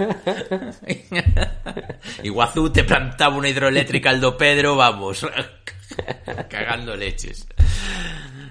[2.23, 5.27] Iguazú te plantaba una hidroeléctrica al do Pedro, vamos,
[6.49, 7.45] cagando leches.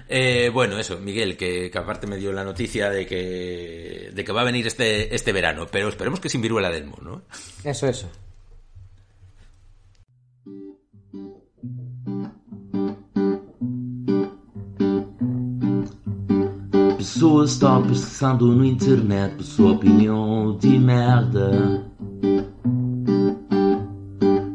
[0.07, 4.31] Eh, bueno, eso, Miguel, que, que aparte me dio la noticia de que, de que
[4.31, 7.23] va a venir este, este verano, pero esperemos que sin viruela del mono.
[7.65, 8.09] Eso, eso.
[17.03, 21.85] Pessoas estão pesquisando no internet por sua opinião de merda.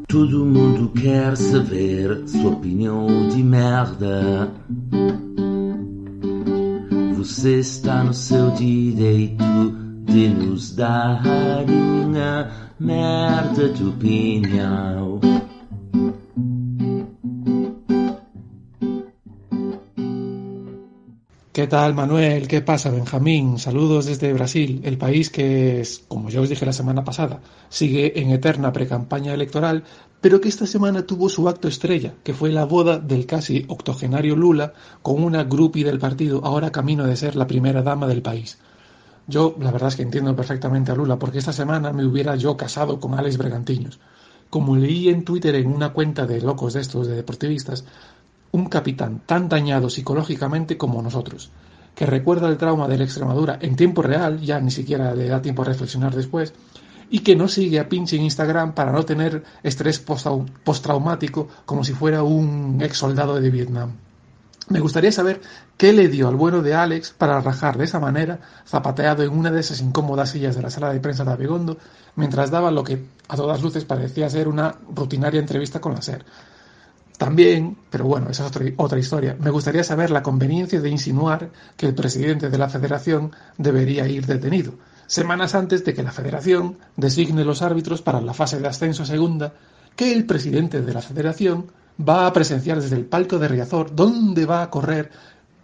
[0.09, 4.51] Todo mundo quer saber sua opinião de merda.
[7.19, 9.45] Você está no seu direito
[10.07, 11.23] de nos dar
[11.69, 12.51] uma
[12.81, 15.21] merda de opinião.
[21.53, 22.47] ¿Qué tal, Manuel?
[22.47, 23.59] ¿Qué pasa, Benjamín?
[23.59, 28.21] Saludos desde Brasil, el país que, es, como ya os dije la semana pasada, sigue
[28.21, 29.83] en eterna precampaña electoral,
[30.21, 34.37] pero que esta semana tuvo su acto estrella, que fue la boda del casi octogenario
[34.37, 34.73] Lula
[35.03, 38.59] con una groupie del partido, ahora camino de ser la primera dama del país.
[39.27, 42.57] Yo, la verdad es que entiendo perfectamente a Lula, porque esta semana me hubiera yo
[42.57, 43.99] casado con Alex Bergantiños.
[44.51, 47.85] Como leí en Twitter en una cuenta de locos de estos, de deportivistas,
[48.53, 51.51] un capitán tan dañado psicológicamente como nosotros,
[51.95, 55.43] que recuerda el trauma de la Extremadura en tiempo real, ya ni siquiera le da
[55.43, 56.55] tiempo a reflexionar después,
[57.11, 61.83] y que no sigue a pinche en Instagram para no tener estrés postrau- postraumático como
[61.83, 63.93] si fuera un ex soldado de Vietnam.
[64.69, 65.41] Me gustaría saber
[65.79, 69.51] qué le dio al bueno de Alex para rajar de esa manera, zapateado en una
[69.51, 71.79] de esas incómodas sillas de la sala de prensa de Abegondo,
[72.17, 76.23] mientras daba lo que a todas luces parecía ser una rutinaria entrevista con la SER.
[77.19, 81.51] También, pero bueno, esa es otra, otra historia, me gustaría saber la conveniencia de insinuar
[81.77, 84.75] que el presidente de la federación debería ir detenido,
[85.09, 89.53] semanas antes de que la federación designe los árbitros para la fase de ascenso segunda,
[89.97, 91.67] que el presidente de la federación
[92.09, 95.11] va a presenciar desde el palco de Riazor, donde va a correr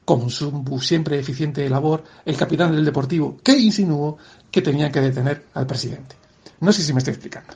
[0.05, 4.19] con su siempre eficiente labor el capitán del Deportivo, que insinuó
[4.51, 6.17] que tenía que detener al presidente.
[6.61, 7.55] No sé si me estoy explicando.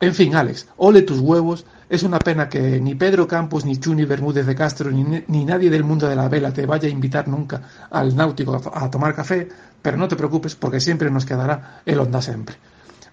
[0.00, 1.64] En fin, Alex, ole tus huevos.
[1.88, 5.70] Es una pena que ni Pedro Campos, ni Chuni Bermúdez de Castro, ni, ni, nadie
[5.70, 9.14] del mundo de la vela te vaya a invitar nunca al náutico a, a tomar
[9.14, 9.48] café,
[9.80, 12.56] pero no te preocupes porque siempre nos quedará el Onda Siempre.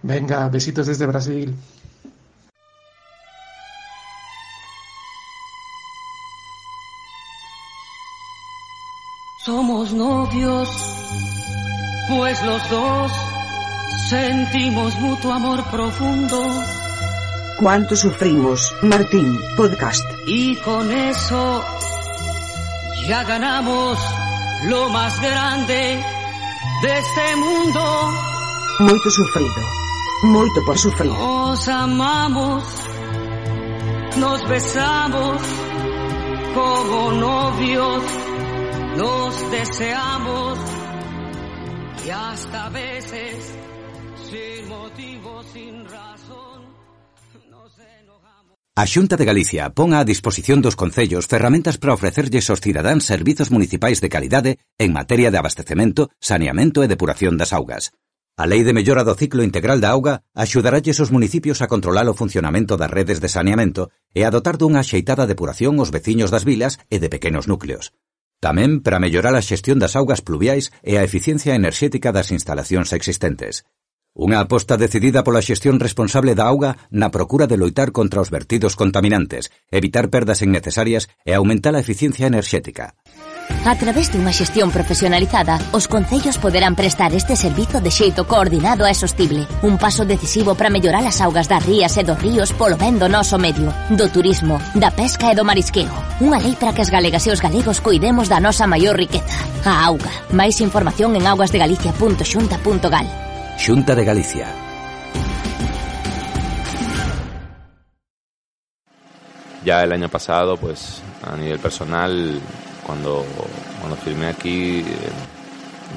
[0.01, 1.55] Venga, besitos desde Brasil.
[9.45, 10.69] Somos novios,
[12.09, 13.32] pues los dos
[14.13, 16.37] sentimos mutuo amor profundo.
[17.59, 18.59] ¿Cuánto sufrimos?
[18.83, 20.05] Martín, podcast.
[20.27, 21.63] Y con eso
[23.07, 23.97] ya ganamos
[24.65, 25.99] lo más grande
[26.83, 27.81] de este mundo.
[28.79, 29.61] Moito sufrido.
[30.35, 31.11] Moito por sufrir.
[31.11, 32.63] Nos amamos,
[34.17, 35.41] nos besamos
[36.53, 38.03] como novios,
[38.95, 40.59] nos deseamos
[42.05, 43.62] y hasta a veces
[44.33, 46.65] Sin motivo, sin razón,
[47.51, 48.57] nos enojamos.
[48.75, 53.53] A Xunta de Galicia pon á disposición dos concellos ferramentas para ofrecerlles aos cidadáns servizos
[53.53, 54.51] municipais de calidade
[54.81, 57.93] en materia de abastecemento, saneamento e depuración das augas.
[58.33, 62.17] A Lei de Mellora do Ciclo Integral da Auga axudaralles os municipios a controlar o
[62.17, 66.81] funcionamento das redes de saneamento e a dotar dunha axeitada depuración os veciños das vilas
[66.89, 67.93] e de pequenos núcleos.
[68.41, 73.61] Tamén para mellorar a xestión das augas pluviais e a eficiencia enerxética das instalacións existentes.
[74.13, 78.77] Unha aposta decidida pola xestión responsable da auga na procura de loitar contra os vertidos
[78.77, 82.93] contaminantes, evitar perdas innecesarias e aumentar a eficiencia enerxética.
[83.65, 88.93] A través dunha xestión profesionalizada, os concellos poderán prestar este servizo de xeito coordinado e
[88.93, 93.01] sostible, un paso decisivo para mellorar as augas das rías e dos ríos polo ben
[93.01, 95.89] do noso medio, do turismo, da pesca e do marisqueo.
[96.21, 99.89] Unha lei para que as galegas e os galegos coidemos da nosa maior riqueza, a
[99.89, 100.13] auga.
[100.29, 103.32] Mais información en augasdegalicia.xunta.gal.
[103.65, 104.53] Xunta de Galicia.
[109.63, 112.41] Ya el año pasado, pues a nivel personal,
[112.85, 113.25] cuando,
[113.79, 114.83] cuando firmé aquí, eh,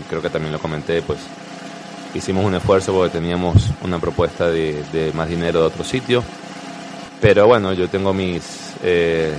[0.08, 1.18] creo que también lo comenté, pues
[2.14, 6.22] hicimos un esfuerzo porque teníamos una propuesta de, más dinero de otro sitio.
[7.20, 9.34] Pero bueno, yo tengo mis eh,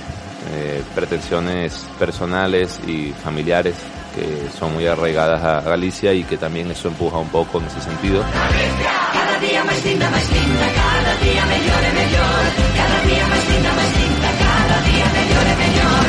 [0.52, 3.76] eh, pretensiones personales y familiares
[4.14, 7.80] que son muy arraigadas a Galicia y que también eso empuja un poco en ese
[7.80, 8.22] sentido.
[8.22, 12.42] Cada día máis linda, máis linda, cada día mellor mellor.
[12.76, 16.06] Cada día máis linda, máis linda, cada día mellor mellor.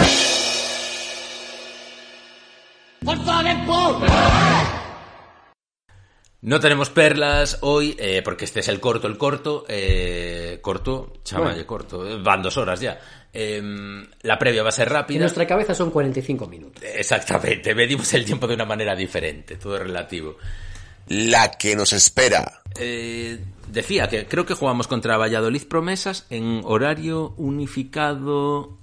[3.05, 4.09] Fuerza de por!
[6.41, 9.65] No tenemos perlas hoy, eh, porque este es el corto, el corto.
[9.67, 11.67] Eh, corto, chamalle, Bueno.
[11.67, 12.07] corto.
[12.07, 12.97] eh, Van dos horas ya.
[13.33, 13.61] Eh,
[14.23, 15.19] la previa va a ser En rápida.
[15.19, 16.83] nuestra cabeza son 45 minutos.
[16.83, 20.37] Exactamente, medimos el tiempo de una manera diferente, todo es relativo.
[21.07, 22.61] La que nos espera.
[22.79, 28.77] Eh, decía que creo que jugamos contra Valladolid Promesas en horario unificado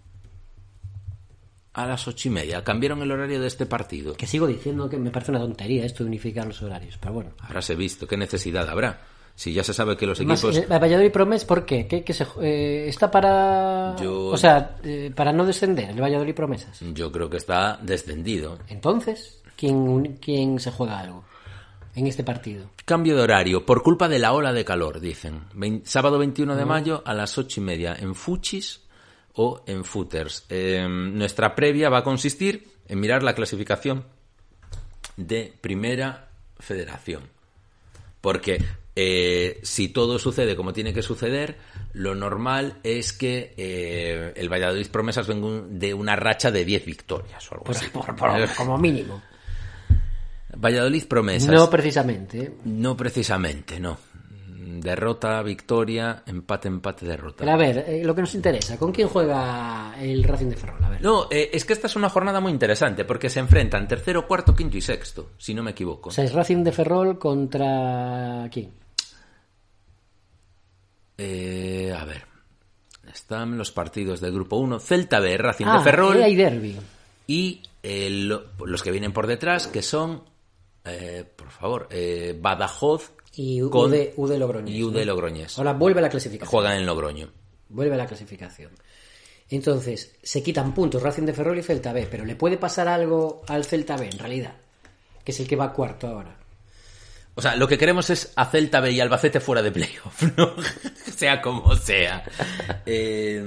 [1.72, 2.64] a las ocho y media.
[2.64, 4.14] Cambiaron el horario de este partido.
[4.14, 7.30] Que sigo diciendo que me parece una tontería esto de unificar los horarios, pero bueno.
[7.40, 9.00] Habráse visto, ¿qué necesidad habrá?
[9.36, 10.66] Si ya se sabe que los Más, equipos...
[10.68, 11.86] Valladolid Promes, ¿por qué?
[11.86, 13.94] ¿Qué, qué se, eh, ¿Está para...
[14.02, 16.80] Yo- O sea, eh, para no descender el Valladolid Promesas?
[16.80, 18.58] Yo creo que está descendido.
[18.68, 21.22] Entonces, ¿quién, ¿quién se juega algo
[21.94, 22.70] en este partido?
[22.86, 25.42] Cambio de horario por culpa de la ola de calor, dicen.
[25.84, 26.66] Sábado 21 de No.
[26.66, 28.80] mayo a las ocho y media en Fuchis
[29.34, 30.46] o en Footers.
[30.48, 34.04] Eh, nuestra previa va a consistir en mirar la clasificación
[35.18, 37.22] de Primera Federación.
[38.22, 38.64] Porque
[38.96, 41.56] eh, si todo sucede como tiene que suceder,
[41.92, 46.84] lo normal es que eh, el Valladolid Promesas venga un- de una racha de 10
[46.86, 47.86] victorias o algo Por- así.
[47.90, 49.20] por- por- como mínimo.
[50.56, 51.50] Valladolid Promesas.
[51.50, 52.38] No precisamente.
[52.42, 52.52] ¿eh?
[52.64, 53.98] No precisamente, no.
[54.78, 57.36] Derrota, victoria, empate, empate, derrota.
[57.40, 60.84] Pero a ver, eh, lo que nos interesa, ¿con quién juega el Racing de Ferrol?
[60.84, 61.02] A ver.
[61.02, 64.76] No, es que esta es una jornada muy interesante porque se enfrentan tercero, cuarto, quinto
[64.76, 66.08] y sexto, si no me equivoco.
[66.08, 68.48] O sea, es Racing de Ferrol contra...
[68.52, 68.70] ¿Quién?
[71.18, 72.24] Eh, a ver,
[73.12, 76.76] están los partidos del grupo 1, Celta B, Racing Ah, de Ferrol eh, hay derbi.
[77.26, 80.22] y eh, lo- los que vienen por detrás que son,
[80.84, 84.74] eh, por favor, eh, Badajoz Y con- UD, UD Logroñés.
[84.74, 85.04] y UD ¿no?
[85.04, 85.58] Logroñés.
[85.58, 86.50] Ahora vuelve la clasificación.
[86.50, 87.30] Juegan en Logroño.
[87.68, 88.72] Vuelve a la clasificación.
[89.48, 93.42] Entonces, se quitan puntos Racing de Ferrol y Celta B, pero ¿le puede pasar algo
[93.48, 94.54] al Celta B en realidad?
[95.24, 96.36] Que es el que va cuarto ahora.
[97.38, 100.54] O sea, lo que queremos es a Celta B y Albacete fuera de playoff, ¿no?
[101.16, 102.24] sea como sea.
[102.84, 103.40] Eh,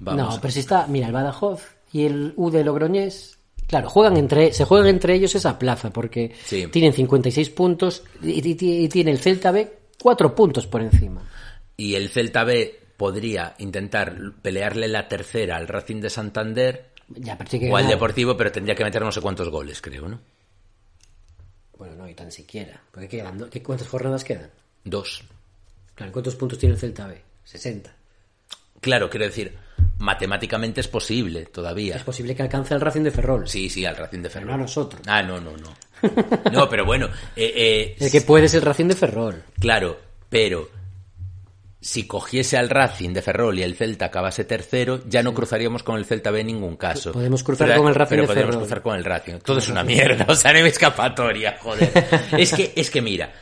[0.00, 0.34] vamos.
[0.34, 1.62] No, pero si está, mira, el Badajoz
[1.92, 6.66] y el UD Logroñés, claro, juegan entre, se juegan entre ellos esa plaza, porque Sí.
[6.68, 9.70] tienen 56 puntos y, y- y tiene el Celta B
[10.00, 11.22] 4 puntos por encima.
[11.76, 17.50] Y el Celta B podría intentar pelearle la tercera al Racing de Santander Ya, pero
[17.50, 17.86] tiene que o al.
[17.88, 20.20] Deportivo, pero tendría que meter no sé cuántos goles, creo, ¿no?
[21.82, 22.80] Bueno, no, y tan siquiera.
[22.92, 24.48] Porque quedan, ¿qué- ¿Cuántas jornadas quedan?
[24.84, 25.24] Dos.
[25.96, 27.20] Claro, ¿cuántos puntos tiene el Celta B?
[27.42, 27.92] 60.
[28.80, 29.58] Claro, quiero decir,
[29.98, 31.96] matemáticamente es posible todavía.
[31.96, 33.48] Es posible que alcance el Racing de Ferrol.
[33.48, 34.46] Sí, sí, al Racing de Ferrol.
[34.50, 35.02] no a nosotros.
[35.08, 35.74] Ah, no, no, no.
[36.52, 37.06] No, pero bueno.
[37.34, 39.42] eh, eh, El que puede es el Racing de Ferrol.
[39.58, 39.98] Claro,
[40.28, 40.70] pero
[41.82, 45.98] si cogiese al Racing de Ferrol y el Celta acabase tercero, ya no cruzaríamos con
[45.98, 47.12] el Celta B en ningún caso.
[47.12, 48.56] Podemos cruzar Pero- con el Racing pero de Ferrol.
[48.56, 49.38] cruzar con el Racing.
[49.44, 51.92] Todo es una mierda, o sea, no hay escapatoria, joder.
[52.38, 53.32] es que, es que mira,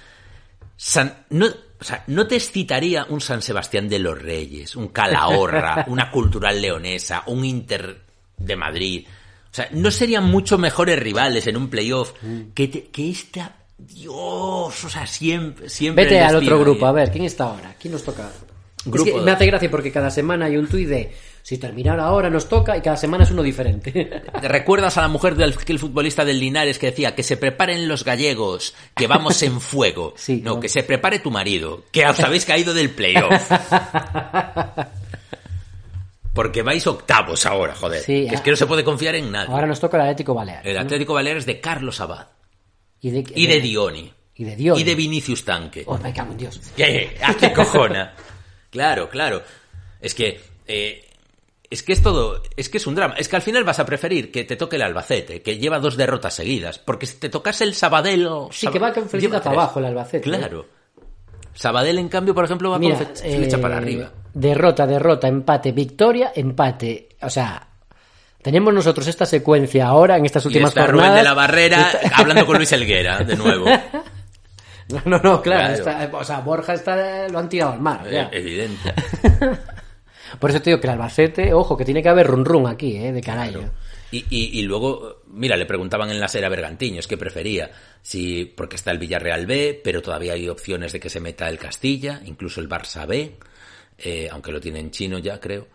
[0.77, 5.85] San- no, o sea, ¿no te excitaría un San Sebastián de los Reyes, un Calahorra,
[5.89, 8.01] una Cultural Leonesa, un Inter
[8.39, 9.07] de Madrid?
[9.51, 12.53] O sea, ¿no serían mucho mejores rivales en un playoff Mm.
[12.55, 13.57] que, te- que esta...
[13.87, 16.91] Dios, o sea, siempre, siempre Vete al otro grupo, ahí.
[16.91, 17.75] a ver, ¿quién está ahora?
[17.79, 18.31] ¿Quién nos toca?
[18.85, 19.25] Grupo Es que dos.
[19.25, 21.13] me hace gracia porque cada semana hay un tuit de
[21.43, 23.91] si terminara ahora nos toca y cada semana es uno diferente.
[23.93, 28.05] ¿Te ¿Recuerdas a la mujer del futbolista del Linares que decía que se preparen los
[28.05, 30.15] gallegos, que vamos en fuego?
[30.43, 33.31] no, que se prepare tu marido, que os habéis caído del playoff.
[36.33, 38.03] Porque vais octavos ahora, joder.
[38.03, 38.43] Sí, que es ah.
[38.45, 39.53] que no se puede confiar en nadie.
[39.53, 40.67] Ahora nos toca el Atlético Balear.
[40.67, 42.29] El Atlético Baleares de Carlos Abad.
[43.01, 44.13] Y de, Y de Dioni.
[44.35, 44.81] Y de Dios.
[44.81, 45.85] Y de Vinicius Tanque.
[45.87, 46.61] Oh, me cago en Dios.
[46.77, 47.17] ¿Qué?
[47.23, 48.15] ¿A qué cojona?
[48.71, 49.43] Claro, claro.
[50.01, 50.41] Es que.
[50.67, 51.05] eh,
[51.71, 52.43] es que es todo.
[52.57, 53.15] Es que es un drama.
[53.17, 55.97] Es que al final vas a preferir que te toque el Albacete, que lleva dos
[55.97, 56.79] derrotas seguidas.
[56.81, 58.29] Porque si te tocase el Sabadell.
[58.51, 60.29] Sí, que va con flecha para abajo el Albacete.
[60.29, 60.33] ¿eh?
[60.33, 60.67] Claro.
[61.55, 64.13] Sabadell, en cambio, por ejemplo, va Mira, con flecha flecha eh, para arriba.
[64.35, 67.11] Derrota, derrota, empate, victoria, empate.
[67.23, 67.69] O sea,
[68.43, 71.17] tenemos nosotros esta secuencia ahora en estas Y últimas está Rubén jornadas.
[71.19, 73.67] de la Barrera hablando con Luis Elguera, de nuevo.
[74.91, 75.81] No, no, no, claro.
[75.83, 76.07] Claro.
[76.09, 78.05] está- o sea, Borja está, lo han tirado al mar.
[78.11, 78.93] Eh, Evidente.
[80.41, 82.97] Por eso te digo que el Albacete, ojo, que tiene que haber run run aquí,
[82.97, 83.13] ¿eh?
[83.13, 83.61] De carajo.
[84.11, 87.71] Y, y- y luego, mira, le preguntaban en la serie a Bergantiños qué prefería.
[88.03, 91.59] Si, porque está el Villarreal B, pero todavía hay opciones de que se meta el
[91.61, 93.37] Castilla, incluso el Barça B,
[93.99, 95.69] eh, aunque lo tiene en chino ya, creo.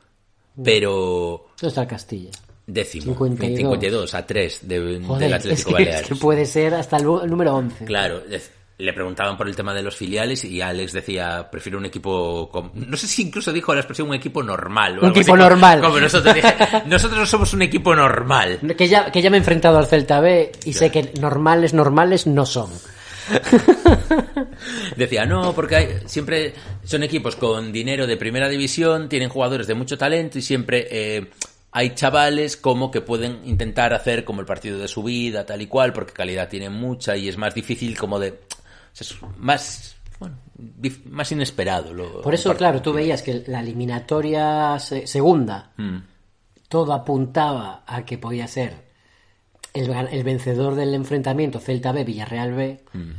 [0.62, 2.32] Pero ¿Dónde está el Castilla?
[2.68, 3.58] Décimo, 52.
[3.58, 6.02] 52 a 3 de, Joder, del es Atlético que, Baleares.
[6.02, 7.86] es que puede ser hasta el, número 11.
[7.86, 11.86] Claro, es- le preguntaban por el tema de los filiales y Alex decía, prefiero un
[11.86, 15.00] equipo, con- no sé si incluso dijo la expresión un equipo normal.
[15.00, 15.80] o Un equipo como- normal.
[15.80, 16.54] Como nosotros, dije,
[16.86, 18.60] nosotros no somos un equipo normal.
[18.78, 22.28] Que ya, que ya me he enfrentado al Celta B y sé que normales, normales
[22.28, 22.70] no son.
[24.98, 29.74] Decía, no, porque hay- siempre son equipos con dinero de primera división, tienen jugadores de
[29.74, 31.28] mucho talento y siempre eh,
[31.78, 35.68] hay chavales como que pueden intentar hacer como el partido de su vida, tal y
[35.68, 38.30] cual, porque calidad tienen mucha y es más difícil como de...
[38.30, 38.36] o
[38.94, 40.38] sea, es más, bueno,
[41.10, 41.94] más inesperado.
[41.94, 45.98] Lo, Por eso, claro, tú veías que la eliminatoria se- segunda, Mm.
[46.70, 48.86] todo apuntaba a que podía ser
[49.74, 52.84] el, el vencedor del enfrentamiento Celta B, Villarreal B.
[52.94, 53.12] Mm.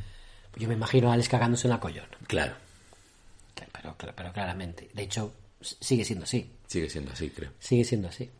[0.59, 2.09] Yo me imagino a Alex cagándose en la collona.
[2.27, 2.55] Claro,
[3.55, 4.89] Pero, pero, pero claramente.
[4.95, 5.31] De hecho,
[5.61, 6.51] sigue siendo así.
[6.67, 7.51] sigue siendo así, creo.
[7.59, 8.31] Sigue siendo así.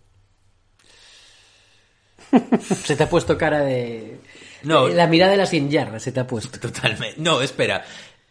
[2.85, 4.19] Se te ha puesto cara de...
[4.63, 4.89] No.
[4.89, 6.59] La mirada de la sin yarda se te ha puesto.
[6.59, 7.15] Totalmente.
[7.19, 7.85] No, espera.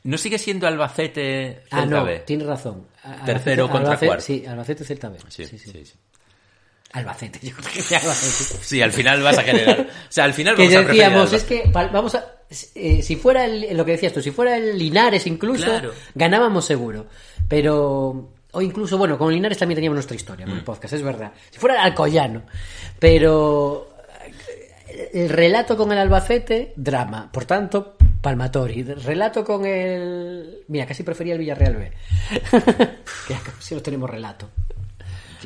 [0.03, 2.19] ¿No sigue siendo Albacete Celta Ah, no, B?
[2.25, 2.87] tienes razón.
[3.25, 4.23] Tercero contra Albacete- cuarto.
[4.25, 5.17] Sí, Albacete Celta B.
[5.29, 5.71] Sí, sí, sí.
[5.71, 5.93] sí, sí.
[6.93, 8.59] Albacete, yo creo que sea Albacete.
[8.63, 9.81] Sí, al final vas a generar.
[9.81, 12.25] O sea, al final que vamos preferir decíamos, es que vamos a.
[12.75, 15.93] eh, si fuera el, lo que decías tú, si fuera el Linares incluso, Claro.
[16.13, 17.07] ganábamos seguro.
[17.47, 18.31] Pero.
[18.55, 20.65] O incluso, bueno, con Linares también teníamos nuestra historia con el Mm.
[20.65, 21.31] podcast, es verdad.
[21.51, 22.43] Si fuera el Alcoyano.
[22.99, 23.89] Pero.
[24.87, 27.29] eh, El relato con el Albacete, drama.
[27.31, 28.81] Por tanto, Palmatori.
[28.83, 30.63] Relato con el.
[30.69, 31.91] Mira, casi prefería el Villarreal B.
[33.27, 34.49] que si no tenemos relato.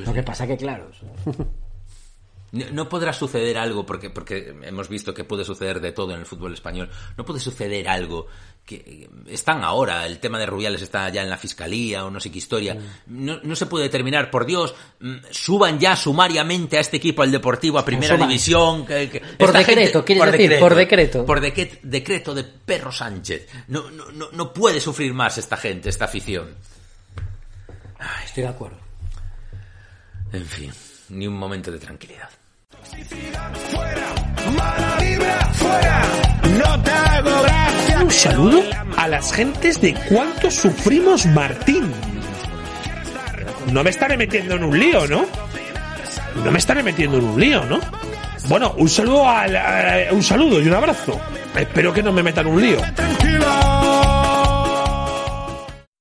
[0.06, 0.90] Lo que pasa que, claro.
[2.52, 6.26] No, podrá suceder algo, porque, porque hemos visto que puede suceder de todo en el
[6.26, 6.90] fútbol español.
[7.18, 8.28] No puede suceder algo
[8.66, 12.32] que están ahora, el tema de Rubiales está ya en la fiscalía o no sé
[12.32, 12.78] qué historia.
[13.08, 17.32] No, no se puede determinar, por Dios, mm, suban ya sumariamente a este equipo al
[17.32, 18.86] Deportivo a primera división.
[18.86, 20.60] que- que- Por decreto, ¿quieres decir?
[20.60, 21.26] Por decreto.
[21.26, 23.48] Por decre- decreto de Perro Sánchez.
[23.68, 26.50] No, no, no, no puede sufrir más esta gente, esta afición.
[28.26, 28.78] Estoy de acuerdo.
[30.32, 30.72] En fin,
[31.10, 32.30] ni un momento de tranquilidad.
[38.02, 38.62] Un saludo
[38.98, 41.92] a las gentes de cuánto sufrimos Martín.
[43.72, 45.26] No me estaré metiendo en un lío, ¿no?
[46.44, 47.80] No me estaré metiendo en un lío, ¿no?
[48.48, 51.20] Bueno, un saludo al, a- un saludo y un abrazo.
[51.56, 52.78] Espero que no me metan un lío.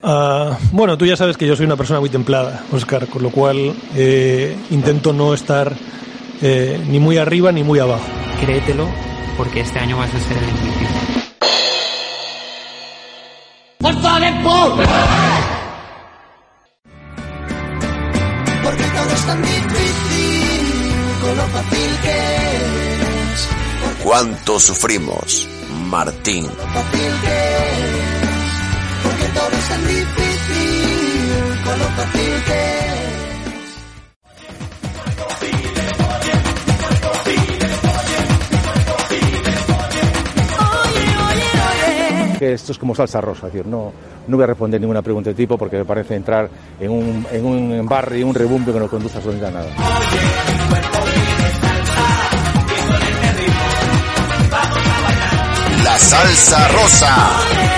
[0.00, 3.30] Ah, bueno, tú ya sabes que yo soy una persona muy templada, Oscar, con lo
[3.30, 5.72] cual eh, intento no estar
[6.42, 8.04] eh, ni muy arriba ni muy abajo.
[8.40, 8.88] Créetelo,
[9.36, 10.86] porque este año vas a ser el MVP.
[13.80, 14.76] ¡Fuerza de por!
[18.62, 19.42] Porque todo es tan
[21.52, 22.10] fácil que
[23.32, 23.48] es,
[24.02, 25.48] ¿Cuánto sufrimos,
[25.86, 26.44] Martín?
[26.44, 28.02] lo fácil que es,
[29.02, 32.97] porque todo es tan difícil con lo fácil que es.
[42.40, 43.92] Esto es como salsa rosa, es decir, no,
[44.26, 46.48] no voy a responder ninguna pregunta de tipo porque me parece entrar
[46.78, 49.74] en un, en un barrio y un rebumbe que no conduce absolutamente a nada.
[55.84, 57.77] La salsa rosa.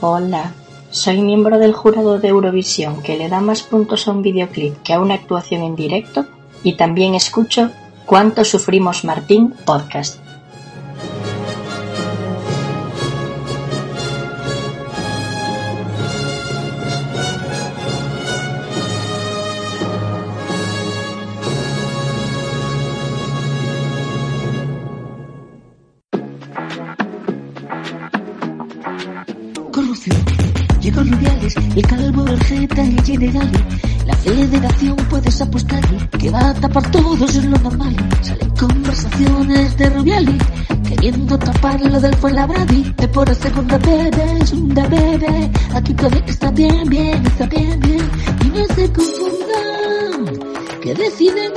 [0.00, 0.52] Hola,
[0.90, 4.92] soy miembro del jurado de Eurovisión que le da más puntos a un videoclip que
[4.92, 6.24] a una actuación en directo
[6.62, 7.72] y también escucho
[8.06, 10.20] Cuánto sufrimos Martín podcast.
[30.80, 33.50] Llegó Rubiales, el calvo, el jeta, el general.
[34.06, 37.94] La federación puedes apostarle que va a tapar todo, eso es lo normal.
[38.22, 40.42] Salen conversaciones de Rubiales,
[40.88, 42.94] queriendo tapar lo del Fuenlabradi.
[42.96, 45.50] De por la segunda bebé, segunda bebé.
[45.74, 48.10] Aquí que está bien, bien, está bien, bien.
[48.44, 50.40] Y no se confundan,
[50.80, 51.52] que deciden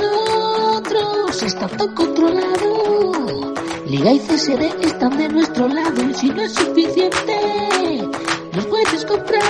[0.76, 3.54] otros, está todo controlado.
[3.86, 7.36] Liga y CSD están de nuestro lado y si no es suficiente,
[8.92, 9.48] jueces comprados.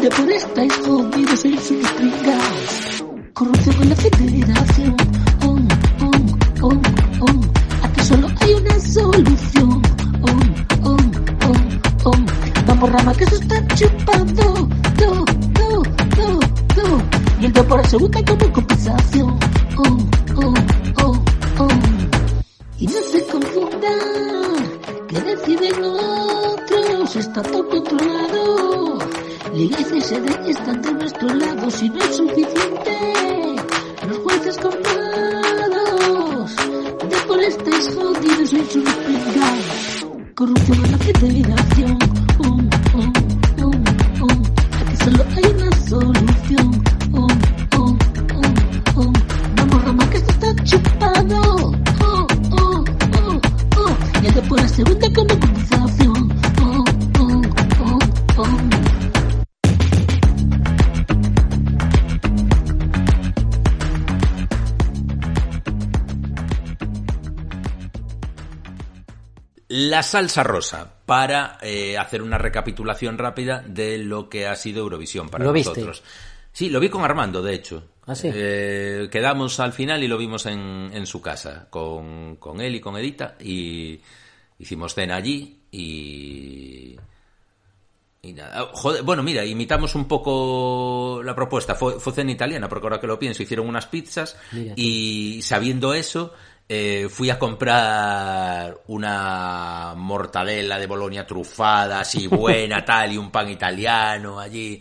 [0.00, 3.04] De por estáis jodidos, sois unos pringados.
[3.32, 4.93] Corrupción en la federación.
[70.14, 75.44] Salsa rosa, para eh, hacer una recapitulación rápida de lo que ha sido Eurovisión para
[75.44, 75.70] ¿Lo viste?
[75.70, 76.04] nosotros.
[76.52, 77.82] Sí, lo vi con Armando, de hecho.
[78.06, 78.30] ¿Ah, sí?
[78.32, 82.80] Eh, quedamos al final y lo vimos en, en su casa, con, con él y
[82.80, 84.00] con Edita, y
[84.60, 86.96] hicimos cena allí y...
[88.22, 88.70] y nada.
[88.72, 91.74] Joder, bueno, mira, imitamos un poco la propuesta.
[91.74, 95.92] Fue, fue cena italiana, porque ahora que lo pienso, hicieron unas pizzas Mira y sabiendo
[95.92, 96.34] eso,
[96.68, 103.48] eh, fui a comprar una mortadela de Bolonia trufada, así buena, tal, y un pan
[103.50, 104.80] italiano allí,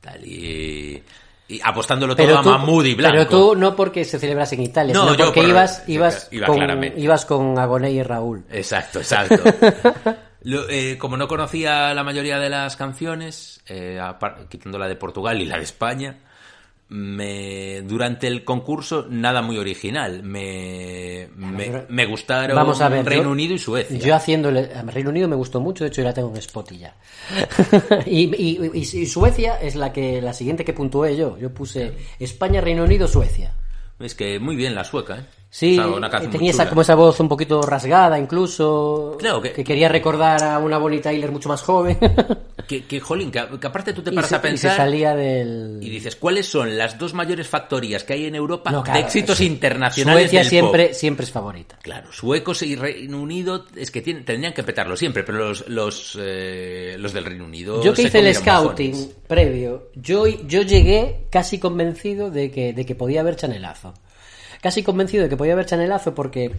[0.00, 1.02] tal, y,
[1.48, 3.16] y apostándolo todo a Mahmoud y Blanco.
[3.16, 6.28] Pero tú no porque se celebras en Italia, No, sino yo porque por- ibas, ibas,
[6.30, 8.44] iba con, ibas con Agoné y Raúl.
[8.50, 9.42] Exacto, exacto.
[10.42, 13.98] Lo- eh, como no conocía la mayoría de las canciones, eh,
[14.50, 16.18] quitando la de Portugal y la de España,
[16.88, 20.22] me, durante el concurso nada muy original.
[20.22, 23.04] Me, me, me gustaron Vamos a ver.
[23.04, 23.98] Reino yo- Unido y Suecia.
[23.98, 26.80] Yo haciendo el, Reino Unido me gustó mucho, de hecho yo la tengo en Spotify
[26.80, 26.96] ya.
[28.06, 31.38] y, y- y- y Suecia es la que la siguiente que puntué yo.
[31.38, 33.54] Yo puse España, Reino Unido, Suecia.
[34.00, 35.24] Es que muy bien la sueca, ¿eh?
[35.56, 39.14] Sí, una muy tenía esa, como esa voz un poquito rasgada incluso.
[39.20, 41.96] Claro, que- quería recordar a una Bonnie Tyler mucho más joven.
[42.66, 45.14] Que, que, jolín, que, que aparte tú te paras se- a y se pensar salía
[45.14, 45.80] del...
[45.82, 49.04] y dices, ¿cuáles son las dos mayores factorías que hay en Europa No, claro, de
[49.04, 50.94] éxitos es- internacionales Suecia del siempre, pop?
[50.94, 51.78] siempre es favorita.
[51.82, 56.18] Claro, suecos y Reino Unido es que tienen, tendrían que petarlo siempre, pero los los,
[56.18, 57.82] eh, los del Reino Unido.
[57.82, 59.14] Yo que hice el scouting mojones.
[59.28, 63.92] previo, yo, yo llegué casi convencido de que, de que podía haber chanelazo.
[64.64, 66.50] Casi convencido de que podía haber chanelazo porque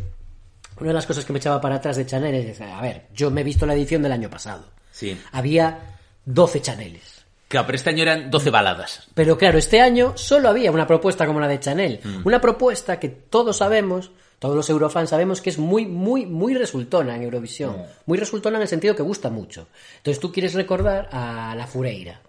[0.77, 3.31] una de las cosas que me echaba para atrás de Chanel es, a ver, yo
[3.31, 4.63] me he visto la edición del año pasado.
[4.91, 5.19] Sí.
[5.31, 7.25] Había 12 chaneles.
[7.47, 9.07] Claro, pero este año eran 12 baladas.
[9.15, 11.99] Pero claro, este año solo había una propuesta como la de Chanel.
[12.03, 12.27] Mm.
[12.27, 14.11] Una propuesta que todos sabemos,
[14.45, 17.77] todos los eurofans sabemos que es muy, muy, muy resultona en Eurovisión.
[18.05, 19.67] Muy resultona en el sentido que gusta mucho.
[19.97, 22.21] Entonces tú quieres recordar a la Fureira.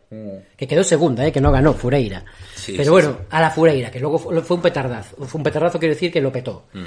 [0.56, 1.30] Que quedó segunda, ¿eh?
[1.30, 2.24] que no ganó Fureira.
[2.54, 3.26] Sí, Pero sí, bueno, sí.
[3.28, 5.26] a la Fureira, que luego fue un petardazo.
[5.26, 6.68] Fue un petardazo, quiero decir que lo petó.
[6.72, 6.84] Mm.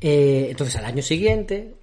[0.00, 1.74] Eh, entonces al año siguiente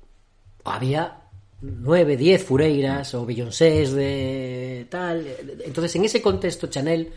[0.64, 1.24] había
[1.60, 5.28] nueve, diez Fureiras o Beyoncés de tal.
[5.66, 7.12] Entonces en ese contexto Chanel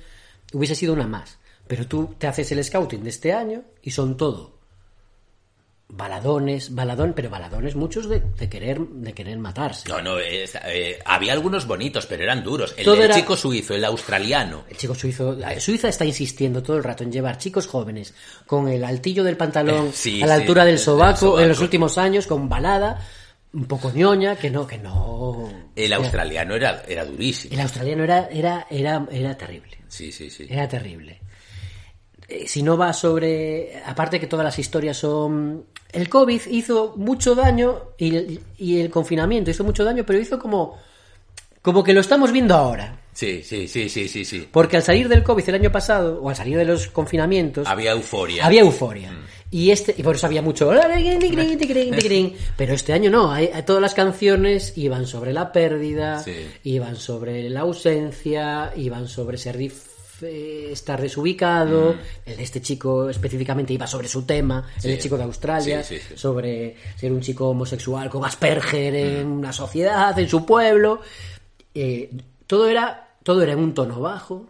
[0.52, 1.38] hubiese sido una más.
[1.68, 4.57] Pero tú te haces el scouting de este año y son todo
[5.90, 9.88] baladones, baladón, pero baladones muchos de, de querer de querer matarse.
[9.88, 12.74] No, no, es- eh, había algunos bonitos, pero eran duros.
[12.76, 14.64] El, era- chico suizo, el australiano.
[14.68, 18.14] El chico suizo, eh, Suiza está insistiendo todo el rato en llevar chicos jóvenes
[18.46, 21.60] con el altillo del pantalón Sí, a la sí, altura del del sobaco, en los
[21.60, 23.00] últimos años con balada,
[23.54, 25.50] un poco ñoña, que no, que no.
[25.74, 27.54] El australiano era, era durísimo.
[27.54, 29.78] El australiano era, era, era, era terrible.
[29.88, 30.46] Sí, sí, sí.
[30.50, 31.18] Era terrible.
[32.28, 33.80] Eh, si no va sobre.
[33.86, 35.64] Aparte que todas las historias son.
[35.90, 40.38] El COVID hizo mucho daño y el, y el confinamiento hizo mucho daño, pero hizo
[40.38, 40.76] como.
[41.62, 43.00] Como que lo estamos viendo ahora.
[43.12, 44.46] Sí, sí, sí, sí, sí, sí.
[44.50, 47.66] Porque al salir del COVID el año pasado, o al salir de los confinamientos.
[47.66, 48.46] Había euforia.
[48.46, 49.10] Había euforia.
[49.50, 50.70] Y este y por eso había mucho
[52.56, 56.34] pero este año no, hay- todas las canciones iban sobre la pérdida, Sí.
[56.64, 59.87] iban sobre la ausencia, iban sobre ser dif-
[60.22, 65.24] eh, estar desubicado, el de este chico específicamente iba sobre su tema, el chico de
[65.24, 66.14] Australia, Sí, sí, sí.
[66.16, 71.00] sobre ser un chico homosexual con Asperger en una sociedad, en su pueblo.
[71.74, 72.10] Eh,
[72.46, 74.48] todo era todo era en un tono bajo,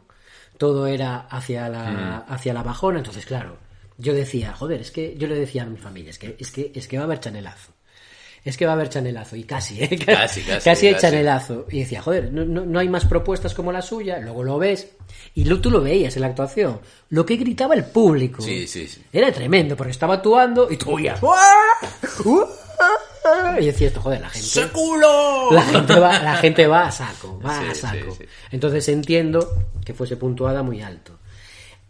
[0.56, 3.56] todo era hacia la, hacia la bajona, entonces claro,
[3.96, 6.70] yo decía, joder, es que yo le decía a mi familia, es que, es que,
[6.74, 7.72] es que va a haber chanelazo.
[8.48, 9.98] Es que va a haber chanelazo, y casi, ¿eh?
[10.06, 11.06] Casi, casi, hay casi.
[11.06, 11.66] chanelazo.
[11.70, 14.88] Y decía, joder, no, no, no hay más propuestas como la suya, luego lo ves,
[15.34, 16.80] y lo, tú lo veías en la actuación.
[17.10, 19.02] Lo que gritaba el público Sí, sí, sí.
[19.12, 21.20] era tremendo, porque estaba actuando y tú oías,
[23.60, 24.48] y decía esto, joder, la gente.
[24.48, 25.50] ¡Se culo!
[25.50, 28.14] La gente va, la gente va a saco, va Sí, a sí, saco.
[28.16, 28.24] sí.
[28.50, 31.18] Entonces entiendo que fuese puntuada muy alto.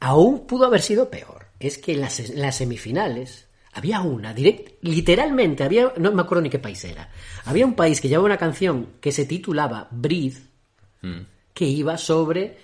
[0.01, 1.47] Aún pudo haber sido peor.
[1.61, 3.47] Es que en las, en las semifinales
[3.79, 7.11] había una, direct, literalmente, había, no me acuerdo ni qué país era.
[7.47, 10.43] Había un país que llevaba una canción que se titulaba Breathe,
[11.01, 11.21] Mm.
[11.55, 12.59] que iba sobre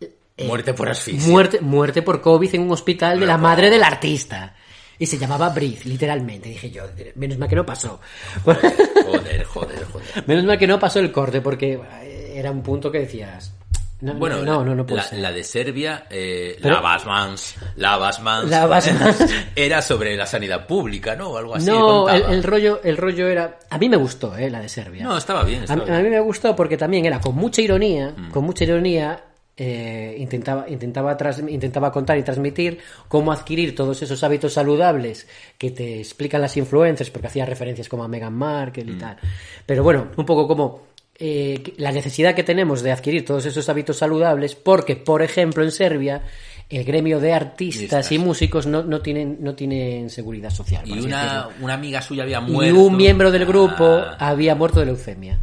[0.00, 1.30] eh, Muerte por asfixia.
[1.30, 4.54] muerte, muerte por COVID en un hospital de la madre del artista.
[4.98, 6.50] Y se llamaba Breathe, literalmente.
[6.50, 6.82] Dije yo,
[7.16, 8.00] menos mal que no pasó.
[8.44, 10.24] Joder, joder, joder.
[10.26, 13.52] Menos mal que no pasó el corte, porque eh, era un punto que decías.
[14.04, 15.18] No, Bueno, no, no, no puede la, ser.
[15.20, 19.24] la de Serbia, eh, Pero- la Basmans, la Basmans, La Basmans.
[19.56, 21.30] era sobre la sanidad pública, ¿no?
[21.30, 21.66] O algo así.
[21.66, 23.58] no, el, rollo, el rollo era.
[23.70, 25.04] A mí me gustó, eh, la de Serbia.
[25.04, 25.98] No, estaba bien, A, estaba mí- bien.
[25.98, 28.30] a mí me gustó porque también era con mucha ironía, Mm.
[28.30, 29.20] con mucha ironía.
[29.56, 31.16] eh, intentaba intentaba
[31.48, 37.08] intentaba contar y transmitir cómo adquirir todos esos hábitos saludables que te explican las influencers
[37.10, 38.90] porque hacía referencias como a Meghan Markle Mm.
[38.90, 39.16] y tal
[39.64, 40.82] pero bueno un poco como
[41.18, 45.70] eh, la necesidad que tenemos de adquirir todos esos hábitos saludables porque por ejemplo en
[45.70, 46.22] Serbia
[46.70, 51.48] el gremio de artistas y músicos no, no tienen no tienen seguridad social Y una,
[51.60, 52.80] una amiga suya había y muerto.
[52.80, 55.38] un miembro del grupo Ah, había muerto de leucemia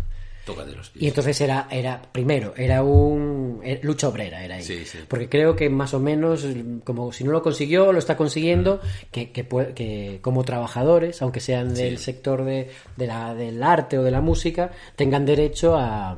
[0.47, 1.03] los pies.
[1.03, 4.63] y entonces era, era primero, era un eh, lucha obrera, era ahí.
[4.63, 4.99] Sí, sí.
[5.07, 6.45] Porque creo que más o menos,
[6.83, 11.73] como si no lo consiguió, lo está consiguiendo, que, que, que como trabajadores, aunque sean
[11.73, 16.17] del sector de, de la, del arte o de la música, tengan derecho a,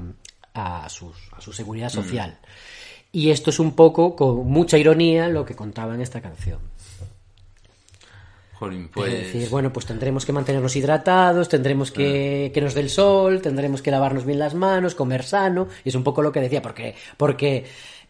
[0.54, 1.96] a, sus, a su seguridad Mm.
[1.96, 2.38] social.
[3.12, 6.60] Y esto es un poco, con mucha ironía, lo que contaba en esta canción.
[8.54, 9.12] Jolín, Es pues.
[9.12, 13.82] decir, bueno, pues tendremos que mantenernos hidratados, tendremos que que nos dé el sol, tendremos
[13.82, 16.96] que lavarnos bien las manos, comer sano, y es un poco lo que decía, porque,
[17.18, 17.66] porque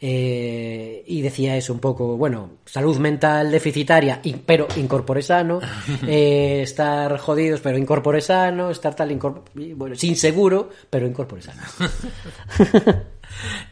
[0.06, 5.62] eh, y decía eso un poco, bueno, salud mental deficitaria, pero incorpore sano,
[6.08, 9.18] eh, estar jodidos, pero incorpore sano, estar tal,
[9.54, 11.62] bueno, sin seguro, pero incorpore sano.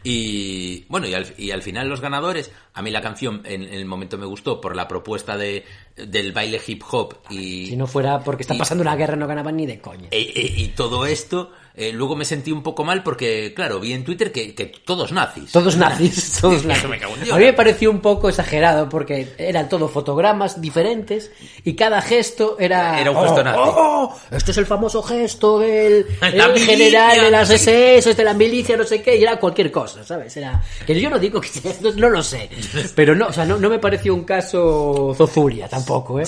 [0.04, 3.74] Y bueno, y al, y al final los ganadores, a mí la canción en, en
[3.74, 5.64] el momento me gustó por la propuesta de,
[5.96, 9.26] del baile hip hop y, Si no fuera porque está Y- pasando una guerra, no
[9.26, 10.08] ganaban ni de coña.
[10.10, 13.92] e- e- y todo esto, eh, luego me sentí un poco mal porque, claro, vi
[13.92, 15.50] en Twitter que, que todos nazis.
[15.52, 16.88] Todos nazis, todos nazis.
[16.88, 17.34] Me cago en Dios.
[17.36, 21.30] A mí me pareció un poco exagerado porque eran todos fotogramas diferentes
[21.64, 23.00] y cada gesto era...
[23.00, 23.58] Era un gesto "Oh, nazi".
[23.64, 28.76] oh, este es el famoso gesto del el general de las SS, de la milicia,
[28.76, 30.36] no sé qué, y era cualquier cosa, ¿sabes?
[30.36, 30.62] Era...
[30.86, 31.48] Que yo no digo que...
[31.80, 32.50] No, no lo sé,
[32.94, 36.24] pero no, o sea, no, no me pareció un caso zozulia tampoco, ¿eh?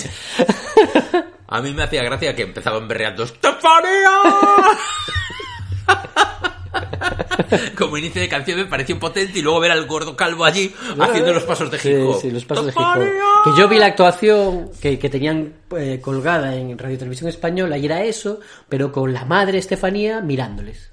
[1.47, 4.09] A mí me hacía gracia que empezaban berreando ¡Estefanía!
[7.77, 11.33] Como inicio de canción me pareció potente y luego ver al gordo calvo allí haciendo
[11.33, 12.15] los pasos de hip hop.
[12.15, 13.03] Sí, sí, los pasos de hip hop.
[13.43, 17.85] Que yo vi la actuación que, que tenían eh, colgada en Radio Televisión Española y
[17.85, 20.91] era eso, pero con la madre Estefanía mirándoles.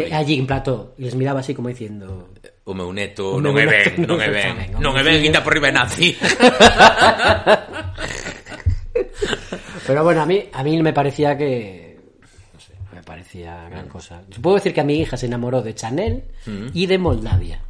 [0.00, 0.94] Eh, allí en plató.
[0.98, 2.28] Y les miraba así como diciendo...
[2.66, 4.56] O meu neto, O non me ven, non me ven.
[4.56, 5.28] me Non me ven, sí.
[5.28, 6.16] guita por riba nazi.
[9.86, 11.83] Pero bueno, a mí, a mí me parecía que...
[13.04, 14.22] Parecía gran cosa.
[14.40, 16.66] Puedo decir que a mi hija se enamoró de Chanel Mm.
[16.72, 17.60] y de Moldavia.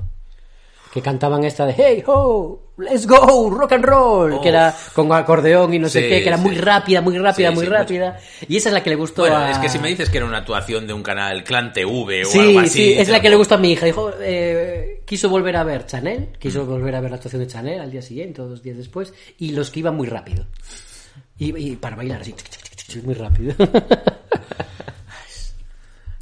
[0.92, 4.40] Que cantaban esta de Hey ho, let's go, rock and roll, Oh.
[4.40, 6.44] que era con acordeón y no sé Sí, qué, que era sí.
[6.44, 8.20] muy rápida, muy rápida, Sí, muy sí, rápida.
[8.48, 9.50] Y esa es la que le gustó Bueno, a...
[9.50, 12.28] es que si me dices que era una actuación de un canal Clan TV o
[12.28, 12.68] Sí, algo así.
[12.70, 13.86] sí, es te la lo que le gustó a mi hija.
[13.86, 16.68] Dijo, eh, quiso volver a ver Chanel, quiso Mm.
[16.68, 19.50] volver a ver la actuación de Chanel al día siguiente o dos días después, y
[19.50, 20.46] los que iban muy rápido.
[21.38, 23.52] Y, y para bailar así, tic, tic, tic, tic, muy rápido.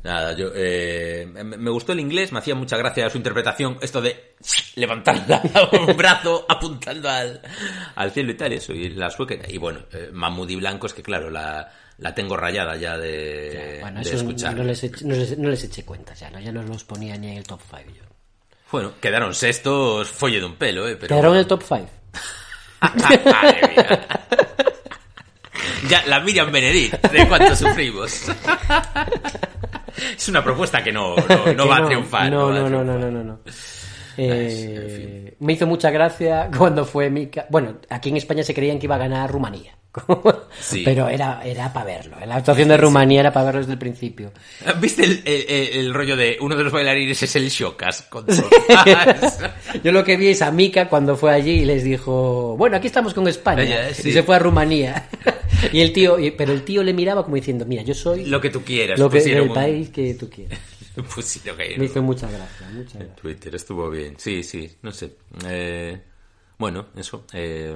[0.04, 4.34] Nada, yo eh, me gustó el inglés, me hacía mucha gracia su interpretación, esto de
[4.74, 5.24] levantar
[5.88, 7.40] un brazo apuntando al,
[7.94, 9.36] al cielo y tal, y eso, y la sueca.
[9.48, 14.00] Y bueno, eh, Mahmoudi Blanco es que claro, la, la tengo rayada ya de, bueno,
[14.00, 14.56] de eso escuchar.
[14.56, 16.40] no les, eché, no, les, no les eché cuenta ya, ¿no?
[16.40, 18.02] ya no los ponía ni en el top 5 yo.
[18.72, 21.08] Bueno, quedaron sextos, folle de un pelo, eh, pero...
[21.08, 21.88] Quedaron en el top 5.
[22.80, 24.08] Madre mía.
[25.88, 28.26] Ya, la Miriam Benedict, de cuánto sufrimos.
[30.16, 31.16] Es una propuesta que no,
[31.56, 32.30] no, va a triunfar.
[32.30, 33.40] No, no, no, no, no, no,
[34.16, 37.46] Me hizo mucha gracia cuando fue Mika.
[37.50, 39.76] Bueno, aquí en España se creían que iba a ganar Rumanía.
[40.60, 40.82] Sí.
[40.84, 42.16] Pero era, era para verlo.
[42.26, 44.32] La actuación de Rumanía era para verlo desde el principio.
[44.80, 48.02] ¿Viste el, el- el- el rollo de uno de los bailarines es el Shokas?
[48.02, 48.26] Con
[49.84, 52.86] Yo lo que vi es a Mika cuando fue allí y les dijo, bueno, aquí
[52.86, 53.62] estamos con España.
[53.62, 54.08] Ella, sí.
[54.10, 55.08] Y se fue a Rumanía.
[55.72, 58.50] y el tío, pero el tío le miraba como diciendo, mira, yo soy Lo que
[58.50, 58.98] tú quieras.
[58.98, 60.58] lo que, del un- país que tú quieras.
[61.14, 63.16] pusieron ahí, Me hizo mucha gracia, mucha En gracia.
[63.16, 64.14] Twitter estuvo bien.
[64.18, 65.14] Sí, sí, no sé.
[65.46, 66.00] Eh,
[66.58, 67.24] bueno, eso.
[67.32, 67.74] eh,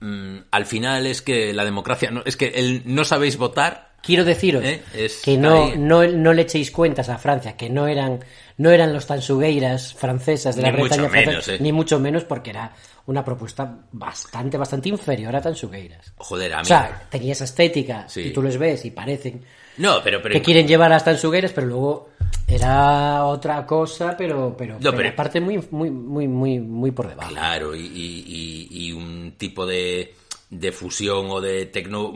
[0.00, 2.10] mm, al final es que la democracia.
[2.10, 3.88] No, es que el no sabéis votar.
[4.00, 4.80] Quiero deciros ¿eh?
[4.94, 8.20] Es que no, no, no le echéis cuentas a Francia, que no eran,
[8.56, 11.58] no eran los tansugueiras francesas de la Ni mucho Bretaña francesa, menos, ¿eh?
[11.60, 12.72] ni mucho menos porque era
[13.06, 16.12] una propuesta bastante, bastante inferior a tansugueiras.
[16.16, 16.62] Joder, a mí.
[16.62, 18.20] O sea, tenía esa estética Sí.
[18.20, 19.44] y tú les ves y parecen
[19.78, 20.20] no, pero.
[20.22, 22.08] pero que quieren llevar a las tansugueiras, pero luego
[22.46, 27.08] era otra cosa, pero, pero, No, pero pero- aparte muy, muy, muy, muy, muy por
[27.08, 27.30] debajo.
[27.30, 30.14] Claro, y, y- y- un tipo de,
[30.50, 32.12] de fusión o de tecno,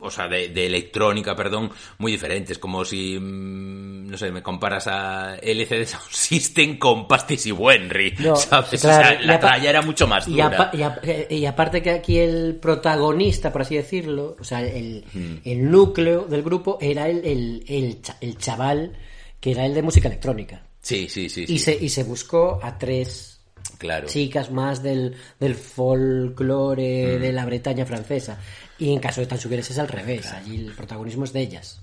[0.00, 2.52] o sea, de, de electrónica, perdón, muy diferente.
[2.52, 7.52] Es como si, mm, no sé, me comparas a LCD Sound System con Pastis y
[7.52, 8.80] Wenry, No, ¿sabes?
[8.80, 10.70] claro, o sea, la tralla era mucho más Y, dura.
[10.72, 15.34] y eh, y aparte que aquí el protagonista, por así decirlo, o sea, el, Mm.
[15.44, 18.92] el núcleo del grupo era el, el, el, cha- el chaval
[19.40, 20.62] que era el de música electrónica.
[20.80, 21.42] Sí, sí, sí.
[21.42, 21.58] Y, sí.
[21.58, 23.40] se, y se buscó a tres
[23.78, 24.06] Claro.
[24.08, 27.20] chicas más del, del folclore Mm.
[27.20, 28.38] de la Bretaña francesa.
[28.78, 31.80] Y en caso de Tansugueres es al revés, allí el protagonismo es de ellas.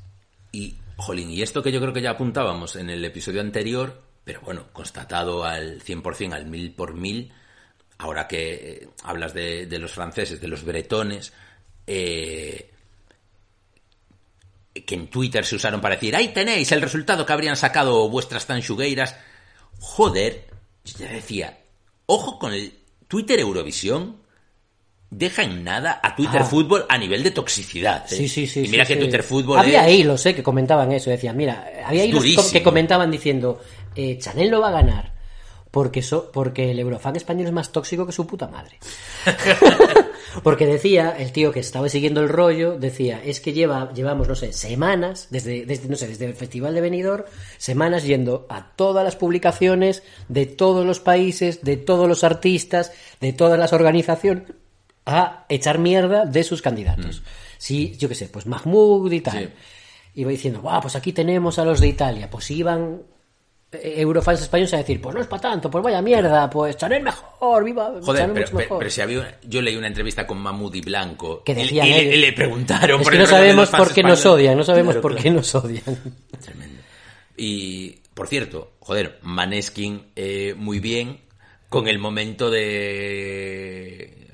[0.52, 4.42] Y, jolín, y esto que yo creo que ya apuntábamos en el episodio anterior, pero
[4.42, 7.34] bueno, constatado al 100%, al mil por mil,
[7.98, 11.34] ahora que eh, hablas de, de los franceses, de los bretones,
[11.86, 12.72] eh,
[14.86, 18.46] que en Twitter se usaron para decir, ahí tenéis el resultado que habrían sacado vuestras
[18.46, 19.16] tanchugueiras.
[19.80, 20.48] Joder,
[20.84, 21.60] yo te decía,
[22.06, 22.74] ojo con el
[23.08, 24.18] Twitter Eurovisión,
[25.18, 26.46] deja en nada a Twitter Ah.
[26.46, 28.06] Fútbol a nivel de toxicidad.
[28.12, 28.16] ¿eh?
[28.16, 28.66] Sí, sí, sí.
[28.66, 29.00] Y mira sí, que sí.
[29.06, 31.10] Twitter Fútbol Había es- hilos, eh, que comentaban eso.
[31.10, 33.62] Decían, mira, había hilos que comentaban diciendo,
[33.96, 35.14] eh, Chanel no va a ganar
[35.72, 38.78] porque, so- porque el Eurofan español es más tóxico que su puta madre.
[40.44, 44.36] porque decía, el tío que estaba siguiendo el rollo, decía, es que lleva, llevamos, no
[44.36, 47.24] sé, semanas, desde, desde, no sé, desde el Festival de Benidorm,
[47.58, 53.34] semanas yendo a todas las publicaciones de todos los países, de todos los artistas, de
[53.34, 54.44] todas las organizaciones,
[55.06, 57.22] a echar mierda de sus candidatos.
[57.58, 59.54] Sí, yo qué sé, pues Mahmoud y tal.
[60.16, 62.30] Iba diciendo, guau, pues aquí tenemos a los de Italia.
[62.30, 63.02] Pues iban
[63.72, 67.04] eh, eurofans españoles a decir, pues no es para tanto, pues vaya mierda, pues Chanel
[67.04, 68.78] mejor, viva, Joder, Chanel pero, mucho mejor.
[68.80, 71.88] pero si había una- yo leí una entrevista con Mahmoud y Blanco Que y- decían
[71.88, 74.94] y, y le preguntaron es por que no sabemos por qué nos odian, no sabemos
[74.94, 75.24] Claro, por claro.
[75.24, 75.84] qué nos odian.
[77.38, 81.20] Y, por cierto, joder, Maneskin eh, muy bien
[81.70, 84.25] con el momento de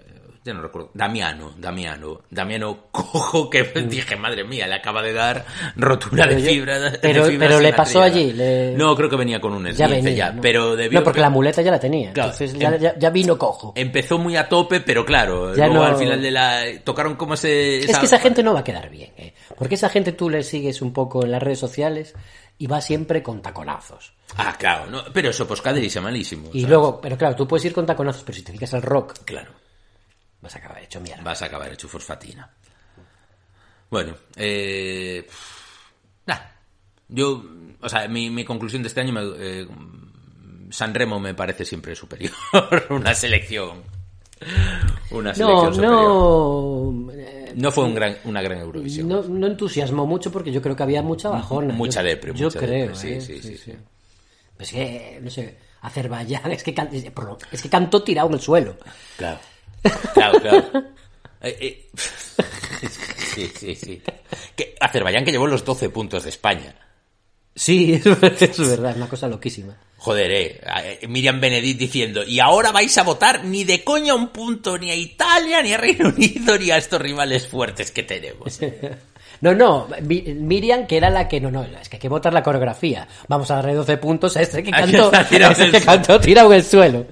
[0.43, 5.45] ya no recuerdo, Damiano, Damiano, Damiano cojo que dije, madre mía, le acaba de dar
[5.75, 6.79] rotura de yo- fibra.
[6.79, 9.85] de pero- fibra pero le pasó allí, le- No, creo que venía con un Ya
[9.85, 10.41] esguince venía, ya, ¿no?
[10.41, 12.11] pero debió No, porque que- la muleta ya la tenía.
[12.13, 13.73] Claro, entonces ya, em- ya- ya vino cojo.
[13.75, 17.35] Empezó muy a tope, pero claro, Ya luego no- al final de la tocaron como
[17.35, 19.33] ese Es que esa gente no va a quedar bien, ¿eh?
[19.57, 22.15] Porque esa gente tú le sigues un poco en las redes sociales
[22.57, 24.13] y va siempre con taconazos.
[24.37, 25.61] Ah, claro, no, pero eso pues
[26.01, 26.49] malísimo.
[26.53, 26.69] Y ¿sabes?
[26.69, 29.51] luego, pero claro, tú puedes ir con taconazos, pero si te dedicas al rock, Claro.
[30.41, 31.23] Vas a acabar hecho mierda.
[31.23, 32.49] Vas a acabar hecho fosfatina.
[33.89, 35.27] Bueno, eh,
[36.25, 36.39] nah,
[37.09, 37.43] yo,
[37.81, 39.67] o sea, mi, mi conclusión de este año, me, eh,
[40.69, 42.31] San Remo me parece siempre superior,
[42.89, 43.83] una selección,
[45.11, 46.07] una selección No, superior.
[46.07, 49.09] no, eh, No fue un gran, una gran Eurovisión.
[49.09, 51.73] no, no entusiasmó mucho porque yo creo que había mucha bajona.
[51.73, 53.21] Mucha Yo- depre, Yo creo, depre, sí, ¿eh?
[53.21, 53.73] sí, sí, sí.
[54.57, 58.77] Es que, no sé, Azerbaiyán, es que, can- es que cantó tirado en el suelo.
[59.17, 59.39] Claro,
[60.13, 60.83] claro, claro.
[61.43, 61.89] Eh, eh,
[63.33, 63.99] sí, sí, sí.
[64.55, 66.75] Que Azerbaiyán que llevó los 12 puntos de España.
[67.55, 69.75] Sí, es verdad, es verdad, una cosa loquísima.
[69.97, 70.61] Joder, eh,
[71.01, 74.91] eh, Miriam Benedict diciendo, y ahora vais a votar ni de coña un punto ni
[74.91, 78.59] a Italia, ni a Reino Unido, ni a estos rivales fuertes que tenemos.
[79.41, 82.31] No, no, Mi- Miriam, que era la que, no, no, es que hay que votar
[82.31, 83.07] la coreografía.
[83.27, 86.63] Vamos a darle 12 puntos a este que cantó, este que cantó tirado en el
[86.63, 87.07] suelo.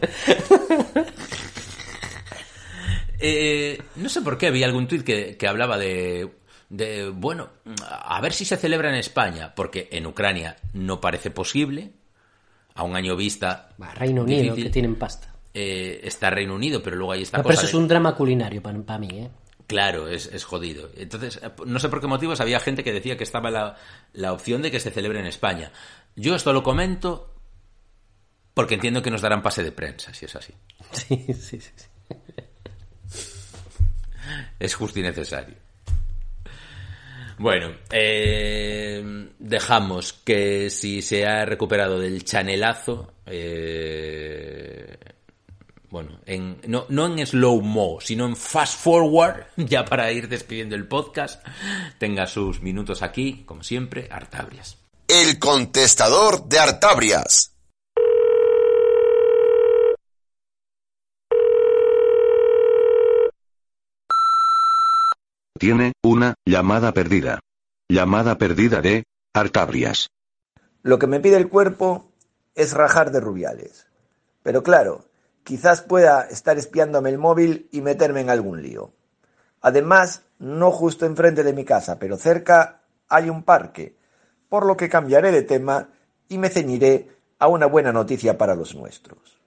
[3.19, 6.31] Eh, no sé por qué había algún tuit que, que hablaba de,
[6.69, 7.49] de, bueno,
[7.89, 11.93] a ver si se celebra en España, porque en Ucrania no parece posible,
[12.75, 13.69] a un año vista.
[13.81, 15.35] Va, Reino Unido, que tienen pasta.
[15.53, 18.15] Eh, está Reino Unido, pero luego hay esta No, pero cosa eso es un drama
[18.15, 19.29] culinario para mí, ¿eh?
[19.67, 20.89] Claro, es, es jodido.
[20.95, 23.75] Entonces, eh, no sé por qué motivos había gente que decía que estaba la,
[24.13, 25.71] la opción de que se celebre en España.
[26.15, 27.35] Yo esto lo comento
[28.53, 30.53] porque entiendo que nos darán pase de prensa, si es así.
[30.91, 31.71] Sí, sí, sí.
[31.75, 31.85] sí.
[34.59, 35.55] Es justo y necesario.
[37.39, 44.97] Bueno, eh, dejamos que si se ha recuperado del chanelazo, eh,
[45.89, 50.85] bueno, en, no, no en slow-mo, sino en fast forward, ya para ir despidiendo el
[50.85, 51.41] podcast,
[51.97, 54.77] tenga sus minutos aquí, como siempre, Artabrias.
[55.07, 57.53] El contestador de Artabrias.
[65.59, 67.41] Tiene una llamada perdida.
[67.89, 70.07] Llamada perdida de Artabrias.
[70.83, 72.13] Lo que me pide el cuerpo
[72.55, 73.85] es rajar de rubiales.
[74.41, 75.03] Pero claro,
[75.43, 78.93] quizás pueda estar espiándome el móvil y meterme en algún lío.
[79.59, 83.97] Además, no justo enfrente de mi casa, pero cerca hay un parque,
[84.47, 85.89] por lo que cambiaré de tema
[86.29, 89.37] y me ceñiré a una buena noticia para los nuestros.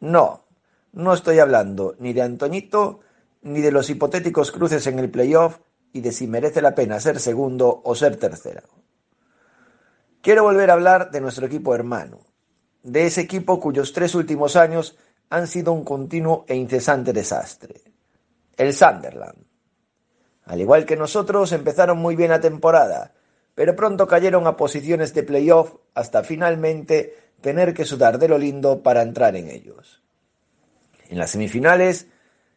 [0.00, 0.44] No,
[0.92, 3.02] no estoy hablando ni de Antoñito
[3.46, 5.58] ni de los hipotéticos cruces en el playoff
[5.92, 8.62] y de si merece la pena ser segundo o ser tercero.
[10.20, 12.18] Quiero volver a hablar de nuestro equipo hermano,
[12.82, 14.98] de ese equipo cuyos tres últimos años
[15.30, 17.82] han sido un continuo e incesante desastre,
[18.56, 19.44] el Sunderland.
[20.44, 23.14] Al igual que nosotros, empezaron muy bien la temporada,
[23.54, 28.82] pero pronto cayeron a posiciones de playoff hasta finalmente tener que sudar de lo lindo
[28.82, 30.02] para entrar en ellos.
[31.08, 32.08] En las semifinales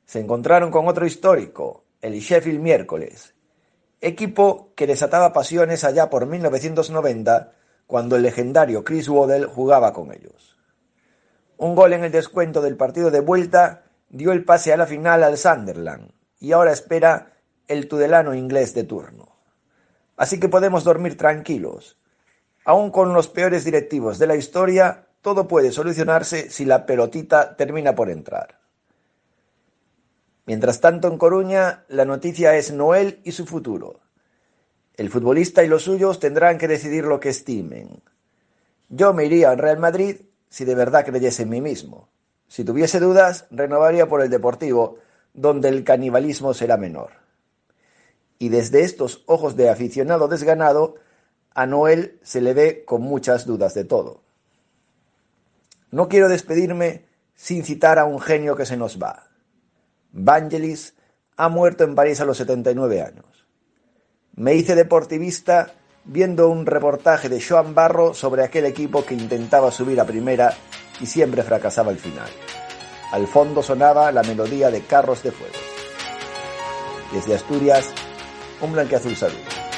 [0.10, 3.36] se encontraron con otro histórico, el Sheffield Miércoles,
[4.02, 7.52] equipo que desataba pasiones allá por 1990
[7.86, 10.58] cuando el legendario Chris Waddell jugaba con ellos.
[11.58, 15.22] Un gol en el descuento del partido de vuelta dio el pase a la final
[15.22, 17.34] al Sunderland y ahora espera
[17.68, 19.36] el tudelano inglés de turno.
[20.18, 22.00] Así que podemos dormir tranquilos.
[22.66, 27.94] Aún con los peores directivos de la historia, todo puede solucionarse si la pelotita termina
[27.94, 28.59] por entrar.
[30.50, 34.00] Mientras tanto, en Coruña, la noticia es Noel y su futuro.
[34.98, 38.02] El futbolista y los suyos tendrán que decidir lo que estimen.
[38.90, 42.10] Yo me iría al Real Madrid si de verdad creyese en mí mismo.
[42.48, 44.98] Si tuviese dudas, renovaría por el Deportivo,
[45.36, 47.11] donde el canibalismo será menor.
[48.40, 50.95] Y desde estos ojos de aficionado desganado,
[51.53, 54.24] a Noel se le ve con muchas dudas de todo.
[55.92, 57.06] No quiero despedirme
[57.36, 59.28] sin citar a un genio que se nos va.
[60.12, 60.96] Vangelis
[61.38, 63.26] ha muerto en París a los 79 años.
[64.36, 65.74] Me hice deportivista
[66.06, 70.54] viendo un reportaje de Joan Barro sobre aquel equipo que intentaba subir a primera
[71.00, 72.30] y siempre fracasaba al final.
[73.12, 75.54] Al fondo sonaba la melodía de Carros de Fuego.
[77.12, 77.90] Desde Asturias,
[78.62, 79.69] un blanqueazul saludo.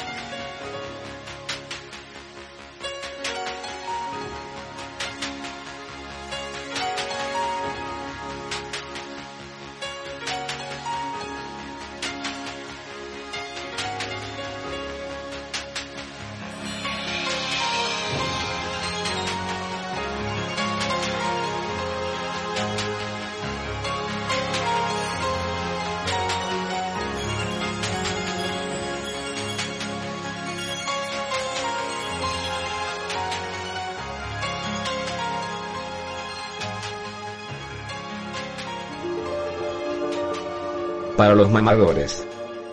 [41.42, 42.24] Los mamadores,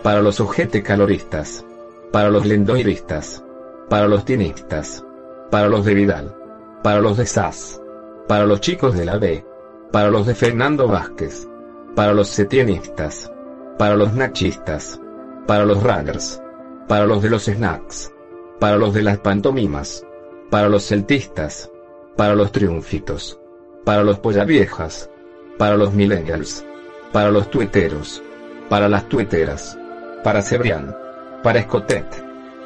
[0.04, 0.40] para los
[0.84, 1.66] caloristas,
[2.12, 3.44] para los lendoiristas,
[3.88, 5.04] para los tienistas,
[5.50, 6.36] para los de Vidal,
[6.80, 7.82] para los de SAS,
[8.28, 9.44] para los chicos de la B,
[9.90, 11.48] para los de Fernando Vázquez,
[11.96, 13.32] para los setienistas,
[13.76, 15.00] para los nachistas,
[15.48, 16.40] para los runners,
[16.86, 18.12] para los de los snacks,
[18.60, 20.06] para los de las pantomimas,
[20.48, 21.68] para los celtistas,
[22.16, 23.36] para los triunfitos,
[23.84, 25.10] para los pollaviejas,
[25.58, 26.64] para los millennials,
[27.12, 28.22] para los tuiteros,
[28.70, 29.76] para las tuiteras,
[30.22, 30.96] para Cebrián,
[31.42, 32.06] para Escotet,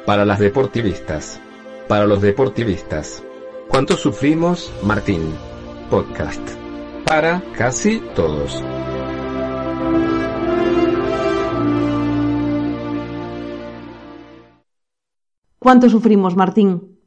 [0.05, 1.41] para las deportivistas,
[1.87, 3.23] para los deportivistas.
[3.67, 5.33] ¿Cuánto sufrimos, Martín?
[5.89, 6.47] Podcast.
[7.07, 8.63] Para casi todos.
[15.57, 16.99] ¿Cuánto sufrimos, Martín?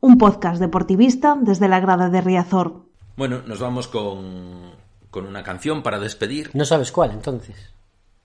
[0.00, 2.86] Un podcast deportivista desde la grada de Riazor.
[3.18, 4.70] Bueno, nos vamos con,
[5.10, 6.50] con una canción para despedir.
[6.54, 7.75] No sabes cuál, entonces.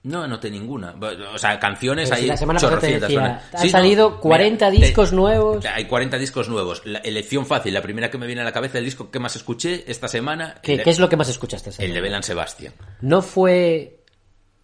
[0.03, 0.95] No, no tengo ninguna.
[1.33, 4.19] O sea, canciones Pero si hay la semana pasada te decía, han Sí, no, salido
[4.19, 5.63] 40 mira, te- discos nuevos.
[5.65, 6.81] Hay 40 discos nuevos.
[6.85, 9.35] La elección fácil, la primera que me viene a la cabeza, el disco que más
[9.35, 10.55] escuché esta semana.
[10.63, 11.69] ¿Qué, de- qué es lo que más escuchaste?
[11.77, 12.01] El de?
[12.01, 12.73] Belan Sebastian.
[13.01, 13.99] No fue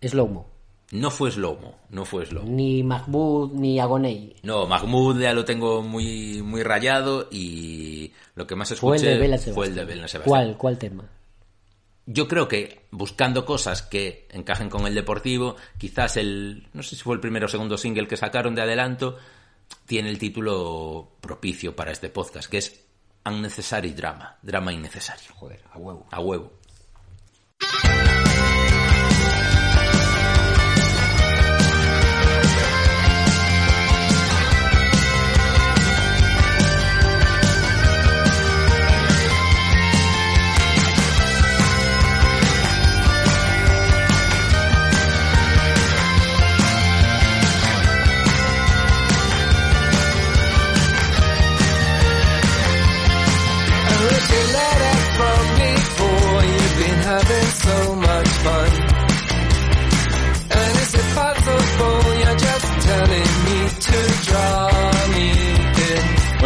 [0.02, 0.48] Slowmo,
[0.92, 2.50] No fue Slowmo, no fue Slowmo.
[2.50, 4.38] ni Mahmoud, ni Agoney.
[4.42, 9.02] No, Mahmoud ya lo tengo muy, muy rayado y lo que más escuché fue el
[9.02, 9.88] de Sebastián.
[9.88, 10.24] Belan Sebastian.
[10.30, 11.04] ¿Cuál, ¿Cuál tema?
[12.10, 17.04] Yo creo que buscando cosas que encajen con el deportivo, quizás el, no sé si
[17.04, 19.18] fue el primero o segundo single que sacaron de adelanto,
[19.86, 22.86] tiene el título propicio para este podcast, que es
[23.26, 25.34] Unnecessary Drama, drama innecesario.
[25.36, 26.08] Joder, a huevo.
[26.10, 26.54] A huevo.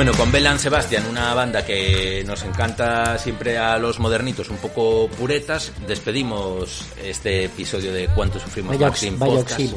[0.01, 5.07] Bueno, con Belan Sebastian, una banda que nos encanta siempre a los modernitos, un poco
[5.09, 9.59] puretas, despedimos este episodio de Cuánto sufrimos Vaya, Maxim vaya Podcast.
[9.59, 9.71] ¿eh?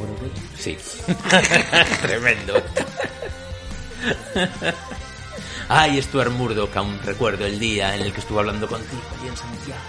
[0.57, 0.77] Sí.
[2.01, 2.55] Tremendo.
[5.69, 9.37] Ay, Stuart Murdoch, aún recuerdo el día en el que estuve hablando contigo allí en
[9.37, 9.79] Santiago.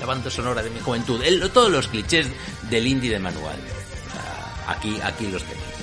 [0.00, 1.22] La banda sonora de mi juventud.
[1.22, 2.26] El- todos los clichés
[2.70, 3.58] del indie de manual.
[3.58, 5.73] O sea, aquí, aquí los tenéis.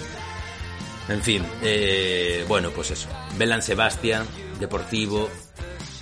[1.11, 3.09] En fin, eh, bueno, pues eso.
[3.37, 4.25] Belan Sebastián,
[4.59, 5.29] Deportivo,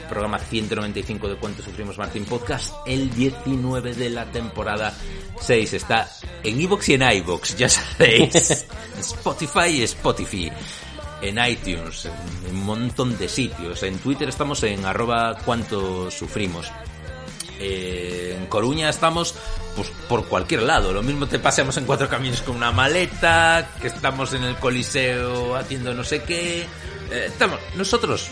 [0.08, 4.94] programa 195 de Cuánto Sufrimos Martín Podcast, el 19 de la temporada
[5.40, 5.74] 6.
[5.74, 6.10] Está
[6.44, 8.66] en iVoox y en iVoox, ya sabéis.
[9.00, 10.52] Spotify y Spotify.
[11.22, 13.82] En iTunes, en un montón de sitios.
[13.84, 16.72] En Twitter estamos en arroba cuánto sufrimos.
[17.60, 19.36] Eh, en Coruña estamos
[19.76, 20.94] pues por cualquier lado.
[20.94, 25.56] Lo mismo te paseamos en cuatro caminos con una maleta, que estamos en el Coliseo
[25.56, 26.62] haciendo no sé qué.
[27.12, 28.30] Eh, estamos, nosotros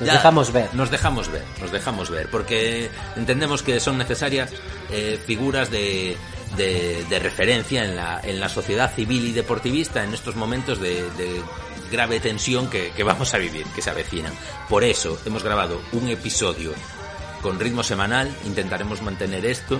[0.00, 0.68] Nos dejamos ver.
[0.74, 4.50] Nos dejamos ver, nos dejamos ver, porque entendemos que son necesarias
[4.90, 6.16] eh, figuras de,
[6.56, 11.08] de, de referencia en la, en la sociedad civil y deportivista en estos momentos de,
[11.12, 11.42] de
[11.92, 14.32] grave tensión que, que vamos a vivir, que se avecinan.
[14.68, 16.72] Por eso hemos grabado un episodio
[17.44, 19.78] con ritmo semanal, intentaremos mantener esto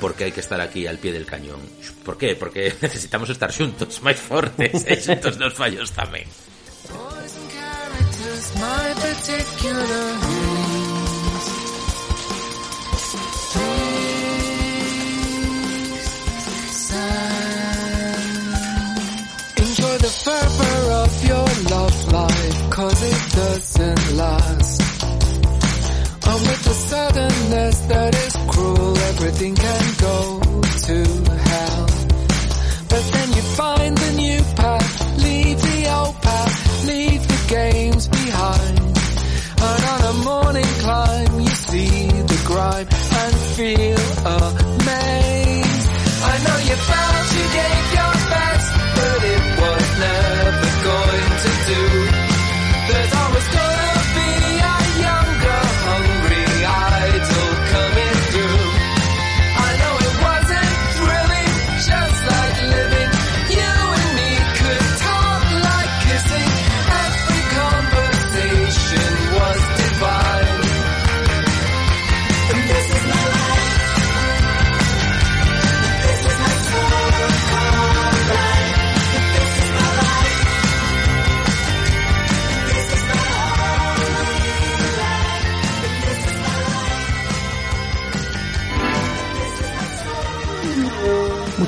[0.00, 1.60] porque hay que estar aquí al pie del cañón.
[2.04, 2.34] ¿Por qué?
[2.34, 6.26] Porque necesitamos estar juntos, máis fortes, e xuntos nos fallos tamén.
[16.74, 17.44] Sign.
[19.62, 24.83] Enjoy the fervor of your love life, cause it doesn't last.
[26.34, 30.40] With the suddenness that is cruel, everything can go
[30.88, 31.04] to
[31.50, 31.86] hell.
[32.88, 38.78] But then you find the new path, leave the old path, leave the games behind.
[39.68, 45.88] And on a morning climb, you see the grime and feel amazed.
[46.32, 47.13] I know you felt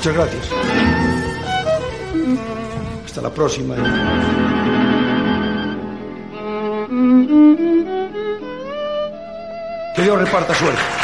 [0.07, 0.49] Muchas gracias.
[3.05, 3.75] Hasta la próxima.
[9.93, 10.96] Que Dios reparta suerte.